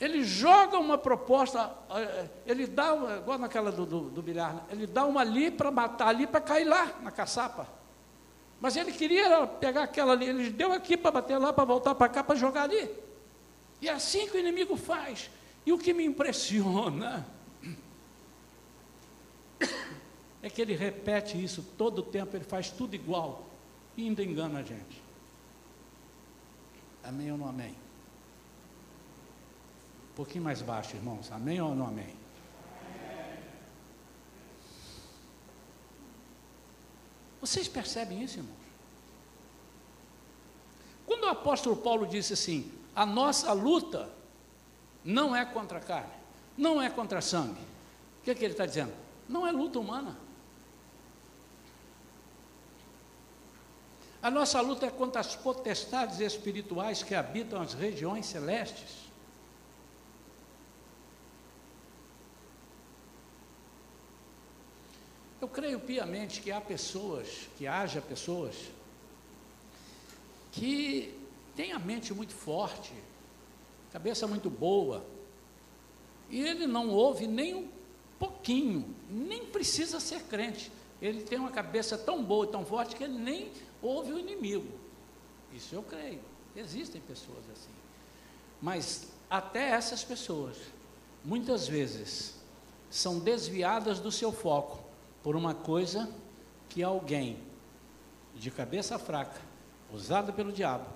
ele 0.00 0.24
joga 0.24 0.76
uma 0.78 0.98
proposta, 0.98 1.72
eh, 1.90 2.28
ele 2.44 2.66
dá, 2.66 2.92
igual 3.20 3.38
naquela 3.38 3.70
do, 3.70 3.86
do, 3.86 4.00
do 4.10 4.20
bilhar, 4.20 4.52
né? 4.52 4.62
ele 4.70 4.84
dá 4.86 5.06
uma 5.06 5.20
ali 5.20 5.48
para 5.48 5.70
matar 5.70 6.08
ali, 6.08 6.26
para 6.26 6.40
cair 6.40 6.64
lá, 6.64 6.92
na 7.02 7.12
caçapa. 7.12 7.68
Mas 8.60 8.76
ele 8.76 8.90
queria 8.90 9.46
pegar 9.46 9.84
aquela 9.84 10.12
ali, 10.12 10.26
ele 10.26 10.50
deu 10.50 10.72
aqui 10.72 10.96
para 10.96 11.12
bater 11.12 11.38
lá, 11.38 11.52
para 11.52 11.64
voltar 11.64 11.94
para 11.94 12.08
cá, 12.08 12.24
para 12.24 12.34
jogar 12.34 12.64
ali. 12.64 12.90
E 13.80 13.88
é 13.88 13.92
assim 13.92 14.26
que 14.26 14.36
o 14.36 14.40
inimigo 14.40 14.76
faz. 14.76 15.30
E 15.64 15.72
o 15.72 15.78
que 15.78 15.94
me 15.94 16.04
impressiona 16.04 17.24
é 20.42 20.50
que 20.50 20.60
ele 20.60 20.74
repete 20.74 21.40
isso 21.42 21.64
todo 21.78 22.00
o 22.00 22.02
tempo, 22.02 22.36
ele 22.36 22.44
faz 22.44 22.70
tudo 22.70 22.96
igual 22.96 23.47
e 23.98 24.04
ainda 24.04 24.22
engana 24.22 24.60
a 24.60 24.62
gente. 24.62 25.02
Amém 27.02 27.32
ou 27.32 27.36
não 27.36 27.48
amém? 27.48 27.74
Um 30.12 30.14
pouquinho 30.14 30.44
mais 30.44 30.62
baixo, 30.62 30.94
irmãos. 30.94 31.32
Amém 31.32 31.60
ou 31.60 31.74
não 31.74 31.88
amém? 31.88 32.14
Vocês 37.40 37.66
percebem 37.66 38.22
isso, 38.22 38.38
irmãos? 38.38 38.56
Quando 41.04 41.24
o 41.24 41.28
apóstolo 41.28 41.76
Paulo 41.76 42.06
disse 42.06 42.34
assim: 42.34 42.70
a 42.94 43.04
nossa 43.04 43.52
luta 43.52 44.08
não 45.04 45.34
é 45.34 45.44
contra 45.44 45.78
a 45.78 45.80
carne, 45.80 46.12
não 46.56 46.80
é 46.80 46.88
contra 46.88 47.18
a 47.18 47.22
sangue, 47.22 47.60
o 48.20 48.22
que, 48.22 48.30
é 48.30 48.34
que 48.36 48.44
ele 48.44 48.54
está 48.54 48.64
dizendo? 48.64 48.92
Não 49.28 49.44
é 49.44 49.50
luta 49.50 49.80
humana. 49.80 50.27
A 54.20 54.30
nossa 54.30 54.60
luta 54.60 54.86
é 54.86 54.90
contra 54.90 55.20
as 55.20 55.36
potestades 55.36 56.18
espirituais 56.18 57.02
que 57.02 57.14
habitam 57.14 57.60
as 57.60 57.72
regiões 57.74 58.26
celestes. 58.26 59.08
Eu 65.40 65.46
creio 65.46 65.78
piamente 65.78 66.40
que 66.40 66.50
há 66.50 66.60
pessoas, 66.60 67.48
que 67.56 67.66
haja 67.66 68.00
pessoas, 68.00 68.56
que 70.50 71.16
têm 71.54 71.72
a 71.72 71.78
mente 71.78 72.12
muito 72.12 72.34
forte, 72.34 72.92
cabeça 73.92 74.26
muito 74.26 74.50
boa, 74.50 75.06
e 76.28 76.40
ele 76.42 76.66
não 76.66 76.90
ouve 76.90 77.28
nem 77.28 77.54
um 77.54 77.68
pouquinho, 78.18 78.94
nem 79.08 79.46
precisa 79.46 80.00
ser 80.00 80.24
crente. 80.24 80.72
Ele 81.00 81.22
tem 81.22 81.38
uma 81.38 81.52
cabeça 81.52 81.96
tão 81.96 82.22
boa 82.22 82.44
e 82.44 82.50
tão 82.50 82.66
forte 82.66 82.96
que 82.96 83.04
ele 83.04 83.16
nem 83.16 83.52
ouve 83.82 84.12
o 84.12 84.18
inimigo. 84.18 84.68
Isso 85.52 85.74
eu 85.74 85.82
creio. 85.82 86.20
Existem 86.56 87.00
pessoas 87.00 87.44
assim. 87.52 87.70
Mas 88.60 89.08
até 89.30 89.70
essas 89.70 90.02
pessoas, 90.04 90.56
muitas 91.24 91.68
vezes, 91.68 92.34
são 92.90 93.18
desviadas 93.18 94.00
do 94.00 94.10
seu 94.10 94.32
foco 94.32 94.82
por 95.22 95.36
uma 95.36 95.54
coisa 95.54 96.10
que 96.68 96.82
alguém 96.82 97.38
de 98.34 98.50
cabeça 98.50 98.98
fraca, 98.98 99.40
usado 99.92 100.32
pelo 100.32 100.52
diabo, 100.52 100.86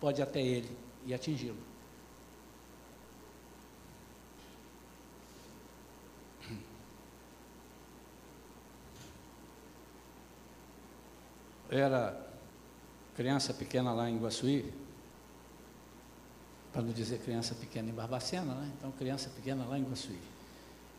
pode 0.00 0.20
até 0.20 0.40
ele 0.40 0.76
e 1.06 1.14
atingi-lo. 1.14 1.71
Era 11.72 12.14
criança 13.16 13.54
pequena 13.54 13.94
lá 13.94 14.10
em 14.10 14.18
Guaçuí, 14.18 14.70
para 16.70 16.82
não 16.82 16.92
dizer 16.92 17.18
criança 17.20 17.54
pequena 17.54 17.88
em 17.88 17.92
Barbacena, 17.94 18.54
né? 18.54 18.70
Então, 18.76 18.92
criança 18.92 19.30
pequena 19.30 19.64
lá 19.64 19.78
em 19.78 19.82
Guaçuí. 19.82 20.18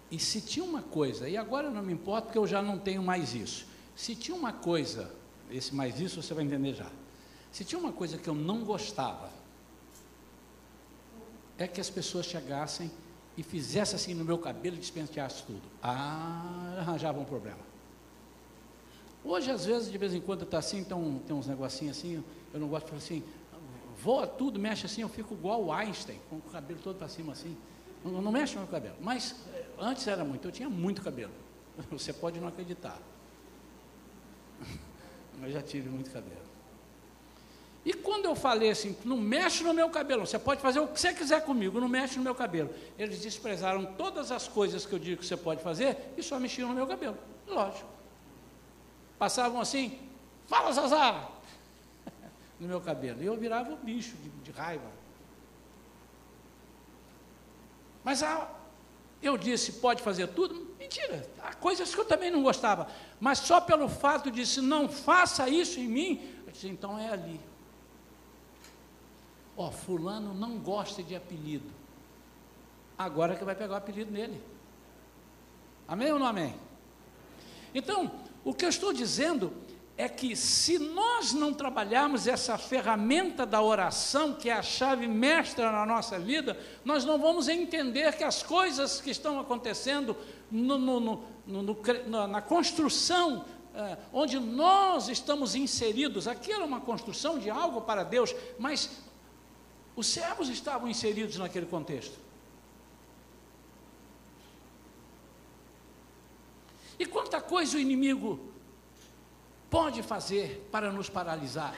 E 0.10 0.18
se 0.18 0.42
tinha 0.42 0.66
uma 0.66 0.82
coisa, 0.82 1.30
e 1.30 1.38
agora 1.38 1.70
não 1.70 1.84
me 1.84 1.94
importa 1.94 2.26
porque 2.26 2.40
eu 2.40 2.48
já 2.48 2.60
não 2.60 2.80
tenho 2.80 3.04
mais 3.04 3.36
isso. 3.36 3.68
Se 3.96 4.16
tinha 4.16 4.36
uma 4.36 4.52
coisa, 4.52 5.12
esse 5.52 5.76
mais 5.76 6.00
isso 6.00 6.22
você 6.24 6.34
vai 6.34 6.44
entender 6.44 6.74
já. 6.74 6.90
Se 7.52 7.64
tinha 7.64 7.78
uma 7.78 7.92
coisa 7.92 8.18
que 8.18 8.28
eu 8.28 8.34
não 8.34 8.64
gostava, 8.64 9.30
é 11.56 11.68
que 11.68 11.80
as 11.80 11.90
pessoas 11.90 12.26
chegassem 12.26 12.92
e 13.38 13.44
fizessem 13.44 13.96
assim 13.96 14.14
no 14.16 14.26
meu 14.26 14.40
cabelo 14.40 14.76
e 14.76 14.80
despenteassem 14.80 15.46
tudo. 15.46 15.62
Ah, 15.84 16.78
arranjava 16.80 17.20
um 17.20 17.26
problema. 17.26 17.73
Hoje, 19.24 19.52
às 19.52 19.66
vezes, 19.66 19.92
de 19.92 19.98
vez 19.98 20.14
em 20.14 20.22
quando 20.22 20.44
está 20.44 20.58
assim, 20.58 20.80
então, 20.80 21.22
tem 21.26 21.36
uns 21.36 21.48
negocinhos 21.48 21.98
assim, 21.98 22.24
eu 22.54 22.60
não 22.60 22.68
gosto 22.68 22.86
de 22.86 22.92
falar 22.92 23.02
assim, 23.02 23.24
voa 23.98 24.28
tudo, 24.28 24.60
mexe 24.60 24.86
assim, 24.86 25.02
eu 25.02 25.10
fico 25.10 25.34
igual 25.34 25.64
o 25.64 25.72
Einstein, 25.72 26.20
com 26.30 26.38
o 26.38 26.42
cabelo 26.42 26.80
todo 26.84 26.98
para 26.98 27.08
cima 27.08 27.32
assim. 27.34 27.56
Não, 28.04 28.22
não 28.22 28.32
mexe 28.32 28.58
meu 28.58 28.68
cabelo. 28.68 28.96
Mas 29.00 29.36
Antes 29.78 30.08
era 30.08 30.24
muito, 30.24 30.48
eu 30.48 30.52
tinha 30.52 30.70
muito 30.70 31.02
cabelo. 31.02 31.34
Você 31.92 32.14
pode 32.14 32.40
não 32.40 32.48
acreditar. 32.48 32.98
Mas 35.40 35.54
já 35.54 35.62
tive 35.62 35.90
muito 35.90 36.12
cabelo. 36.12 36.44
E 37.86 37.94
quando 37.94 38.26
eu 38.26 38.36
falei 38.36 38.70
assim, 38.70 38.96
não 39.04 39.18
mexe 39.18 39.62
no 39.62 39.74
meu 39.74 39.90
cabelo, 39.90 40.26
você 40.26 40.40
pode 40.40 40.62
fazer 40.62 40.80
o 40.80 40.88
que 40.88 40.98
você 40.98 41.14
quiser 41.14 41.44
comigo, 41.44 41.82
não 41.82 41.90
mexe 41.90 42.16
no 42.16 42.24
meu 42.24 42.34
cabelo. 42.34 42.70
Eles 42.98 43.20
desprezaram 43.20 43.84
todas 43.84 44.32
as 44.32 44.48
coisas 44.48 44.86
que 44.86 44.94
eu 44.94 45.00
digo 45.00 45.20
que 45.20 45.28
você 45.28 45.36
pode 45.36 45.62
fazer 45.62 45.98
e 46.16 46.24
só 46.24 46.40
mexiam 46.40 46.70
no 46.70 46.76
meu 46.76 46.88
cabelo. 46.88 47.18
Lógico. 47.46 47.90
Passavam 49.18 49.60
assim, 49.60 50.00
fala 50.48 50.72
Zazar! 50.72 51.32
no 52.60 52.68
meu 52.68 52.82
cabelo. 52.82 53.22
E 53.22 53.26
eu 53.26 53.38
virava 53.38 53.72
um 53.72 53.78
bicho 53.78 54.16
de, 54.18 54.30
de 54.30 54.52
raiva. 54.52 54.90
Mas 58.04 58.22
a, 58.22 58.50
eu 59.22 59.38
disse, 59.38 59.74
pode 59.74 60.04
fazer 60.04 60.28
tudo? 60.28 60.76
Mentira, 60.78 61.28
há 61.42 61.54
coisas 61.54 61.96
que 61.96 62.00
eu 62.00 62.06
também 62.06 62.30
não 62.30 62.44
gostava, 62.44 62.88
mas 63.20 63.40
só 63.40 63.62
pelo 63.62 63.88
fato 63.88 64.30
de 64.30 64.46
se 64.46 64.62
não 64.62 64.90
faça 64.90 65.48
isso 65.48 65.80
em 65.80 65.88
mim, 65.88 66.44
eu 66.46 66.52
disse, 66.52 66.68
então 66.68 67.00
é 67.00 67.10
ali. 67.10 67.40
Ó, 69.56 69.68
oh, 69.68 69.72
fulano 69.72 70.34
não 70.34 70.58
gosta 70.58 71.02
de 71.02 71.16
apelido. 71.16 71.70
Agora 72.98 73.36
que 73.36 73.46
vai 73.46 73.56
pegar 73.56 73.76
o 73.76 73.78
apelido 73.78 74.12
nele. 74.12 74.42
Amém 75.88 76.12
ou 76.12 76.20
não 76.20 76.26
amém? 76.26 76.56
Então, 77.74 78.12
o 78.44 78.54
que 78.54 78.66
eu 78.66 78.70
estou 78.70 78.92
dizendo 78.92 79.54
é 79.96 80.10
que 80.10 80.36
se 80.36 80.80
nós 80.80 81.34
não 81.34 81.54
trabalharmos 81.54 82.26
essa 82.26 82.58
ferramenta 82.58 83.46
da 83.46 83.62
oração, 83.62 84.34
que 84.34 84.50
é 84.50 84.54
a 84.54 84.64
chave 84.64 85.08
mestra 85.08 85.72
na 85.72 85.86
nossa 85.86 86.18
vida, 86.18 86.58
nós 86.84 87.06
não 87.06 87.20
vamos 87.20 87.48
entender 87.48 88.14
que 88.14 88.24
as 88.24 88.42
coisas 88.42 89.00
que 89.00 89.12
estão 89.12 89.40
acontecendo 89.40 90.18
no, 90.50 90.78
no, 90.80 91.24
no, 91.46 92.28
na 92.28 92.42
construção 92.42 93.46
eh, 93.76 93.98
onde 94.12 94.40
nós 94.40 95.10
estamos 95.10 95.56
inseridos, 95.56 96.28
aqui 96.28 96.52
era 96.52 96.64
uma 96.64 96.80
construção 96.80 97.40
de 97.40 97.50
algo 97.50 97.82
para 97.82 98.04
Deus, 98.04 98.36
mas 98.60 98.90
os 99.96 100.08
servos 100.08 100.48
estavam 100.50 100.88
inseridos 100.88 101.38
naquele 101.38 101.66
contexto. 101.66 102.23
E 107.04 107.06
quanta 107.06 107.42
coisa 107.42 107.76
o 107.76 107.80
inimigo 107.82 108.40
pode 109.70 110.02
fazer 110.02 110.70
para 110.72 110.90
nos 110.90 111.10
paralisar? 111.10 111.76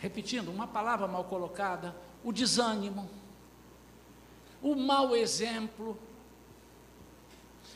Repetindo, 0.00 0.48
uma 0.48 0.66
palavra 0.66 1.06
mal 1.06 1.22
colocada, 1.26 1.94
o 2.24 2.32
desânimo, 2.32 3.08
o 4.60 4.74
mau 4.74 5.14
exemplo. 5.14 5.96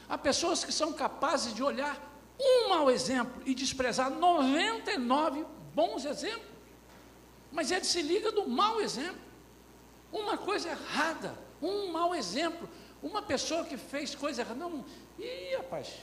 Há 0.09 0.19
pessoas 0.19 0.65
que 0.65 0.73
são 0.73 0.93
capazes 0.93 1.55
de 1.55 1.63
olhar 1.63 1.97
um 2.37 2.69
mau 2.69 2.91
exemplo 2.91 3.41
e 3.47 3.55
desprezar 3.55 4.11
99 4.11 5.47
bons 5.73 6.05
exemplos. 6.05 6.51
Mas 7.53 7.71
ele 7.71 7.85
se 7.85 8.03
liga 8.03 8.33
do 8.33 8.49
mau 8.49 8.81
exemplo. 8.81 9.23
Uma 10.11 10.37
coisa 10.37 10.71
errada, 10.71 11.39
um 11.63 11.93
mau 11.93 12.13
exemplo. 12.13 12.69
Uma 13.01 13.23
pessoa 13.23 13.65
que 13.65 13.77
fez 13.77 14.17
coisa 14.17 14.43
errada. 14.43 14.59
Não, 14.59 14.85
ih, 15.17 15.55
rapaz, 15.59 15.95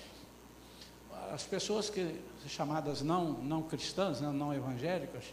as 1.33 1.43
pessoas 1.43 1.89
que 1.89 2.19
chamadas 2.47 3.01
não, 3.01 3.33
não 3.33 3.61
cristãs, 3.61 4.19
não, 4.21 4.33
não 4.33 4.53
evangélicas, 4.53 5.25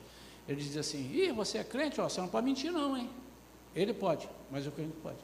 eles 0.49 0.64
dizem 0.64 0.80
assim, 0.80 1.12
ih, 1.12 1.32
você 1.32 1.59
é 1.59 1.64
crente, 1.64 2.01
ó, 2.01 2.09
você 2.09 2.20
não 2.20 2.28
pode 2.28 2.47
mentir 2.47 2.72
não, 2.72 2.97
hein? 2.97 3.11
Ele 3.74 3.93
pode, 3.93 4.28
mas 4.51 4.66
o 4.66 4.70
crente 4.70 4.97
pode. 5.03 5.18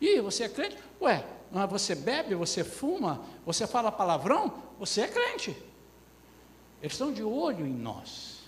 Ih, 0.00 0.20
você 0.20 0.44
é 0.44 0.48
crente? 0.48 0.76
Ué, 1.00 1.24
você 1.68 1.94
bebe, 1.94 2.34
você 2.34 2.64
fuma, 2.64 3.20
você 3.44 3.66
fala 3.66 3.92
palavrão? 3.92 4.62
Você 4.78 5.02
é 5.02 5.08
crente. 5.08 5.50
Eles 6.80 6.92
estão 6.92 7.12
de 7.12 7.22
olho 7.22 7.66
em 7.66 7.72
nós. 7.72 8.40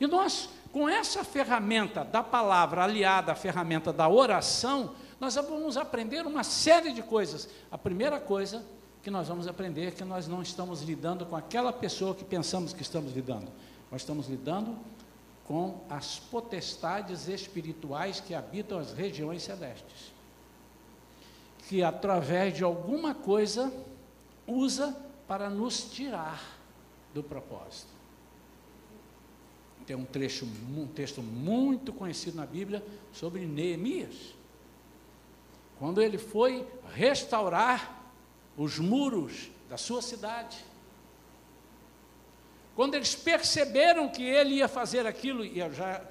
E 0.00 0.06
nós, 0.06 0.48
com 0.72 0.88
essa 0.88 1.22
ferramenta 1.22 2.04
da 2.04 2.22
palavra 2.22 2.84
aliada 2.84 3.32
à 3.32 3.34
ferramenta 3.34 3.92
da 3.92 4.08
oração, 4.08 4.94
nós 5.20 5.34
vamos 5.34 5.76
aprender 5.76 6.26
uma 6.26 6.42
série 6.42 6.92
de 6.92 7.02
coisas. 7.02 7.48
A 7.70 7.78
primeira 7.78 8.20
coisa 8.20 8.64
que 9.02 9.10
nós 9.10 9.28
vamos 9.28 9.46
aprender 9.46 9.88
é 9.88 9.90
que 9.90 10.04
nós 10.04 10.26
não 10.26 10.42
estamos 10.42 10.82
lidando 10.82 11.26
com 11.26 11.36
aquela 11.36 11.72
pessoa 11.72 12.14
que 12.14 12.24
pensamos 12.24 12.72
que 12.72 12.82
estamos 12.82 13.14
lidando. 13.14 13.50
Nós 13.90 14.00
estamos 14.00 14.28
lidando 14.28 14.76
com 15.46 15.80
as 15.90 16.18
potestades 16.18 17.28
espirituais 17.28 18.18
que 18.20 18.34
habitam 18.34 18.78
as 18.78 18.92
regiões 18.92 19.42
celestes. 19.42 20.12
Que 21.68 21.82
através 21.82 22.56
de 22.56 22.64
alguma 22.64 23.14
coisa 23.14 23.72
usa 24.46 24.96
para 25.28 25.48
nos 25.48 25.84
tirar 25.90 26.42
do 27.12 27.22
propósito. 27.22 27.92
Tem 29.86 29.94
um 29.94 30.04
trecho, 30.04 30.46
um 30.74 30.86
texto 30.86 31.22
muito 31.22 31.92
conhecido 31.92 32.36
na 32.36 32.46
Bíblia 32.46 32.82
sobre 33.12 33.46
Neemias. 33.46 34.34
Quando 35.78 36.00
ele 36.00 36.18
foi 36.18 36.66
restaurar 36.92 38.02
os 38.56 38.78
muros 38.78 39.50
da 39.68 39.76
sua 39.76 40.00
cidade. 40.00 40.64
Quando 42.74 42.94
eles 42.94 43.14
perceberam 43.14 44.08
que 44.08 44.22
ele 44.22 44.56
ia 44.56 44.68
fazer 44.68 45.06
aquilo, 45.06 45.44
e 45.44 45.58
já, 45.72 46.02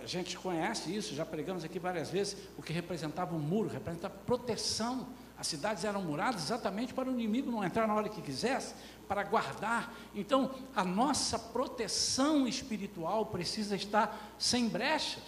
a 0.00 0.06
gente 0.06 0.36
conhece 0.38 0.94
isso, 0.94 1.14
já 1.14 1.26
pregamos 1.26 1.64
aqui 1.64 1.78
várias 1.78 2.10
vezes, 2.10 2.36
o 2.56 2.62
que 2.62 2.72
representava 2.72 3.34
o 3.34 3.38
um 3.38 3.40
muro, 3.40 3.68
representava 3.68 4.14
proteção. 4.26 5.06
As 5.38 5.46
cidades 5.46 5.84
eram 5.84 6.00
muradas 6.02 6.44
exatamente 6.44 6.94
para 6.94 7.08
o 7.08 7.12
inimigo 7.12 7.50
não 7.50 7.62
entrar 7.62 7.86
na 7.86 7.94
hora 7.94 8.08
que 8.08 8.22
quisesse, 8.22 8.74
para 9.06 9.22
guardar. 9.22 9.94
Então, 10.14 10.54
a 10.74 10.82
nossa 10.82 11.38
proteção 11.38 12.48
espiritual 12.48 13.26
precisa 13.26 13.76
estar 13.76 14.34
sem 14.38 14.68
brechas. 14.68 15.22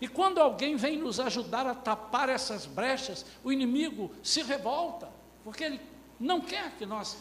E 0.00 0.06
quando 0.06 0.38
alguém 0.38 0.76
vem 0.76 0.98
nos 0.98 1.18
ajudar 1.18 1.66
a 1.66 1.74
tapar 1.74 2.28
essas 2.28 2.66
brechas, 2.66 3.24
o 3.42 3.50
inimigo 3.50 4.10
se 4.22 4.42
revolta, 4.42 5.08
porque 5.42 5.64
ele 5.64 5.80
não 6.20 6.40
quer 6.40 6.72
que 6.72 6.84
nós 6.84 7.16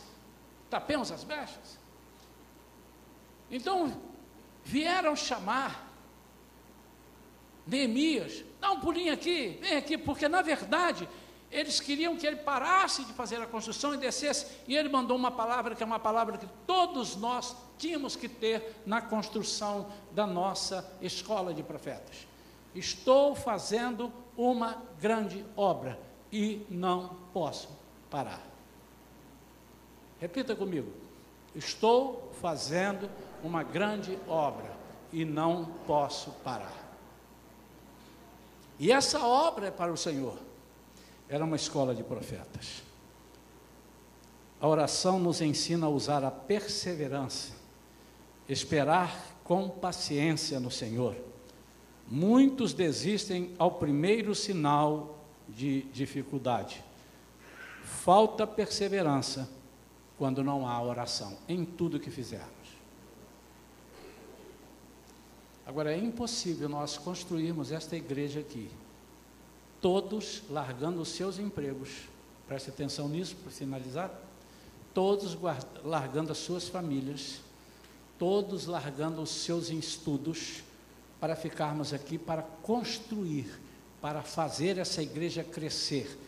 tapemos 0.70 1.12
as 1.12 1.24
brechas. 1.24 1.80
Então, 3.50 3.96
vieram 4.64 5.16
chamar 5.16 5.86
Neemias, 7.66 8.44
dá 8.60 8.72
um 8.72 8.80
pulinho 8.80 9.14
aqui, 9.14 9.58
vem 9.62 9.78
aqui, 9.78 9.98
porque 9.98 10.28
na 10.28 10.42
verdade 10.42 11.08
eles 11.52 11.80
queriam 11.80 12.18
que 12.18 12.28
ele 12.28 12.38
parasse 12.38 13.06
de 13.06 13.14
fazer 13.14 13.42
a 13.42 13.46
construção 13.46 13.94
e 13.94 13.98
descesse, 13.98 14.46
e 14.68 14.76
ele 14.76 14.90
mandou 14.90 15.16
uma 15.16 15.32
palavra 15.32 15.74
que 15.74 15.82
é 15.82 15.86
uma 15.86 16.00
palavra 16.00 16.38
que 16.38 16.48
todos 16.68 17.16
nós 17.16 17.56
tínhamos 17.78 18.16
que 18.16 18.28
ter 18.28 18.82
na 18.86 19.02
construção 19.02 19.90
da 20.12 20.28
nossa 20.28 20.98
escola 21.02 21.54
de 21.54 21.64
profetas. 21.64 22.28
Estou 22.76 23.34
fazendo 23.34 24.12
uma 24.38 24.84
grande 25.00 25.46
obra 25.56 25.98
e 26.30 26.66
não 26.70 27.16
posso 27.34 27.70
parar. 28.10 28.46
Repita 30.20 30.54
comigo. 30.56 30.92
Estou 31.56 32.34
fazendo 32.42 33.10
uma 33.42 33.64
grande 33.64 34.20
obra 34.28 34.76
e 35.14 35.24
não 35.24 35.66
posso 35.88 36.32
parar. 36.44 36.84
E 38.78 38.92
essa 38.92 39.26
obra 39.26 39.68
é 39.68 39.72
para 39.72 39.94
o 39.94 39.98
Senhor. 39.98 40.38
Era 41.30 41.46
uma 41.46 41.56
escola 41.56 41.96
de 41.96 42.04
profetas. 42.04 42.84
A 44.60 44.68
oração 44.68 45.18
nos 45.18 45.40
ensina 45.40 45.86
a 45.86 45.90
usar 45.90 46.26
a 46.26 46.32
perseverança, 46.32 47.54
esperar 48.50 49.16
com 49.46 49.70
paciência 49.70 50.60
no 50.60 50.70
Senhor 50.70 51.16
Muitos 52.08 52.74
desistem 52.74 53.53
ao 53.58 53.72
primeiro 53.72 54.36
sinal 54.36 55.20
de 55.49 55.82
dificuldade. 55.93 56.84
Falta 57.84 58.45
perseverança 58.45 59.49
quando 60.18 60.43
não 60.43 60.68
há 60.68 60.82
oração 60.82 61.38
em 61.47 61.66
tudo 61.66 61.99
que 61.99 62.12
fizermos. 62.12 62.49
Agora 65.66 65.91
é 65.91 65.97
impossível 65.97 66.70
nós 66.70 66.97
construirmos 66.97 67.72
esta 67.72 67.95
igreja 67.95 68.39
aqui, 68.39 68.70
todos 69.82 70.43
largando 70.49 71.01
os 71.01 71.10
seus 71.10 71.39
empregos, 71.39 71.89
preste 72.47 72.70
atenção 72.70 73.10
nisso 73.10 73.36
para 73.38 73.51
finalizar, 73.51 74.12
todos 74.93 75.36
largando 75.84 76.32
as 76.32 76.38
suas 76.38 76.70
famílias, 76.70 77.41
todos 78.20 78.68
largando 78.68 79.22
os 79.22 79.32
seus 79.32 79.70
estudos, 79.70 80.64
para 81.26 81.36
ficarmos 81.36 81.92
aqui 81.92 82.20
para 82.20 82.44
construir, 82.44 83.60
para 84.00 84.22
fazer 84.22 84.78
essa 84.78 85.02
igreja 85.02 85.44
crescer 85.44 86.20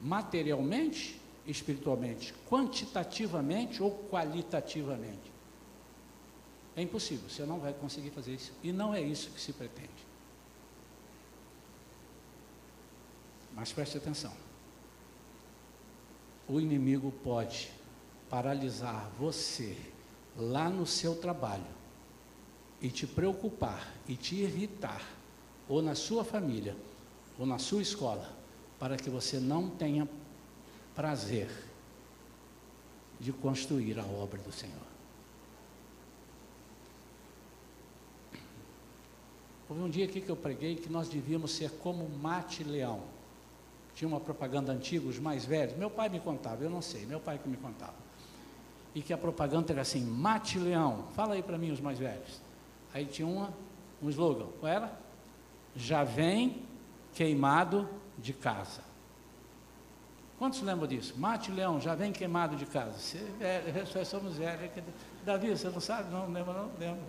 materialmente, 0.00 1.20
espiritualmente, 1.46 2.34
quantitativamente 2.50 3.80
ou 3.80 3.92
qualitativamente. 4.10 5.32
É 6.74 6.82
impossível, 6.82 7.30
você 7.30 7.46
não 7.46 7.60
vai 7.60 7.72
conseguir 7.74 8.10
fazer 8.10 8.34
isso. 8.34 8.52
E 8.60 8.72
não 8.72 8.92
é 8.92 9.00
isso 9.00 9.30
que 9.30 9.40
se 9.40 9.52
pretende. 9.52 10.04
Mas 13.54 13.72
preste 13.72 13.98
atenção. 13.98 14.32
O 16.48 16.58
inimigo 16.58 17.12
pode 17.22 17.70
paralisar 18.28 19.08
você 19.16 19.78
lá 20.36 20.68
no 20.68 20.84
seu 20.84 21.14
trabalho 21.14 21.83
e 22.84 22.90
te 22.90 23.06
preocupar 23.06 23.94
e 24.06 24.14
te 24.14 24.34
irritar, 24.34 25.02
ou 25.66 25.80
na 25.80 25.94
sua 25.94 26.22
família, 26.22 26.76
ou 27.38 27.46
na 27.46 27.58
sua 27.58 27.80
escola, 27.80 28.30
para 28.78 28.98
que 28.98 29.08
você 29.08 29.40
não 29.40 29.70
tenha 29.70 30.06
prazer 30.94 31.48
de 33.18 33.32
construir 33.32 33.98
a 33.98 34.04
obra 34.04 34.38
do 34.42 34.52
Senhor. 34.52 34.84
Houve 39.66 39.80
um 39.80 39.88
dia 39.88 40.04
aqui 40.04 40.20
que 40.20 40.28
eu 40.28 40.36
preguei 40.36 40.76
que 40.76 40.90
nós 40.90 41.08
devíamos 41.08 41.52
ser 41.52 41.70
como 41.82 42.06
mate 42.06 42.62
leão. 42.62 43.00
Tinha 43.94 44.06
uma 44.06 44.20
propaganda 44.20 44.72
antiga, 44.72 45.08
os 45.08 45.18
mais 45.18 45.46
velhos. 45.46 45.74
Meu 45.78 45.88
pai 45.88 46.10
me 46.10 46.20
contava, 46.20 46.62
eu 46.62 46.68
não 46.68 46.82
sei, 46.82 47.06
meu 47.06 47.18
pai 47.18 47.38
que 47.38 47.48
me 47.48 47.56
contava. 47.56 47.96
E 48.94 49.00
que 49.00 49.14
a 49.14 49.16
propaganda 49.16 49.72
era 49.72 49.80
assim: 49.80 50.04
mate 50.04 50.58
leão. 50.58 51.06
Fala 51.14 51.32
aí 51.32 51.42
para 51.42 51.56
mim, 51.56 51.70
os 51.70 51.80
mais 51.80 51.98
velhos. 51.98 52.44
Aí 52.94 53.04
tinha 53.04 53.26
uma, 53.26 53.52
um 54.00 54.08
slogan, 54.08 54.46
qual 54.60 54.72
era? 54.72 54.92
Já 55.74 56.04
vem 56.04 56.62
queimado 57.12 57.88
de 58.16 58.32
casa. 58.32 58.82
Quantos 60.38 60.62
lembram 60.62 60.86
disso? 60.86 61.14
Mate 61.16 61.50
Leão, 61.50 61.80
já 61.80 61.96
vem 61.96 62.12
queimado 62.12 62.54
de 62.54 62.66
casa. 62.66 62.92
Você, 62.92 63.18
é, 63.40 63.84
nós 63.94 64.06
somos 64.06 64.36
velhos. 64.36 64.70
Davi, 65.24 65.50
você 65.50 65.68
não 65.68 65.80
sabe? 65.80 66.10
Não, 66.12 66.30
lembra 66.30 66.54
não? 66.54 66.70
Lembra. 66.78 67.02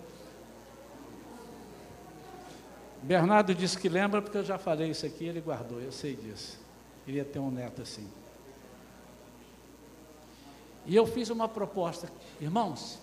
Bernardo 3.02 3.54
disse 3.54 3.78
que 3.78 3.88
lembra 3.88 4.20
porque 4.20 4.38
eu 4.38 4.44
já 4.44 4.58
falei 4.58 4.90
isso 4.90 5.06
aqui, 5.06 5.24
ele 5.24 5.40
guardou, 5.40 5.80
eu 5.80 5.92
sei 5.92 6.16
disso. 6.16 6.58
Queria 7.04 7.24
ter 7.24 7.38
um 7.38 7.50
neto 7.50 7.82
assim. 7.82 8.10
E 10.84 10.96
eu 10.96 11.06
fiz 11.06 11.30
uma 11.30 11.48
proposta, 11.48 12.10
irmãos, 12.40 12.98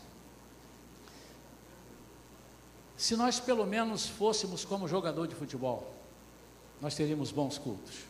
se 3.03 3.17
nós 3.17 3.37
pelo 3.37 3.65
menos 3.65 4.07
fôssemos 4.07 4.63
como 4.63 4.87
jogador 4.87 5.27
de 5.27 5.35
futebol, 5.35 5.93
nós 6.79 6.95
teríamos 6.95 7.33
bons 7.33 7.57
cultos. 7.57 8.05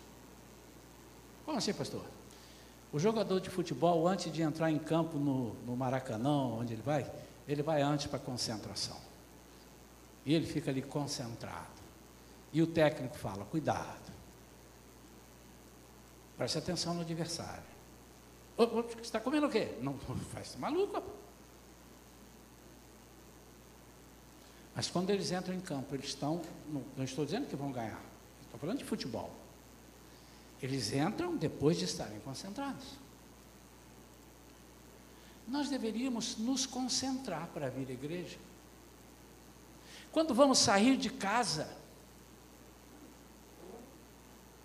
Como 1.43 1.57
assim, 1.57 1.73
pastor? 1.73 2.05
O 2.91 2.99
jogador 2.99 3.39
de 3.39 3.49
futebol, 3.49 4.07
antes 4.07 4.31
de 4.31 4.43
entrar 4.43 4.69
em 4.69 4.77
campo 4.77 5.17
no, 5.17 5.55
no 5.65 5.75
Maracanã, 5.75 6.29
onde 6.29 6.73
ele 6.73 6.83
vai, 6.83 7.11
ele 7.47 7.63
vai 7.63 7.81
antes 7.81 8.05
para 8.05 8.17
a 8.17 8.21
concentração. 8.21 8.95
E 10.27 10.35
ele 10.35 10.45
fica 10.45 10.69
ali 10.69 10.83
concentrado. 10.83 11.81
E 12.51 12.61
o 12.61 12.67
técnico 12.67 13.17
fala: 13.17 13.45
cuidado. 13.45 14.13
Preste 16.37 16.59
atenção 16.59 16.93
no 16.93 17.01
adversário. 17.01 17.63
Você 18.55 18.99
está 19.01 19.19
comendo 19.19 19.47
o 19.47 19.49
quê? 19.49 19.75
Não 19.81 19.97
faz 20.31 20.55
maluco. 20.55 21.22
Mas 24.76 24.89
quando 24.89 25.09
eles 25.09 25.32
entram 25.32 25.53
em 25.53 25.59
campo, 25.59 25.93
eles 25.95 26.07
estão. 26.07 26.41
Não, 26.97 27.03
estou 27.03 27.26
dizendo 27.26 27.47
que 27.47 27.55
vão 27.55 27.71
ganhar, 27.71 28.01
estou 28.43 28.59
falando 28.59 28.80
de 28.80 28.86
futebol. 28.86 29.32
Eles 30.61 30.93
entram 30.93 31.36
depois 31.36 31.78
de 31.78 31.86
estarem 31.86 32.19
concentrados. 32.21 32.86
Nós 35.47 35.69
deveríamos 35.69 36.38
nos 36.38 36.65
concentrar 36.65 37.47
para 37.47 37.69
vir 37.69 37.88
à 37.89 37.91
igreja. 37.91 38.38
Quando 40.11 40.34
vamos 40.34 40.59
sair 40.59 40.95
de 40.95 41.09
casa, 41.09 41.76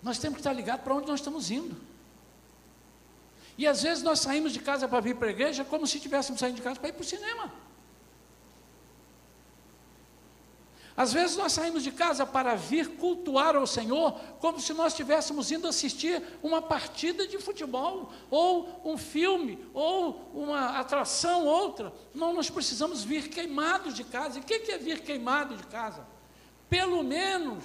nós 0.01 0.17
temos 0.17 0.37
que 0.37 0.39
estar 0.39 0.53
ligados 0.53 0.83
para 0.83 0.95
onde 0.95 1.07
nós 1.07 1.19
estamos 1.19 1.51
indo. 1.51 1.75
E 3.57 3.67
às 3.67 3.83
vezes 3.83 4.01
nós 4.01 4.21
saímos 4.21 4.53
de 4.53 4.59
casa 4.59 4.87
para 4.87 5.01
vir 5.01 5.17
para 5.17 5.27
a 5.27 5.31
igreja 5.31 5.65
como 5.65 5.85
se 5.85 5.97
estivéssemos 5.97 6.39
saindo 6.39 6.55
de 6.55 6.61
casa 6.61 6.79
para 6.79 6.89
ir 6.89 6.93
para 6.93 7.01
o 7.01 7.05
cinema. 7.05 7.51
Às 10.99 11.13
vezes 11.13 11.37
nós 11.37 11.53
saímos 11.53 11.81
de 11.81 11.93
casa 11.93 12.25
para 12.25 12.55
vir 12.55 12.97
cultuar 12.97 13.55
ao 13.55 13.65
Senhor, 13.65 14.19
como 14.41 14.59
se 14.59 14.73
nós 14.73 14.91
estivéssemos 14.91 15.49
indo 15.49 15.65
assistir 15.65 16.21
uma 16.43 16.61
partida 16.61 17.25
de 17.25 17.37
futebol, 17.37 18.11
ou 18.29 18.81
um 18.83 18.97
filme, 18.97 19.65
ou 19.73 20.29
uma 20.33 20.77
atração, 20.77 21.45
outra. 21.45 21.93
Não, 22.13 22.33
nós 22.33 22.49
precisamos 22.49 23.01
vir 23.01 23.29
queimados 23.29 23.93
de 23.93 24.03
casa. 24.03 24.39
E 24.39 24.41
o 24.41 24.43
que 24.43 24.73
é 24.73 24.77
vir 24.77 24.99
queimado 24.99 25.55
de 25.55 25.63
casa? 25.67 26.05
Pelo 26.69 27.01
menos 27.01 27.63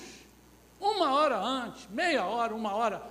uma 0.78 1.12
hora 1.12 1.36
antes, 1.36 1.88
meia 1.90 2.24
hora, 2.26 2.54
uma 2.54 2.72
hora. 2.72 3.02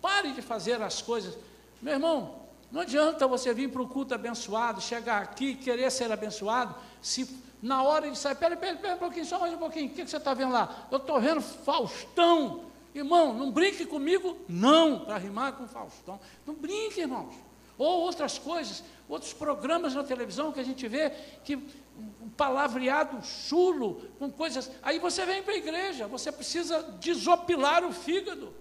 Pare 0.00 0.32
de 0.32 0.40
fazer 0.40 0.80
as 0.80 1.02
coisas. 1.02 1.36
Meu 1.82 1.92
irmão, 1.92 2.40
não 2.72 2.80
adianta 2.80 3.26
você 3.26 3.52
vir 3.52 3.70
para 3.70 3.82
o 3.82 3.88
culto 3.88 4.14
abençoado, 4.14 4.80
chegar 4.80 5.20
aqui 5.20 5.48
e 5.48 5.56
querer 5.56 5.90
ser 5.90 6.10
abençoado, 6.10 6.74
se 7.02 7.44
na 7.62 7.82
hora 7.82 8.10
de 8.10 8.18
sair, 8.18 8.34
pera, 8.34 8.56
pera, 8.56 8.76
pera 8.76 8.94
um 8.94 8.98
pouquinho, 8.98 9.24
só 9.24 9.38
mais 9.38 9.52
um 9.52 9.58
pouquinho, 9.58 9.86
o 9.86 9.90
que, 9.90 10.04
que 10.04 10.10
você 10.10 10.16
está 10.16 10.34
vendo 10.34 10.52
lá? 10.52 10.86
Eu 10.90 10.98
estou 10.98 11.20
vendo 11.20 11.40
Faustão. 11.40 12.66
Irmão, 12.94 13.34
não 13.34 13.50
brinque 13.50 13.84
comigo, 13.84 14.36
não, 14.48 15.00
para 15.00 15.18
rimar 15.18 15.52
com 15.52 15.66
Faustão. 15.66 16.18
Não 16.46 16.54
brinque, 16.54 17.00
irmãos. 17.00 17.34
Ou 17.76 18.00
outras 18.00 18.38
coisas, 18.38 18.82
outros 19.06 19.34
programas 19.34 19.94
na 19.94 20.02
televisão 20.02 20.50
que 20.50 20.60
a 20.60 20.64
gente 20.64 20.88
vê 20.88 21.10
que 21.44 21.56
um 21.56 22.28
palavreado 22.36 23.22
chulo, 23.22 24.02
com 24.18 24.30
coisas. 24.30 24.70
Aí 24.82 24.98
você 24.98 25.26
vem 25.26 25.42
para 25.42 25.54
a 25.54 25.58
igreja, 25.58 26.06
você 26.06 26.32
precisa 26.32 26.82
desopilar 26.98 27.84
o 27.84 27.92
fígado. 27.92 28.52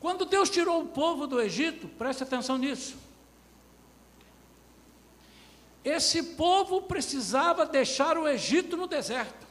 Quando 0.00 0.24
Deus 0.24 0.50
tirou 0.50 0.82
o 0.82 0.88
povo 0.88 1.26
do 1.26 1.40
Egito, 1.40 1.86
preste 1.88 2.22
atenção 2.22 2.58
nisso. 2.58 2.96
Esse 5.84 6.22
povo 6.22 6.82
precisava 6.82 7.66
deixar 7.66 8.16
o 8.16 8.28
Egito 8.28 8.76
no 8.76 8.86
deserto. 8.86 9.42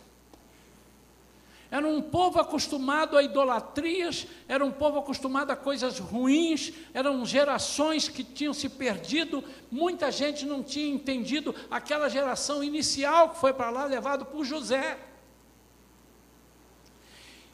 Era 1.69 1.88
um 1.88 2.01
povo 2.01 2.38
acostumado 2.38 3.17
a 3.17 3.23
idolatrias, 3.23 4.27
era 4.45 4.63
um 4.63 4.71
povo 4.71 4.99
acostumado 4.99 5.51
a 5.51 5.55
coisas 5.55 5.99
ruins, 5.99 6.73
eram 6.93 7.25
gerações 7.25 8.09
que 8.09 8.25
tinham 8.25 8.53
se 8.53 8.67
perdido, 8.67 9.41
muita 9.71 10.11
gente 10.11 10.45
não 10.45 10.61
tinha 10.61 10.93
entendido 10.93 11.55
aquela 11.69 12.09
geração 12.09 12.61
inicial 12.61 13.29
que 13.29 13.39
foi 13.39 13.53
para 13.53 13.69
lá 13.69 13.86
levado 13.86 14.25
por 14.25 14.43
José. 14.43 14.99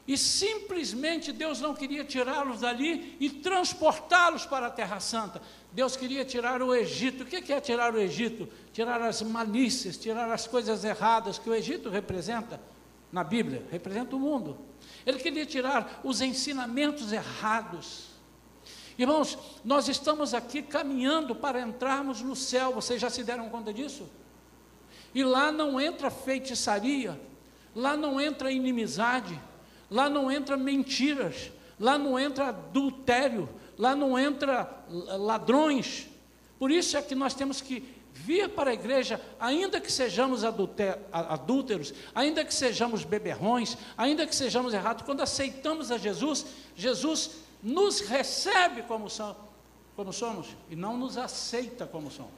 E 0.04 0.18
simplesmente 0.18 1.30
Deus 1.30 1.60
não 1.60 1.74
queria 1.74 2.02
tirá-los 2.02 2.60
dali 2.60 3.16
e 3.20 3.28
transportá-los 3.28 4.46
para 4.46 4.66
a 4.66 4.70
Terra 4.70 4.98
Santa. 4.98 5.40
Deus 5.72 5.96
queria 5.96 6.24
tirar 6.24 6.62
o 6.62 6.74
Egito. 6.74 7.24
O 7.24 7.26
que 7.26 7.52
é 7.52 7.60
tirar 7.60 7.94
o 7.94 7.98
Egito? 7.98 8.48
Tirar 8.72 9.00
as 9.02 9.22
malícias, 9.22 9.96
tirar 9.96 10.30
as 10.32 10.46
coisas 10.46 10.84
erradas 10.84 11.38
que 11.38 11.48
o 11.48 11.54
Egito 11.54 11.88
representa 11.88 12.60
na 13.12 13.22
Bíblia, 13.22 13.64
representa 13.70 14.16
o 14.16 14.18
mundo. 14.18 14.58
Ele 15.06 15.18
queria 15.18 15.46
tirar 15.46 16.00
os 16.04 16.20
ensinamentos 16.20 17.12
errados. 17.12 18.08
Irmãos, 18.98 19.38
nós 19.64 19.88
estamos 19.88 20.34
aqui 20.34 20.62
caminhando 20.62 21.34
para 21.34 21.60
entrarmos 21.60 22.20
no 22.20 22.34
céu, 22.34 22.72
vocês 22.72 23.00
já 23.00 23.08
se 23.08 23.22
deram 23.22 23.48
conta 23.48 23.72
disso? 23.72 24.08
E 25.14 25.22
lá 25.22 25.52
não 25.52 25.80
entra 25.80 26.10
feitiçaria, 26.10 27.18
lá 27.74 27.96
não 27.96 28.20
entra 28.20 28.50
inimizade, 28.50 29.40
Lá 29.90 30.08
não 30.08 30.30
entra 30.30 30.56
mentiras, 30.56 31.50
lá 31.80 31.96
não 31.96 32.18
entra 32.18 32.48
adultério, 32.48 33.48
lá 33.78 33.94
não 33.94 34.18
entra 34.18 34.84
ladrões. 34.88 36.08
Por 36.58 36.70
isso 36.70 36.96
é 36.96 37.02
que 37.02 37.14
nós 37.14 37.34
temos 37.34 37.60
que 37.60 37.96
vir 38.12 38.48
para 38.48 38.70
a 38.70 38.74
igreja, 38.74 39.20
ainda 39.38 39.80
que 39.80 39.92
sejamos 39.92 40.42
adúlteros, 40.44 41.94
ainda 42.12 42.44
que 42.44 42.52
sejamos 42.52 43.04
beberrões, 43.04 43.78
ainda 43.96 44.26
que 44.26 44.34
sejamos 44.34 44.74
errados, 44.74 45.04
quando 45.04 45.22
aceitamos 45.22 45.92
a 45.92 45.98
Jesus, 45.98 46.44
Jesus 46.74 47.30
nos 47.62 48.00
recebe 48.00 48.82
como, 48.82 49.08
são, 49.08 49.36
como 49.94 50.12
somos 50.12 50.48
e 50.68 50.74
não 50.74 50.96
nos 50.96 51.16
aceita 51.16 51.86
como 51.86 52.10
somos. 52.10 52.32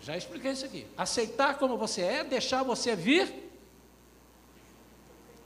Já 0.00 0.16
expliquei 0.16 0.52
isso 0.52 0.64
aqui. 0.64 0.86
Aceitar 0.96 1.58
como 1.58 1.78
você 1.78 2.02
é, 2.02 2.24
deixar 2.24 2.62
você 2.62 2.94
vir 2.94 3.50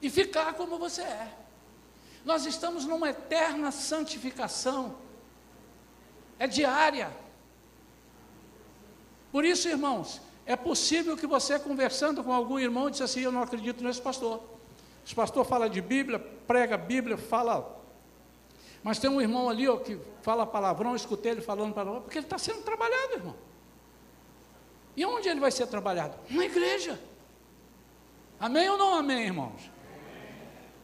e 0.00 0.08
ficar 0.08 0.54
como 0.54 0.78
você 0.78 1.02
é. 1.02 1.32
Nós 2.24 2.44
estamos 2.46 2.84
numa 2.84 3.10
eterna 3.10 3.70
santificação, 3.70 4.94
é 6.38 6.46
diária. 6.46 7.10
Por 9.32 9.44
isso, 9.44 9.68
irmãos, 9.68 10.20
é 10.44 10.56
possível 10.56 11.16
que 11.16 11.26
você, 11.26 11.58
conversando 11.58 12.22
com 12.24 12.32
algum 12.32 12.58
irmão, 12.58 12.90
disse 12.90 13.02
assim: 13.02 13.20
Eu 13.20 13.32
não 13.32 13.42
acredito 13.42 13.82
nesse 13.82 14.00
pastor. 14.00 14.42
Esse 15.04 15.14
pastor 15.14 15.44
fala 15.44 15.68
de 15.68 15.80
Bíblia, 15.80 16.18
prega 16.46 16.74
a 16.74 16.78
Bíblia, 16.78 17.16
fala. 17.16 17.78
Mas 18.82 18.98
tem 18.98 19.10
um 19.10 19.20
irmão 19.20 19.48
ali 19.48 19.68
ó, 19.68 19.76
que 19.76 19.98
fala 20.22 20.46
palavrão, 20.46 20.96
escutei 20.96 21.32
ele 21.32 21.40
falando 21.40 21.74
palavrão, 21.74 22.02
porque 22.02 22.18
ele 22.18 22.26
está 22.26 22.38
sendo 22.38 22.62
trabalhado, 22.62 23.14
irmão. 23.14 23.36
E 24.96 25.04
onde 25.04 25.28
ele 25.28 25.40
vai 25.40 25.50
ser 25.50 25.66
trabalhado? 25.66 26.16
Na 26.30 26.44
igreja. 26.44 26.98
Amém 28.38 28.68
ou 28.70 28.78
não 28.78 28.94
amém, 28.94 29.26
irmãos? 29.26 29.70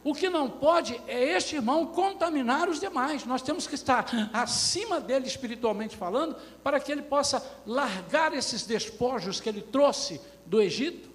O 0.07 0.15
que 0.15 0.29
não 0.29 0.49
pode 0.49 0.95
é 1.05 1.21
este 1.35 1.57
irmão 1.57 1.87
contaminar 1.87 2.69
os 2.69 2.79
demais. 2.79 3.25
Nós 3.25 3.41
temos 3.41 3.67
que 3.67 3.75
estar 3.75 4.05
acima 4.31 5.01
dele 5.01 5.27
espiritualmente 5.27 5.97
falando, 5.97 6.33
para 6.63 6.79
que 6.79 6.89
ele 6.89 7.01
possa 7.01 7.45
largar 7.65 8.33
esses 8.33 8.65
despojos 8.65 9.41
que 9.41 9.49
ele 9.49 9.61
trouxe 9.61 10.21
do 10.45 10.61
Egito. 10.61 11.09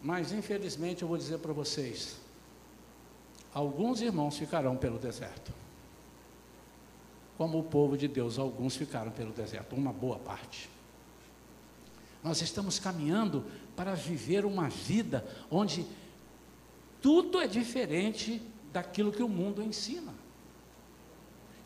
Mas 0.00 0.30
infelizmente 0.30 1.02
eu 1.02 1.08
vou 1.08 1.18
dizer 1.18 1.38
para 1.38 1.52
vocês: 1.52 2.20
alguns 3.52 4.00
irmãos 4.00 4.38
ficarão 4.38 4.76
pelo 4.76 4.96
deserto. 4.96 5.52
Como 7.36 7.58
o 7.58 7.64
povo 7.64 7.98
de 7.98 8.06
Deus, 8.06 8.38
alguns 8.38 8.76
ficaram 8.76 9.10
pelo 9.10 9.32
deserto, 9.32 9.74
uma 9.74 9.92
boa 9.92 10.20
parte. 10.20 10.70
Nós 12.22 12.40
estamos 12.40 12.78
caminhando 12.78 13.44
para 13.76 13.94
viver 13.94 14.44
uma 14.44 14.68
vida 14.68 15.26
onde 15.50 15.86
tudo 17.00 17.40
é 17.40 17.46
diferente 17.46 18.42
daquilo 18.72 19.12
que 19.12 19.22
o 19.22 19.28
mundo 19.28 19.62
ensina. 19.62 20.12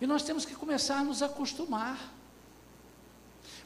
E 0.00 0.06
nós 0.06 0.22
temos 0.22 0.44
que 0.44 0.54
começar 0.54 0.98
a 0.98 1.04
nos 1.04 1.22
acostumar. 1.22 2.12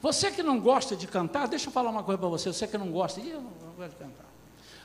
Você 0.01 0.31
que 0.31 0.43
não 0.43 0.61
gosta 0.61 0.97
de 0.97 1.07
cantar, 1.07 1.49
deixa 1.49 1.69
eu 1.69 1.73
falar 1.73 1.91
uma 1.91 2.03
coisa 2.03 2.19
para 2.19 2.29
você, 2.29 2.53
você 2.53 2.67
que 2.67 2.79
não 2.79 2.91
gosta, 2.91 3.21
eu 3.21 3.41
não, 3.41 3.73
gosto 3.77 3.91
de 3.91 3.97
cantar. 3.97 4.27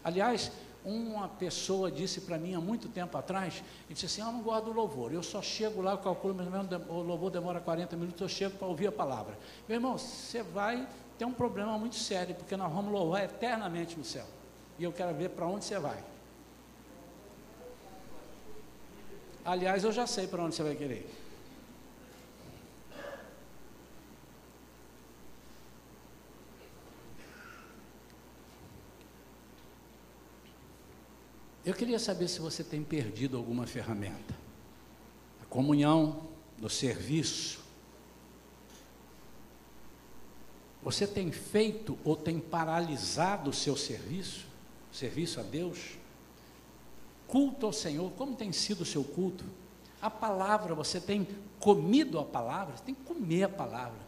Aliás, 0.04 0.52
uma 0.84 1.28
pessoa 1.28 1.92
disse 1.92 2.22
para 2.22 2.38
mim 2.38 2.56
há 2.56 2.62
muito 2.62 2.88
tempo 2.88 3.18
atrás, 3.18 3.64
e 3.90 3.94
disse 3.94 4.06
assim, 4.06 4.22
eu 4.22 4.32
não 4.32 4.42
gosto 4.42 4.66
do 4.66 4.74
louvor, 4.74 5.12
eu 5.12 5.24
só 5.24 5.42
chego 5.42 5.82
lá, 5.82 5.92
eu 5.92 5.98
calculo 5.98 6.34
mais 6.36 6.48
ou 6.48 6.54
menos, 6.54 6.88
o 6.90 7.02
louvor 7.02 7.30
demora 7.30 7.60
40 7.60 7.96
minutos, 7.96 8.22
eu 8.22 8.30
chego 8.30 8.58
para 8.58 8.68
ouvir 8.68 8.88
a 8.88 8.92
palavra. 8.92 9.38
Meu 9.68 9.76
irmão, 9.76 9.98
você 9.98 10.42
vai 10.42 10.88
tem 11.18 11.28
um 11.28 11.34
problema 11.34 11.78
muito 11.78 11.96
sério, 11.96 12.36
porque 12.36 12.56
nós 12.56 12.72
vamos 12.72 12.92
louvar 12.92 13.24
eternamente 13.24 13.98
no 13.98 14.04
céu. 14.04 14.26
E 14.78 14.84
eu 14.84 14.92
quero 14.92 15.16
ver 15.16 15.30
para 15.30 15.48
onde 15.48 15.66
você 15.66 15.80
vai. 15.80 16.04
Aliás, 19.44 19.84
eu 19.84 19.92
já 19.92 20.06
sei 20.06 20.28
para 20.28 20.44
onde 20.44 20.56
você 20.56 20.62
vai 20.62 20.76
querer. 20.76 21.10
Eu 31.66 31.74
queria 31.74 32.00
saber 32.00 32.28
se 32.28 32.40
você 32.40 32.64
tem 32.64 32.84
perdido 32.84 33.36
alguma 33.36 33.68
ferramenta. 33.68 34.34
A 35.42 35.46
comunhão, 35.46 36.28
do 36.58 36.70
serviço, 36.70 37.60
Você 40.88 41.06
tem 41.06 41.34
feito 41.34 42.00
ou 42.02 42.16
tem 42.16 42.40
paralisado 42.40 43.50
o 43.50 43.54
seu 43.54 43.76
serviço, 43.76 44.46
serviço 44.90 45.38
a 45.38 45.44
Deus? 45.44 45.98
Culto 47.28 47.66
ao 47.66 47.74
Senhor, 47.74 48.10
como 48.14 48.38
tem 48.38 48.54
sido 48.54 48.84
o 48.84 48.86
seu 48.86 49.04
culto? 49.04 49.44
A 50.02 50.10
palavra, 50.10 50.74
você 50.74 51.02
tem 51.02 51.28
comido 51.60 52.18
a 52.18 52.24
palavra? 52.24 52.78
Você 52.78 52.84
tem 52.86 52.96
que 52.96 53.04
comer 53.04 53.44
a 53.44 53.50
palavra, 53.50 54.00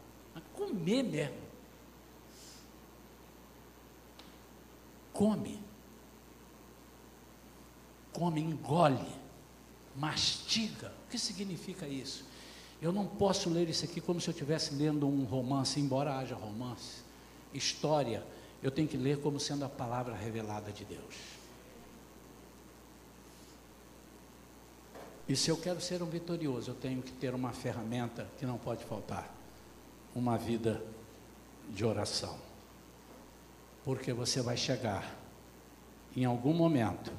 comer 0.56 1.04
mesmo. 1.04 1.36
Come. 5.12 5.60
Come, 8.14 8.40
engole, 8.40 9.06
mastiga. 9.98 10.94
O 11.06 11.12
que 11.12 11.20
significa 11.20 11.86
isso? 11.86 12.24
Eu 12.82 12.92
não 12.92 13.06
posso 13.06 13.50
ler 13.50 13.68
isso 13.70 13.84
aqui 13.84 14.00
como 14.00 14.22
se 14.22 14.30
eu 14.30 14.32
estivesse 14.32 14.74
lendo 14.74 15.08
um 15.08 15.26
romance, 15.26 15.80
embora 15.80 16.18
haja 16.18 16.36
romance, 16.36 17.02
história. 17.54 18.24
Eu 18.64 18.72
tenho 18.72 18.88
que 18.88 18.98
ler 18.98 19.20
como 19.20 19.40
sendo 19.40 19.66
a 19.66 19.70
palavra 19.70 20.16
revelada 20.16 20.72
de 20.72 20.86
Deus. 20.86 21.16
E 25.28 25.36
se 25.36 25.52
eu 25.52 25.58
quero 25.58 25.80
ser 25.80 26.02
um 26.02 26.08
vitorioso, 26.08 26.72
eu 26.72 26.76
tenho 26.76 27.02
que 27.02 27.12
ter 27.12 27.36
uma 27.36 27.52
ferramenta 27.52 28.28
que 28.40 28.46
não 28.46 28.58
pode 28.58 28.84
faltar: 28.86 29.30
uma 30.16 30.38
vida 30.38 30.82
de 31.70 31.86
oração. 31.86 32.36
Porque 33.84 34.12
você 34.14 34.42
vai 34.42 34.58
chegar 34.58 35.16
em 36.16 36.26
algum 36.26 36.54
momento 36.54 37.12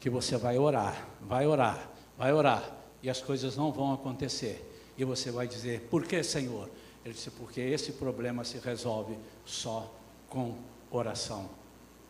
que 0.00 0.10
você 0.10 0.36
vai 0.36 0.58
orar, 0.58 1.06
vai 1.20 1.46
orar, 1.46 1.88
vai 2.18 2.32
orar, 2.32 2.83
e 3.04 3.10
as 3.10 3.20
coisas 3.20 3.54
não 3.54 3.70
vão 3.70 3.92
acontecer. 3.92 4.64
E 4.96 5.04
você 5.04 5.30
vai 5.30 5.46
dizer: 5.46 5.82
Por 5.90 6.06
que, 6.06 6.22
Senhor? 6.22 6.70
Ele 7.04 7.12
disse: 7.12 7.30
Porque 7.30 7.60
esse 7.60 7.92
problema 7.92 8.44
se 8.44 8.56
resolve 8.56 9.14
só 9.44 9.94
com 10.26 10.56
oração 10.90 11.50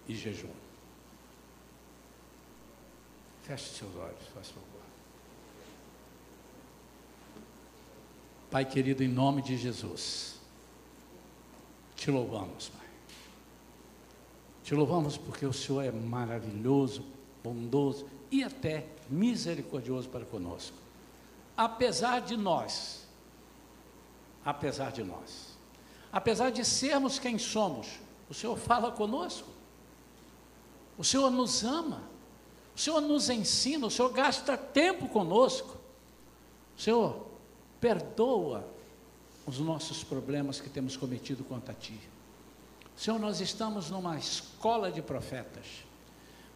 e 0.06 0.14
jejum. 0.14 0.52
Feche 3.42 3.70
seus 3.74 3.94
olhos, 3.96 4.24
faz 4.32 4.48
favor. 4.48 4.62
Pai 8.48 8.64
querido, 8.64 9.02
em 9.02 9.08
nome 9.08 9.42
de 9.42 9.56
Jesus, 9.56 10.36
te 11.96 12.08
louvamos, 12.08 12.68
Pai. 12.68 12.86
Te 14.62 14.76
louvamos 14.76 15.16
porque 15.16 15.44
o 15.44 15.52
Senhor 15.52 15.82
é 15.82 15.90
maravilhoso, 15.90 17.04
bondoso 17.42 18.06
e 18.30 18.44
até 18.44 18.86
misericordioso 19.10 20.08
para 20.08 20.24
conosco. 20.24 20.83
Apesar 21.56 22.20
de 22.20 22.36
nós, 22.36 23.06
apesar 24.44 24.90
de 24.92 25.04
nós, 25.04 25.56
apesar 26.12 26.50
de 26.50 26.64
sermos 26.64 27.18
quem 27.18 27.38
somos, 27.38 27.86
o 28.28 28.34
Senhor 28.34 28.56
fala 28.56 28.90
conosco. 28.90 29.48
O 30.96 31.04
Senhor 31.04 31.30
nos 31.30 31.64
ama. 31.64 32.02
O 32.74 32.78
Senhor 32.78 33.00
nos 33.00 33.30
ensina, 33.30 33.86
o 33.86 33.90
Senhor 33.90 34.12
gasta 34.12 34.56
tempo 34.56 35.08
conosco. 35.08 35.76
O 36.76 36.80
Senhor 36.80 37.26
perdoa 37.80 38.66
os 39.46 39.58
nossos 39.58 40.02
problemas 40.02 40.60
que 40.60 40.68
temos 40.68 40.96
cometido 40.96 41.44
contra 41.44 41.72
ti. 41.74 42.00
Senhor, 42.96 43.18
nós 43.18 43.40
estamos 43.40 43.90
numa 43.90 44.16
escola 44.18 44.90
de 44.90 45.02
profetas. 45.02 45.84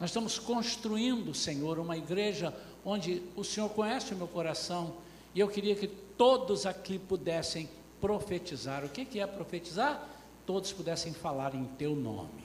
Nós 0.00 0.10
estamos 0.10 0.38
construindo, 0.38 1.34
Senhor, 1.34 1.78
uma 1.78 1.96
igreja 1.96 2.54
onde 2.84 3.22
o 3.34 3.42
Senhor 3.42 3.68
conhece 3.70 4.14
o 4.14 4.16
meu 4.16 4.28
coração 4.28 4.94
e 5.34 5.40
eu 5.40 5.48
queria 5.48 5.74
que 5.74 5.88
todos 5.88 6.66
aqui 6.66 6.98
pudessem 6.98 7.68
profetizar. 8.00 8.84
O 8.84 8.88
que, 8.88 9.18
é 9.18 9.26
profetizar? 9.26 10.08
Todos 10.46 10.72
pudessem 10.72 11.12
falar 11.12 11.54
em 11.54 11.64
teu 11.64 11.94
nome, 11.94 12.44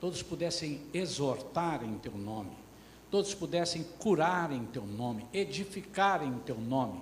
todos 0.00 0.22
pudessem 0.22 0.80
exortar 0.92 1.84
em 1.84 1.96
teu 1.98 2.12
nome, 2.12 2.50
todos 3.10 3.32
pudessem 3.32 3.84
curar 3.98 4.50
em 4.50 4.64
teu 4.66 4.84
nome, 4.84 5.24
edificar 5.32 6.24
em 6.24 6.36
teu 6.40 6.58
nome, 6.58 7.00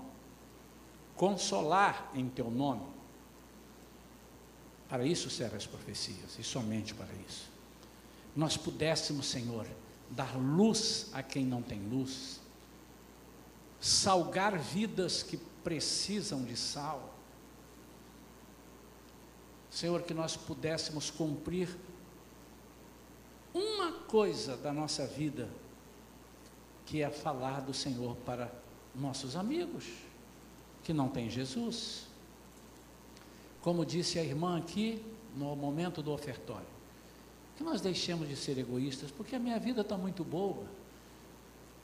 consolar 1.16 2.11
em 2.14 2.28
teu 2.28 2.51
nome. 2.51 2.82
Para 4.89 5.07
isso 5.07 5.30
servem 5.30 5.57
as 5.57 5.66
profecias, 5.66 6.39
e 6.39 6.43
somente 6.43 6.95
para 6.95 7.12
isso. 7.26 7.58
Nós 8.39 8.57
pudéssemos, 8.57 9.26
Senhor, 9.26 9.66
dar 10.11 10.39
luz 10.39 11.11
a 11.12 11.24
quem 11.24 11.45
não 11.45 11.61
tem 11.61 11.80
luz, 11.80 12.39
salgar 13.80 14.57
vidas 14.57 15.24
que 15.24 15.36
precisam 15.64 16.45
de 16.45 16.57
sal. 16.57 17.16
Senhor, 19.68 20.03
que 20.03 20.14
nós 20.14 20.36
pudéssemos 20.36 21.11
cumprir 21.11 21.68
uma 23.53 23.91
coisa 23.91 24.57
da 24.57 24.72
nossa 24.72 25.05
vida, 25.05 25.49
que 26.86 27.03
é 27.03 27.11
falar 27.11 27.62
do 27.62 27.74
Senhor 27.74 28.14
para 28.18 28.53
nossos 28.95 29.34
amigos 29.34 29.84
que 30.84 30.93
não 30.93 31.09
têm 31.09 31.28
Jesus. 31.28 32.07
Como 33.61 33.84
disse 33.84 34.16
a 34.16 34.22
irmã 34.22 34.59
aqui 34.59 35.05
no 35.34 35.57
momento 35.57 36.01
do 36.05 36.12
ofertório, 36.12 36.78
que 37.59 37.65
nós 37.65 37.81
deixemos 37.81 38.29
de 38.29 38.37
ser 38.37 38.57
egoístas, 38.57 39.11
porque 39.11 39.35
a 39.35 39.39
minha 39.39 39.59
vida 39.59 39.81
está 39.81 39.99
muito 39.99 40.23
boa, 40.23 40.65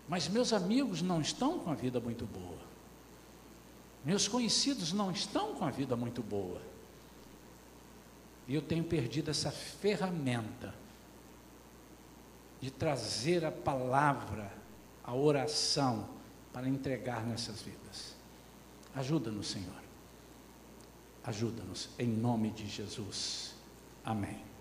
mas 0.09 0.29
meus 0.29 0.53
amigos 0.53 1.03
não 1.03 1.21
estão 1.21 1.59
com 1.59 1.69
a 1.69 1.75
vida 1.75 1.99
muito 1.99 2.25
boa, 2.27 2.61
meus 4.05 4.29
conhecidos 4.29 4.93
não 4.93 5.11
estão 5.11 5.57
com 5.57 5.65
a 5.65 5.71
vida 5.73 5.97
muito 5.97 6.23
boa, 6.23 6.63
e 8.47 8.55
eu 8.55 8.63
tenho 8.63 8.85
perdido 8.85 9.33
essa 9.33 9.51
ferramenta 9.51 10.73
de 12.61 12.71
trazer 12.71 13.45
a 13.45 13.51
palavra, 13.51 14.53
a 15.03 15.13
oração, 15.13 16.09
para 16.53 16.69
entregar 16.69 17.27
nessas 17.27 17.61
vidas. 17.61 18.15
Ajuda-nos, 18.95 19.49
Senhor. 19.49 19.83
Ajuda-nos, 21.25 21.89
em 21.99 22.07
nome 22.07 22.51
de 22.51 22.69
Jesus. 22.69 23.55
Amém. 24.05 24.54